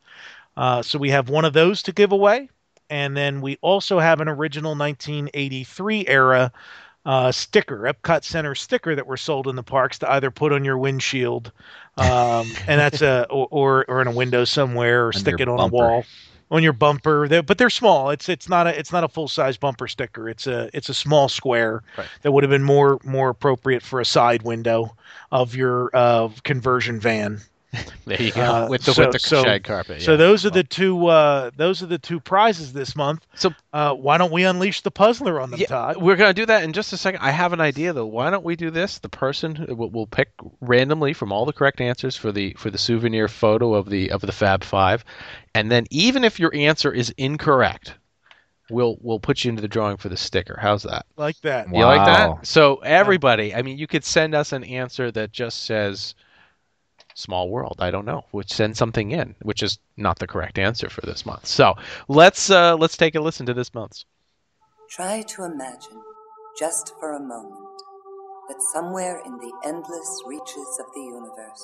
[0.56, 2.48] Uh, so we have one of those to give away,
[2.90, 6.52] and then we also have an original 1983 era
[7.06, 10.64] uh, sticker, Epcot Center sticker that were sold in the parks to either put on
[10.64, 11.52] your windshield,
[11.96, 15.56] um, and that's a or, or in a window somewhere, or On stick it on
[15.56, 15.76] bumper.
[15.76, 16.04] a wall,
[16.50, 17.26] on your bumper.
[17.28, 18.10] They're, but they're small.
[18.10, 20.28] It's it's not a it's not a full size bumper sticker.
[20.28, 22.06] It's a it's a small square Right.
[22.22, 24.94] that would have been more more appropriate for a side window
[25.32, 27.40] of your uh, conversion van.
[28.06, 28.40] There you go.
[28.40, 30.00] Uh, with the so- with the so- shag carpet.
[30.00, 33.26] So those are the two uh, those are the two prizes this month.
[33.34, 35.96] So- uh, why don't we unleash the puzzler on them, Yeah, Todd?
[35.98, 37.20] we're gonna do that in just a second.
[37.20, 38.06] I have an idea though.
[38.06, 38.98] Why don't we do this?
[38.98, 40.30] The person we'll, we'll pick
[40.62, 44.22] randomly from all the correct answers for the for the souvenir photo of the of
[44.22, 45.04] the Fab Five,
[45.54, 47.94] and then even if your answer is incorrect,
[48.70, 50.58] we'll we'll put you into the drawing for the sticker.
[50.58, 51.04] How's that?
[51.18, 51.68] Like that.
[51.68, 51.78] Wow.
[51.78, 52.46] You like that?
[52.46, 56.14] So everybody, I mean, you could send us an answer that just says
[57.18, 60.88] "small world." I don't know, which send something in, which is not the correct answer
[60.88, 61.46] for this month.
[61.46, 61.74] So
[62.08, 64.04] let's uh, let's take a listen to this month's.
[64.90, 66.00] Try to imagine,
[66.58, 67.82] just for a moment,
[68.48, 71.62] that somewhere in the endless reaches of the universe,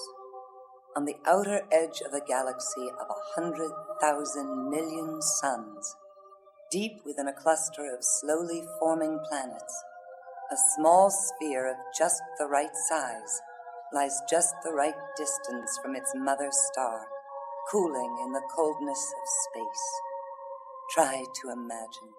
[0.96, 3.70] on the outer edge of a galaxy of a hundred
[4.00, 5.96] thousand million suns,
[6.70, 9.82] deep within a cluster of slowly forming planets,
[10.52, 13.40] a small sphere of just the right size
[13.94, 17.06] lies just the right distance from its mother star,
[17.70, 20.00] cooling in the coldness of space.
[20.92, 22.10] Try to imagine.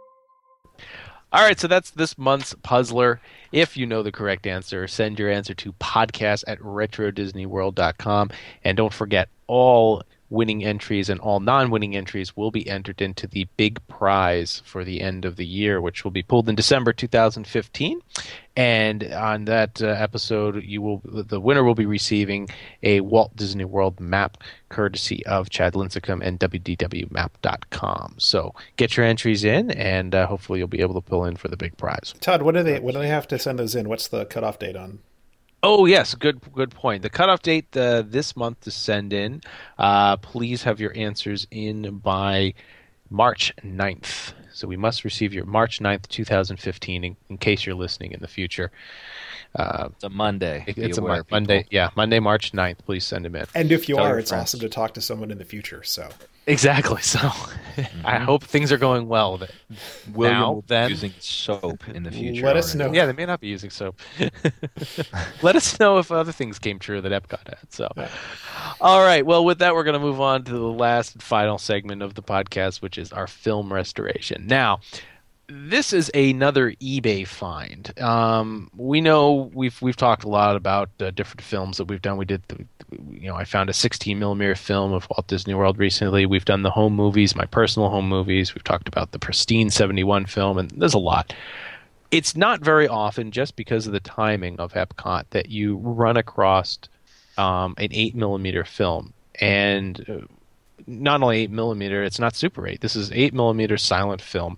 [1.31, 3.19] All right, so that's this month's puzzler.
[3.52, 8.30] If you know the correct answer, send your answer to podcast at retrodisneyworld.com.
[8.64, 13.27] And don't forget, all winning entries and all non winning entries will be entered into
[13.27, 16.93] the big prize for the end of the year, which will be pulled in December
[16.93, 18.02] 2015.
[18.57, 22.47] And on that uh, episode, you will the winner will be receiving
[22.84, 24.38] a Walt Disney World map
[24.69, 28.15] courtesy of Chad Lincecum and WDWMap.com.
[28.18, 31.49] So get your entries in, and uh, hopefully you'll be able to pull in for
[31.49, 32.14] the big prize.
[32.22, 33.89] Todd, what do they What do they have to send those in?
[33.89, 34.99] What's the cutoff date on?
[35.67, 37.01] Oh yes, good good point.
[37.01, 39.41] The cutoff date uh, this month to send in.
[39.79, 42.53] Uh, please have your answers in by
[43.09, 44.33] March 9th.
[44.53, 48.27] So we must receive your March 9th, 2015, in, in case you're listening in the
[48.27, 48.71] future.
[49.55, 50.63] Uh, It's a Monday.
[50.67, 51.35] it- Be it's a aware, Mon- people.
[51.35, 51.65] Monday.
[51.71, 52.77] Yeah, Monday, March 9th.
[52.85, 53.45] Please send them in.
[53.55, 54.43] And if you Tell are, it's friends.
[54.43, 55.81] awesome to talk to someone in the future.
[55.83, 56.09] So
[56.47, 57.01] Exactly.
[57.15, 58.23] So I mm-hmm.
[58.23, 59.51] hope things are going well with it.
[60.13, 62.45] William Now, will be then- using soap in the future.
[62.45, 62.91] Let us already.
[62.91, 62.95] know.
[62.95, 63.99] Yeah, they may not be using soap.
[65.41, 67.73] Let us know if other things came true that Epcot had.
[67.73, 67.89] So,
[68.80, 69.26] all right.
[69.26, 72.13] Well, with that, we're going to move on to the last and final segment of
[72.13, 74.47] the podcast, which is our film restoration.
[74.47, 74.80] Now,
[75.47, 77.97] this is another eBay find.
[78.01, 82.17] Um, we know we've we've talked a lot about uh, different films that we've done.
[82.17, 82.65] We did, the,
[83.11, 86.26] you know, I found a 16 millimeter film of Walt Disney World recently.
[86.26, 88.55] We've done the home movies, my personal home movies.
[88.55, 91.34] We've talked about the pristine 71 film, and there's a lot.
[92.11, 96.80] It's not very often, just because of the timing of Epcot, that you run across
[97.38, 100.26] um, an 8 millimeter film, and uh,
[100.88, 102.81] not only 8 millimeter, it's not Super 8.
[102.81, 104.57] This is 8 millimeter silent film.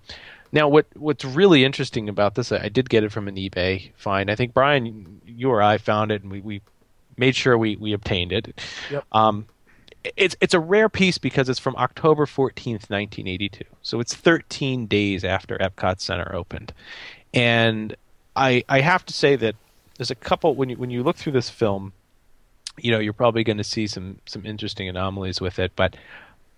[0.52, 4.32] Now, what what's really interesting about this, I did get it from an eBay find.
[4.32, 6.62] I think Brian, you or I found it, and we, we
[7.18, 8.60] made sure we, we obtained it.
[8.92, 9.06] Yep.
[9.12, 9.46] Um,
[10.16, 13.66] it's it's a rare piece because it's from October fourteenth, nineteen eighty two.
[13.82, 16.74] So it's thirteen days after Epcot Center opened,
[17.34, 17.96] and
[18.36, 19.56] I I have to say that
[19.98, 21.92] there's a couple when you when you look through this film,
[22.78, 25.98] you know you're probably going to see some some interesting anomalies with it, but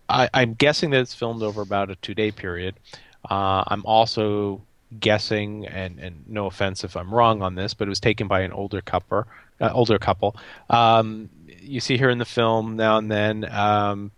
[0.10, 2.76] I, I'm guessing that it's filmed over about a two day period.
[3.28, 4.62] Uh, I'm also
[5.00, 8.42] guessing, and, and no offense if I'm wrong on this, but it was taken by
[8.42, 9.26] an older couple.
[9.62, 10.36] Uh, older couple.
[10.70, 11.30] Um,
[11.62, 13.46] you see here in the film now and then.
[13.52, 14.12] Um,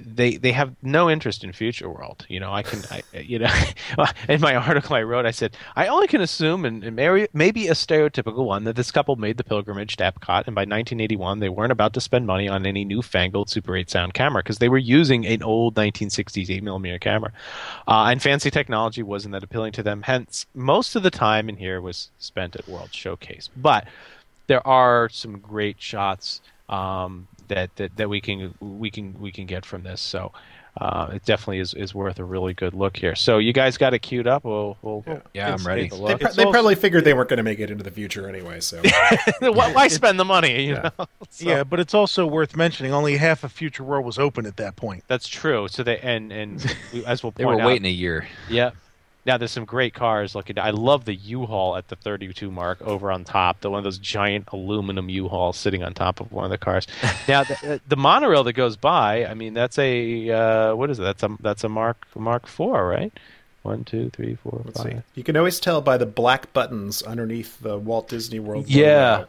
[0.00, 2.26] they they have no interest in future world.
[2.28, 3.52] You know i can I, you know
[4.28, 7.68] in my article i wrote i said i only can assume and, and maybe, maybe
[7.68, 11.48] a stereotypical one that this couple made the pilgrimage to epcot and by 1981 they
[11.48, 14.78] weren't about to spend money on any newfangled super 8 sound camera because they were
[14.78, 17.32] using an old 1960s 8 millimeter camera.
[17.86, 20.02] Uh, and fancy technology wasn't that appealing to them.
[20.02, 23.48] Hence most of the time in here was spent at world showcase.
[23.56, 23.86] But
[24.46, 29.46] there are some great shots um, that, that that we can we can we can
[29.46, 30.00] get from this.
[30.00, 30.32] So
[30.80, 33.16] uh, it definitely is, is worth a really good look here.
[33.16, 34.44] So you guys got it queued up.
[34.44, 35.18] We'll, we'll Yeah.
[35.34, 35.82] Yeah, I'm ready.
[35.88, 36.20] take a They, look.
[36.34, 38.60] they probably figured they weren't going to make it into the future anyway.
[38.60, 38.80] So
[39.40, 40.66] why, why spend the money?
[40.66, 40.90] You Yeah.
[40.98, 41.06] know.
[41.30, 44.56] So- yeah, but it's also worth mentioning only half of Future World was open at
[44.58, 45.02] that point.
[45.08, 45.66] that's true.
[45.68, 46.64] So they and and
[47.06, 48.28] as we'll They were out, waiting a year.
[48.48, 48.70] Yeah.
[49.28, 50.58] Now there's some great cars looking.
[50.58, 53.60] I love the U-Haul at the 32 mark over on top.
[53.60, 56.86] The one of those giant aluminum U-Hauls sitting on top of one of the cars.
[57.28, 59.26] Now the, the monorail that goes by.
[59.26, 61.02] I mean, that's a uh, what is it?
[61.02, 63.12] That's a that's a Mark Mark Four, right?
[63.64, 64.92] One, two, three, four, let's five.
[64.92, 64.98] see.
[65.14, 68.66] You can always tell by the black buttons underneath the Walt Disney World.
[68.66, 69.16] Yeah.
[69.18, 69.28] logo.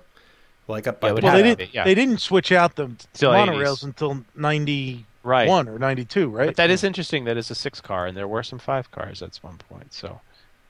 [0.70, 1.74] like up by Yeah, the Well, they didn't.
[1.74, 1.84] yeah.
[1.84, 3.84] They didn't switch out the Till monorails 80s.
[3.84, 5.48] until ninety Right.
[5.50, 6.48] one or ninety two, right?
[6.48, 7.26] But that is interesting.
[7.26, 9.94] That is a six car, and there were some five cars at one point.
[9.94, 10.22] So.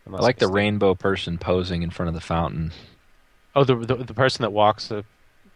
[0.05, 0.55] I unless like the mistaken.
[0.55, 2.71] rainbow person posing in front of the fountain.
[3.55, 5.03] Oh, the, the the person that walks the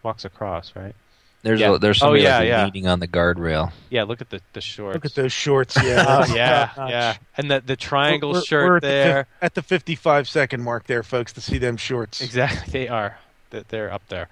[0.04, 0.94] walks across, right?
[1.42, 1.74] There's Yeah.
[1.74, 2.64] a, there's Oh, somebody yeah, like yeah.
[2.66, 3.72] leaning on the guardrail.
[3.90, 4.94] Yeah, look at the the shorts.
[4.94, 5.76] Look at those shorts.
[5.82, 9.24] Yeah, Oh, yeah, yeah, and the the triangle We're- shirt we're at the there.
[9.24, 12.20] fif- at the fifty-five second mark there, folks, to see them shorts.
[12.20, 13.18] Exactly, they are.
[13.50, 14.28] They're- They're up there.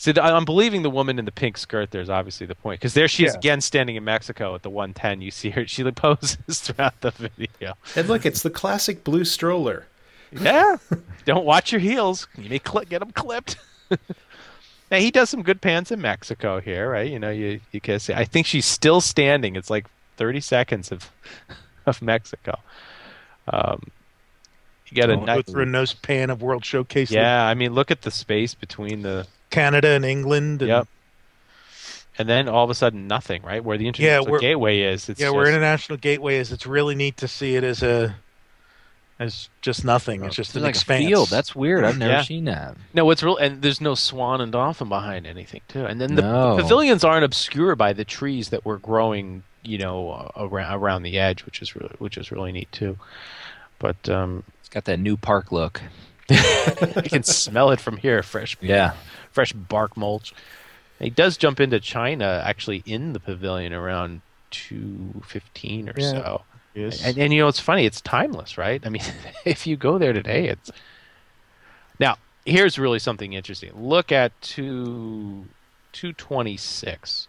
[0.00, 1.90] See, the, I'm believing the woman in the pink skirt.
[1.90, 3.38] There's obviously the point because there she is Yeah.
[3.38, 5.20] again standing in Mexico at the 110.
[5.20, 7.74] You see her; she poses throughout the video.
[7.96, 9.86] And look, it's the classic blue stroller.
[10.30, 10.76] Yeah,
[11.24, 12.28] don't watch your heels.
[12.36, 13.56] You may cli get them clipped.
[14.90, 17.10] now he does some good pants in Mexico here, right?
[17.10, 18.14] You know, you you can see.
[18.14, 19.56] I think she's still standing.
[19.56, 21.10] It's like 30 seconds of
[21.86, 22.58] of Mexico.
[23.52, 23.82] Um,
[24.86, 27.10] you got a Go nice, through a nose pan of World Showcase.
[27.10, 27.44] yeah.
[27.46, 30.62] I mean, look at the space between the Canada and England.
[30.62, 30.88] And, Yep.
[32.20, 33.62] And then all of a sudden, nothing, right?
[33.62, 35.08] Where the international we're- gateway is.
[35.08, 36.50] It's yeah, just, where International Gateway is.
[36.50, 38.16] It's really neat to see it as a
[39.20, 40.24] as just nothing.
[40.24, 41.04] It's just It's an like expanse.
[41.04, 41.28] a field.
[41.28, 41.84] That's weird.
[41.84, 42.22] I've never Yeah.
[42.22, 42.76] seen that.
[42.94, 45.84] No, what's real, and there's no swan and dolphin behind anything too.
[45.86, 46.56] And then the, No.
[46.56, 51.18] the pavilions aren't obscured by the trees that were growing, you know, around around the
[51.20, 52.96] edge, which is really which is really neat too.
[53.78, 55.80] But um, It's got that new park look.
[56.30, 58.92] I can smell it from here, fresh Yeah.
[59.38, 60.34] Fresh bark mulch.
[60.98, 64.20] He does jump into China actually in the pavilion around
[64.50, 66.10] two fifteen or Yeah.
[66.10, 66.42] so.
[66.74, 67.04] Yes.
[67.04, 68.84] And, and you know it's funny, it's timeless, right?
[68.84, 69.02] I mean,
[69.44, 70.72] if you go there today, it's
[72.00, 73.70] now here's really something interesting.
[73.76, 75.46] Look at two
[75.92, 77.28] two twenty six.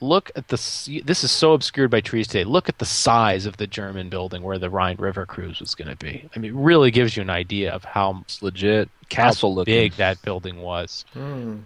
[0.00, 0.56] Look at the
[1.04, 2.44] this is so obscured by trees today.
[2.44, 5.88] Look at the size of the German building where the Rhine River cruise was going
[5.88, 6.28] to be.
[6.34, 8.88] I mean, it really gives you an idea of how It's legit.
[9.08, 9.74] Castle how looking.
[9.74, 11.04] big that building was.
[11.14, 11.58] Hmm.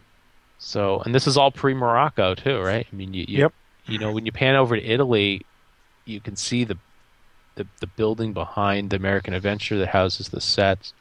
[0.59, 2.87] So, and this is all pre Morocco too, right?
[2.91, 3.53] I mean, you, you Yep.
[3.87, 5.45] you know when you pan over to Italy,
[6.07, 6.79] you can see the
[7.57, 10.95] the, the building behind the American Adventure that houses the sets.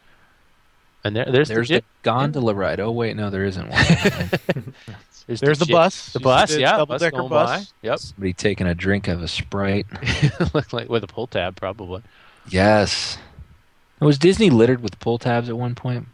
[1.03, 2.79] And there, there's There's the, the gondola ride.
[2.81, 4.73] Oh wait, no, there isn't one.
[5.27, 6.13] there's, There's the jet- bus.
[6.13, 7.65] the bus, the yeah, double-decker going bus?
[7.65, 7.87] by.
[7.87, 9.85] Yep, Somebody taking a drink of a Sprite.
[10.53, 12.01] look like with a pull tab probably.
[12.49, 13.17] Yes.
[13.99, 16.07] Was Disney littered with pull tabs at one point?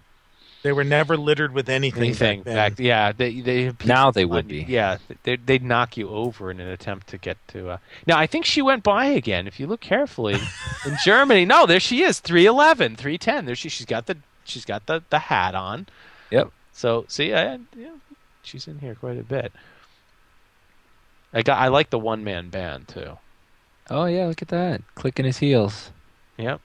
[0.64, 2.04] They were never littered with anything.
[2.04, 2.56] anything back then.
[2.56, 2.80] back.
[2.80, 4.66] Yeah, they they Now they would be.
[4.68, 7.70] Yeah, they, they'd knock you over in an attempt to get to.
[7.70, 7.78] Uh...
[8.06, 9.48] Now I think she went by again.
[9.48, 10.34] If you look carefully,
[10.86, 11.46] in Germany.
[11.46, 13.46] No, there she is, 311, 310.
[13.46, 15.88] There she she's got the she's got the the hat on.
[16.32, 16.52] Yep.
[16.74, 17.92] So see, I, yeah,
[18.48, 19.52] she's in here quite a bit.
[21.34, 23.18] I got I like the one man band too.
[23.90, 24.82] Oh yeah, look at that.
[24.96, 25.92] Clicking his heels.
[26.38, 26.62] Yep.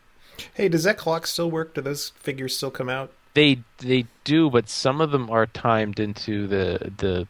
[0.54, 1.74] Hey, does that clock still work?
[1.74, 3.12] Do those figures still come out?
[3.34, 7.26] They they do, but some of them are timed into the the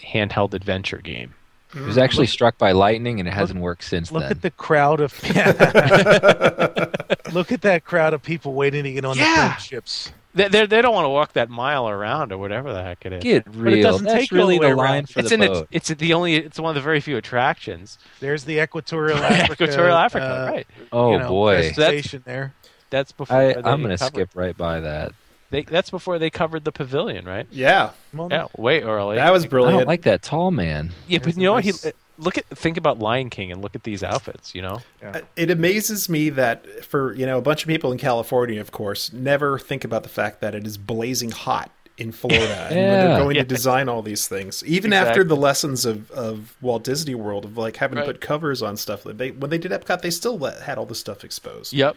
[0.00, 1.34] handheld adventure game.
[1.74, 4.14] It was actually struck by lightning, and it hasn't worked since then.
[4.14, 4.30] Look then.
[4.32, 5.12] at the crowd of.
[7.32, 9.48] Look at that crowd of people waiting to get on Yeah.
[9.48, 10.12] the cruise ships.
[10.34, 13.12] They they they don't want to walk that mile around or whatever the heck it
[13.14, 13.22] is.
[13.22, 13.78] Get real!
[13.78, 15.08] it doesn't That's take all really the way the line around.
[15.08, 15.68] for it's the in boat.
[15.70, 17.98] it's the only it's one of the very few attractions.
[18.20, 19.64] There's the Equatorial Africa.
[19.64, 20.66] Equatorial Africa, uh, right?
[20.92, 22.52] oh you know, boy, Station there.
[22.90, 25.12] That's before I, they I'm gonna skip right by that.
[25.56, 27.46] They, that's before they covered the pavilion, right?
[27.50, 29.16] Yeah, Well, Yeah, way early.
[29.16, 29.78] that was I brilliant.
[29.80, 30.92] don't like that tall man.
[31.08, 31.64] yeah, but There's you know a what?
[31.64, 34.54] He nice- uh, look at think about Lion King and look at these outfits.
[34.54, 37.98] You know, Uh, It amazes me that for you know a bunch of people in
[37.98, 42.66] California, of course, never think about the fact that it is blazing hot in Florida,
[42.70, 43.42] and when they're going Yeah.
[43.42, 45.08] to design all these things, even Exactly.
[45.10, 48.04] after the lessons of, of Walt Disney World of like having Right.
[48.06, 49.04] to put covers on stuff.
[49.04, 51.72] They when they did Epcot, they still let, had all the stuff exposed.
[51.72, 51.96] Yep.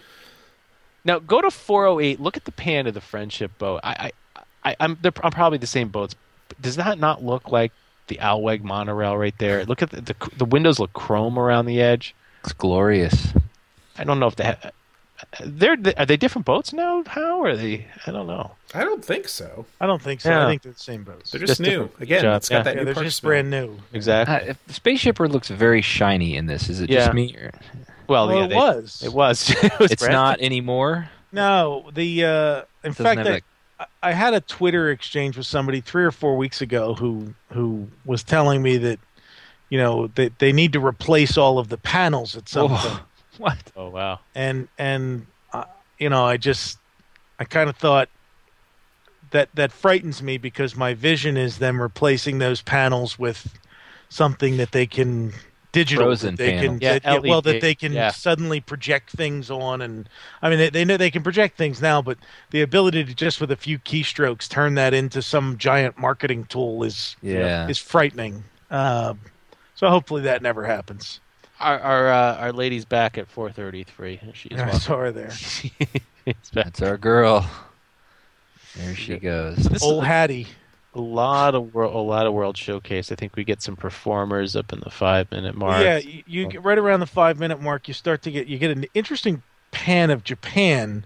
[1.06, 2.20] Now go to 408.
[2.20, 3.82] Look at the pan of the Friendship boat.
[3.84, 6.16] I, I, I I'm they're I'm probably the same boats.
[6.62, 7.72] Does that not look like
[8.08, 9.64] the Alweg monorail right there?
[9.66, 12.16] Look at the the, the windows look chrome around the edge.
[12.44, 13.34] It's glorious.
[13.98, 14.72] I don't know if they ha-
[15.44, 17.04] they're are they different boats now?
[17.06, 17.88] How are they?
[18.06, 18.52] I don't know.
[18.74, 19.66] I don't think so.
[19.82, 20.30] I don't think so.
[20.30, 20.46] Yeah.
[20.46, 21.32] I think they're the same boats.
[21.32, 21.90] They're just, Just new.
[22.00, 22.64] Again, job, it's got yeah.
[22.64, 23.32] that yeah, new they're just smell.
[23.32, 23.78] brand new.
[23.94, 24.36] Exactly.
[24.36, 26.70] Uh, if the Spaceship Earth looks very shiny in this.
[26.70, 27.00] Is it Yeah.
[27.00, 27.36] just me?
[27.36, 27.52] Or...
[28.10, 29.02] well, Well, yeah, it they- was.
[29.06, 29.50] It was.
[29.64, 31.10] it was It's brand- not anymore.
[31.32, 33.42] No, the uh, in Doesn't fact, have
[33.80, 37.88] I, I had a Twitter exchange with somebody three or four weeks ago who who
[38.04, 39.00] was telling me that
[39.70, 42.78] you know they they need to replace all of the panels at some Oh.
[42.78, 43.04] point,
[43.38, 43.58] What?
[43.78, 44.20] Oh wow.
[44.34, 45.66] and and uh,
[46.00, 46.80] you know I just
[47.40, 48.10] I kind of thought
[49.32, 53.56] that that frightens me because my vision is them replacing those panels with
[54.10, 55.32] something that they can
[55.72, 56.66] digital Frozen that they panels.
[56.66, 58.10] can Yeah, that- yeah, well that they can yeah.
[58.12, 60.10] suddenly project things on and
[60.42, 62.18] I mean they, they know they can project things now but
[62.50, 66.84] the ability to just with a few keystrokes turn that into some giant marketing tool
[66.84, 67.68] is Yeah.
[67.68, 69.20] is frightening um,
[69.76, 71.20] so hopefully that never happens
[71.60, 74.34] Our our uh, our lady's back at 4:33.
[74.34, 75.28] She's I saw her there
[75.80, 76.02] back.
[76.54, 77.50] That's our girl.
[78.76, 79.58] There she goes.
[79.58, 80.48] This old is Hattie
[80.96, 83.12] a lot of world, a lot of world showcase.
[83.12, 85.84] I think we get some performers up in the five minute mark.
[85.84, 88.58] Yeah, you, you get right around the five minute mark, you start to get you
[88.58, 91.06] get an interesting pan of Japan.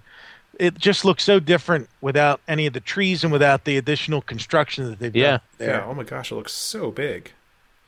[0.60, 4.86] It just looks so different without any of the trees and without the additional construction
[4.90, 5.32] that they've Yeah.
[5.32, 5.70] done there.
[5.80, 5.86] Yeah.
[5.86, 7.32] Oh my gosh, it looks so big.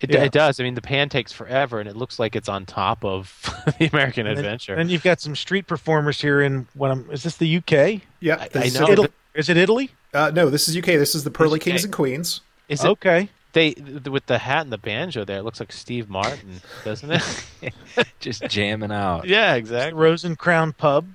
[0.01, 0.23] It, Yeah.
[0.23, 0.59] it does.
[0.59, 3.39] I mean, the pan takes forever, and it looks like it's on top of
[3.79, 4.73] the American And then- Adventure.
[4.75, 8.01] And you've got some street performers here in what I'm, is this the UK?
[8.19, 8.35] Yeah.
[8.53, 8.89] I- I know.
[8.89, 9.07] Italy?
[9.35, 9.91] Is it Italy?
[10.15, 10.85] Uh, no, this is UK.
[10.85, 12.41] This is the Pearly Kings and Queens.
[12.69, 13.29] Is it Okay.
[13.53, 13.75] they
[14.09, 15.39] with the hat and the banjo there?
[15.39, 17.73] It looks like Steve Martin, doesn't it?
[18.19, 19.25] Just jamming out.
[19.27, 19.99] yeah, The exactly.
[20.01, 21.07] Rose and Crown Pub.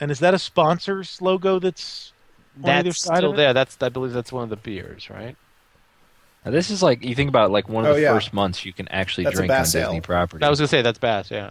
[0.00, 2.12] And is that a sponsor's logo that's
[2.62, 3.36] on either That's side still of it?
[3.38, 3.52] there.
[3.54, 5.36] That's I believe that's one of the beers, right?
[6.44, 8.12] Now, this is like you think about like one of Oh, the yeah.
[8.14, 9.86] first months you can actually That's drink on Bass Ale.
[9.88, 10.44] Disney property.
[10.44, 11.50] I was gonna say that's Bass, yeah.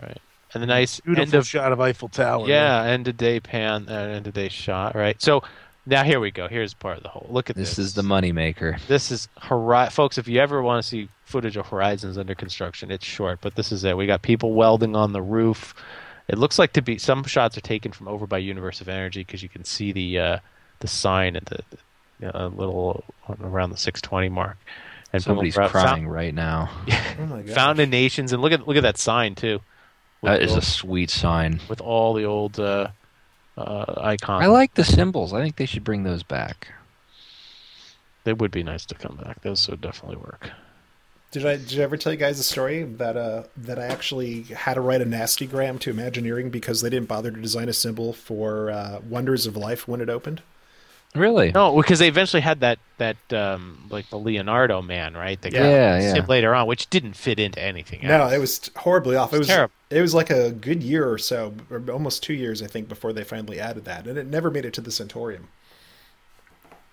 [0.00, 0.18] Right,
[0.54, 2.46] and the nice Beautiful end of shot of Eiffel Tower.
[2.48, 5.20] yeah end of day pan, uh, end of day shot, right?
[5.20, 5.42] So
[5.86, 6.46] now here we go.
[6.48, 7.26] Here's part of the whole.
[7.30, 7.70] Look at this.
[7.76, 8.76] this is the money maker.
[8.88, 10.16] This is Hori- folks.
[10.18, 13.72] If you ever want to see footage of Horizons under construction, it's short, but this
[13.72, 13.96] is it.
[13.96, 15.74] We got people welding on the roof.
[16.28, 19.20] It looks like to be some shots are taken from over by Universe of Energy
[19.22, 20.38] because you can see the uh,
[20.78, 21.58] the sign at the,
[22.20, 23.02] the uh, little
[23.40, 24.56] around the 620 mark.
[25.12, 26.70] And Somebody's people- crying right now.
[27.18, 27.54] Oh my god.
[27.54, 29.60] Fountain of Nations, and look at look at that sign too.
[30.22, 31.60] With, That is all, a sweet sign.
[31.68, 32.88] with all the old uh,
[33.56, 34.44] uh, icons.
[34.44, 35.32] I like the symbols.
[35.32, 36.68] I think they should bring those back.
[38.24, 39.42] They would be nice to come back.
[39.42, 40.50] Those would definitely work.
[41.32, 44.42] Did I did I ever tell you guys a story that uh that I actually
[44.42, 47.72] had to write a nasty gram to Imagineering because they didn't bother to design a
[47.72, 50.42] symbol for uh, Wonders of Life when it opened?
[51.14, 51.50] Really?
[51.52, 55.40] No, because they eventually had that that um, like the Leonardo man, right?
[55.40, 56.24] That got Yeah, yeah.
[56.26, 58.00] later on, which didn't fit into anything.
[58.02, 59.32] No, it was horribly off.
[59.32, 59.72] It It's was terrible.
[59.92, 63.12] It was like a good year or so, or almost two years, I think, before
[63.12, 65.44] they finally added that, and it never made it to the Centorium.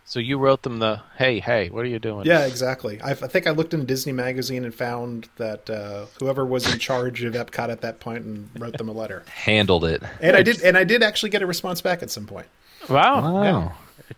[0.09, 2.25] So you wrote them the hey hey, what are you doing?
[2.25, 2.99] Yeah, exactly.
[2.99, 6.79] I, I think I looked in Disney Magazine and found that uh, whoever was in
[6.79, 9.23] charge of Epcot at that point and wrote them a letter.
[9.33, 10.01] Handled it.
[10.19, 12.47] And I did, and I did actually get a response back at some point.
[12.89, 13.21] Wow.
[13.21, 13.43] Wow.
[13.43, 13.71] Yeah.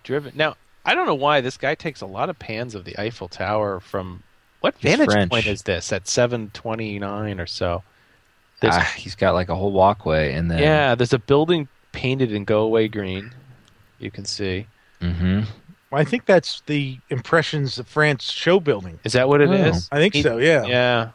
[0.03, 0.31] Driven.
[0.33, 0.55] Now,
[0.85, 3.81] I don't know why this guy takes a lot of pans of the Eiffel Tower
[3.81, 4.23] from
[4.61, 5.29] what He's vantage French.
[5.29, 7.83] point is this at 729 or so?
[8.61, 12.31] There's, Ah, he's got like a whole walkway, and then yeah, there's a building painted
[12.31, 13.33] in go away green.
[13.99, 14.67] You can see.
[15.01, 15.41] hmm
[15.93, 18.99] I think that's the Impressions of France show building.
[19.03, 19.89] Is that what it is?
[19.91, 20.37] I think He- so.
[20.37, 20.63] Yeah.
[20.65, 21.09] Yeah.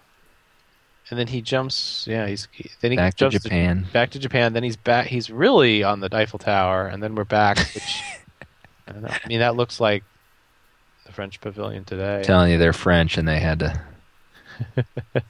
[1.08, 2.04] And then he jumps.
[2.06, 3.86] Yeah, he's he, then he back to jumps Japan.
[3.92, 4.52] back to Japan.
[4.52, 5.06] Then he's back.
[5.06, 7.58] He's really on the Eiffel Tower, and then we're back.
[7.74, 8.02] Which
[8.88, 9.08] I don't know.
[9.10, 10.02] I mean, that looks like
[11.06, 12.22] the French Pavilion today.
[12.24, 13.80] telling you they're French, and they had to.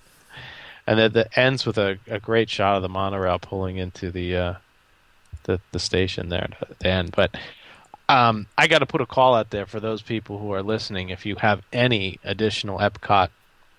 [0.87, 4.55] and that ends with a, a great shot of the monorail pulling into the uh,
[5.45, 7.13] the the station there at the end.
[7.15, 7.37] But
[8.09, 11.09] um, I got to put a call out there for those people who are listening.
[11.09, 13.31] If you have any additional Epcot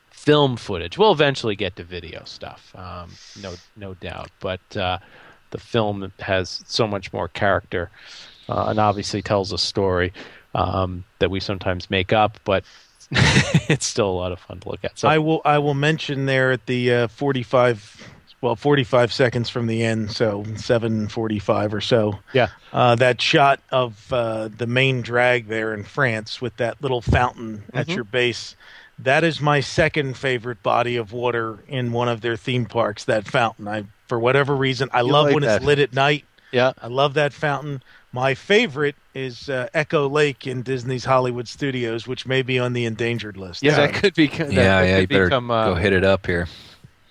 [0.10, 3.12] film footage, we'll eventually get to video stuff, um,
[3.42, 4.30] no no doubt.
[4.40, 5.00] But uh,
[5.52, 7.90] the film has so much more character
[8.50, 10.12] uh, and obviously tells a story
[10.54, 12.66] um, that we sometimes make up, but.
[13.70, 14.98] it's still a lot of fun to look at.
[15.00, 15.42] So I will.
[15.46, 18.10] I will mention there at the uh, forty-five.
[18.42, 22.20] Well, forty-five seconds from the end, so seven forty-five or so.
[22.34, 22.50] Yeah.
[22.72, 27.64] Uh, that shot of uh, the main drag there in France with that little fountain
[27.74, 27.96] at Mhm.
[27.96, 28.56] your base.
[29.00, 33.06] That is my second favorite body of water in one of their theme parks.
[33.06, 33.68] That fountain.
[33.68, 35.58] I, for whatever reason, I You love like when that.
[35.58, 36.26] it's lit at night.
[36.52, 37.82] yeah, I love that fountain.
[38.14, 42.86] My favorite is uh, Echo Lake in Disney's Hollywood Studios, which may be on the
[42.86, 43.62] endangered list.
[43.62, 44.28] Yeah, that could be.
[44.28, 44.96] That, yeah, that yeah.
[44.96, 46.48] could You better become, uh, go hit it up here.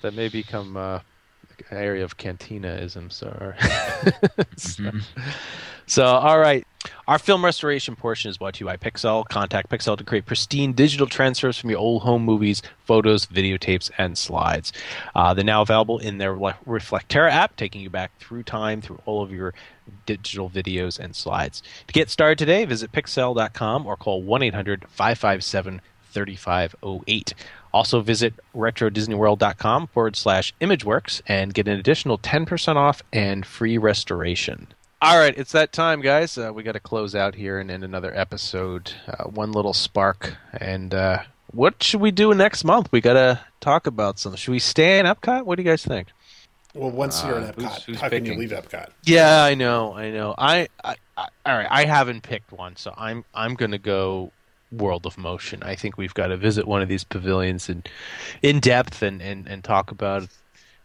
[0.02, 1.01] That may become uh,
[1.70, 3.10] an area of cantinaism.
[3.10, 3.52] So,
[4.56, 4.90] so,
[5.86, 6.66] so, all right.
[7.09, 9.27] Our film restoration portion is brought to you by Pixel.
[9.28, 14.16] Contact Pixel to create pristine digital transfers from your old home movies, photos, videotapes, and
[14.16, 14.73] slides.
[15.14, 19.01] Uh, they're now available in their Le- Reflectera app, taking you back through time through
[19.05, 19.52] all of your
[20.06, 21.62] digital videos and slides.
[21.86, 25.80] To get started today, visit pixel.com or call 1 800 557
[26.10, 27.34] 3508.
[27.72, 34.68] Also visit retrodisneyworld.com forward slash imageworks and get an additional 10% off and free restoration.
[35.02, 36.38] All right, it's that time, guys.
[36.38, 38.92] Uh, we got to close out here and end another episode.
[39.06, 40.36] Uh, one little spark.
[40.54, 42.90] And uh, what should we do next month?
[42.90, 44.38] We got to talk about something.
[44.38, 45.44] Should we stay in Epcot?
[45.44, 46.08] What do you guys think?
[46.76, 48.88] Well, once you're in Uh, Epcot, who's- who's how can you leave Epcot?
[49.04, 50.34] Yeah, I know, I know.
[50.36, 51.68] I, I, I all right.
[51.70, 54.32] I haven't picked one, so I'm I'm gonna go
[54.72, 55.62] World of Motion.
[55.62, 57.84] I think we've got to visit one of these pavilions in
[58.42, 60.28] in depth and and, and talk about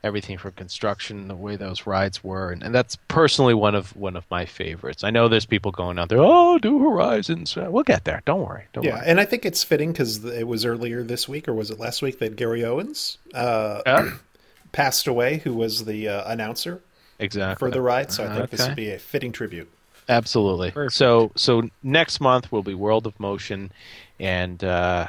[0.04, 4.16] everything from construction, the way those rides were, and, and that's personally one of one
[4.16, 5.04] of my favorites.
[5.04, 6.18] I know there's people going out there.
[6.20, 7.56] Oh, do Horizons.
[7.56, 8.22] Uh, We'll get there.
[8.26, 8.64] Don't worry.
[8.74, 9.04] Don't Yeah, worry.
[9.06, 12.02] and I think it's fitting because it was earlier this week, or was it last
[12.02, 14.10] week, that Gary Owens uh, Yeah,
[14.72, 16.82] passed away, who was the uh, announcer
[17.20, 17.68] exactly.
[17.68, 18.12] for the ride.
[18.12, 18.70] So I think this Okay.
[18.70, 19.70] would be a fitting tribute.
[20.10, 20.74] Absolutely.
[20.90, 23.72] So so next month will be World of Motion,
[24.20, 25.08] and uh,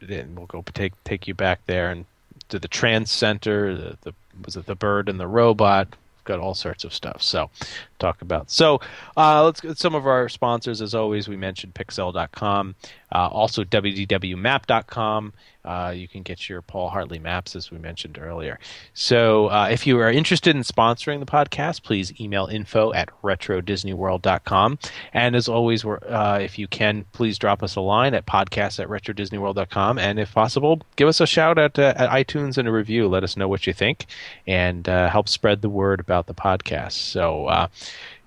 [0.00, 2.06] then we'll go take take you back there and
[2.48, 3.76] to the TransCenter.
[3.76, 4.14] The, the
[4.44, 5.88] was it the bird and the robot?
[6.24, 7.22] Got all sorts of stuff.
[7.22, 7.50] So
[7.98, 8.50] talk about.
[8.50, 8.80] So
[9.16, 10.80] uh, let's get some of our sponsors.
[10.80, 12.74] As always, we mentioned Pixel.com,
[13.12, 15.32] uh, also WDWMap.com.
[15.68, 18.58] Uh, you can get your Paul Hartley maps, as we mentioned earlier.
[18.94, 24.78] So, uh, if you are interested in sponsoring the podcast, please email info at retrodisneyworld.com.
[25.12, 28.88] And as always, uh, if you can, please drop us a line at podcast at
[28.88, 29.98] retrodisneyworld.com.
[29.98, 33.06] And if possible, give us a shout out uh, at iTunes and a review.
[33.06, 34.06] Let us know what you think
[34.46, 36.92] and uh, help spread the word about the podcast.
[36.92, 37.68] So,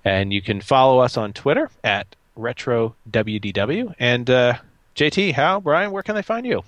[0.03, 3.95] and you can follow us on Twitter at RetroWDW.
[3.99, 4.57] And uh,
[4.95, 6.63] JT, Hal, Brian, where can they find you?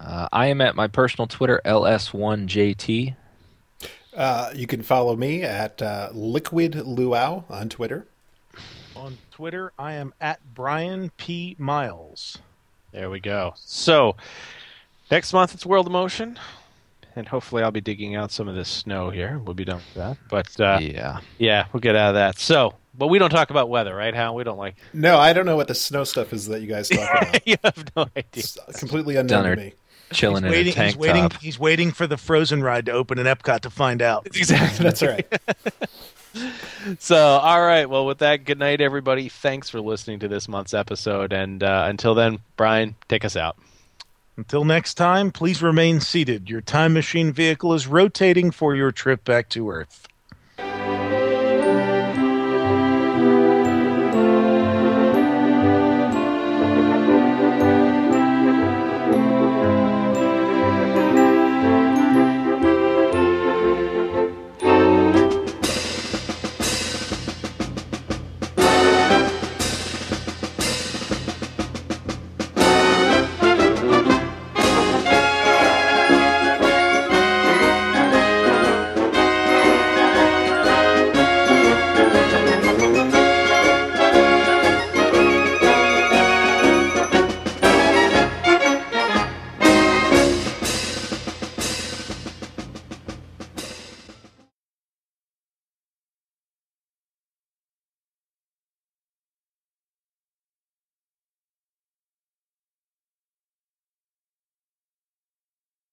[0.00, 3.14] Uh, I am at my personal Twitter, ls1jt.
[4.14, 8.06] Uh, you can follow me at uh, Liquid Luau on Twitter.
[8.94, 12.38] On Twitter, I am at Brian P Miles.
[12.92, 13.54] There we go.
[13.56, 14.16] So
[15.10, 16.38] next month it's World of Motion,
[17.16, 19.38] and hopefully I'll be digging out some of this snow here.
[19.44, 20.16] We'll be done with that.
[20.28, 21.20] But uh, yeah.
[21.38, 22.38] yeah, we'll get out of that.
[22.38, 24.14] So, but we don't talk about weather, right?
[24.14, 24.34] Hal?
[24.34, 24.76] We don't like.
[24.92, 27.46] No, I don't know what the snow stuff is that you guys talk about.
[27.46, 28.22] you have no idea.
[28.34, 29.74] It's completely unknown Down to me.
[30.12, 30.72] Chilling he's in waiting.
[30.72, 31.28] a tank he's waiting.
[31.28, 31.40] top.
[31.40, 34.26] He's waiting for the Frozen ride to open in Epcot to find out.
[34.34, 34.82] Exactly.
[34.84, 35.26] That's right.
[36.98, 37.84] So, all right.
[37.88, 39.28] Well, with that, good night, everybody.
[39.28, 41.30] Thanks for listening to this month's episode.
[41.32, 43.58] And uh, until then, Brian, take us out.
[44.36, 46.48] Until next time, please remain seated.
[46.48, 50.08] Your time machine vehicle is rotating for your trip back to Earth.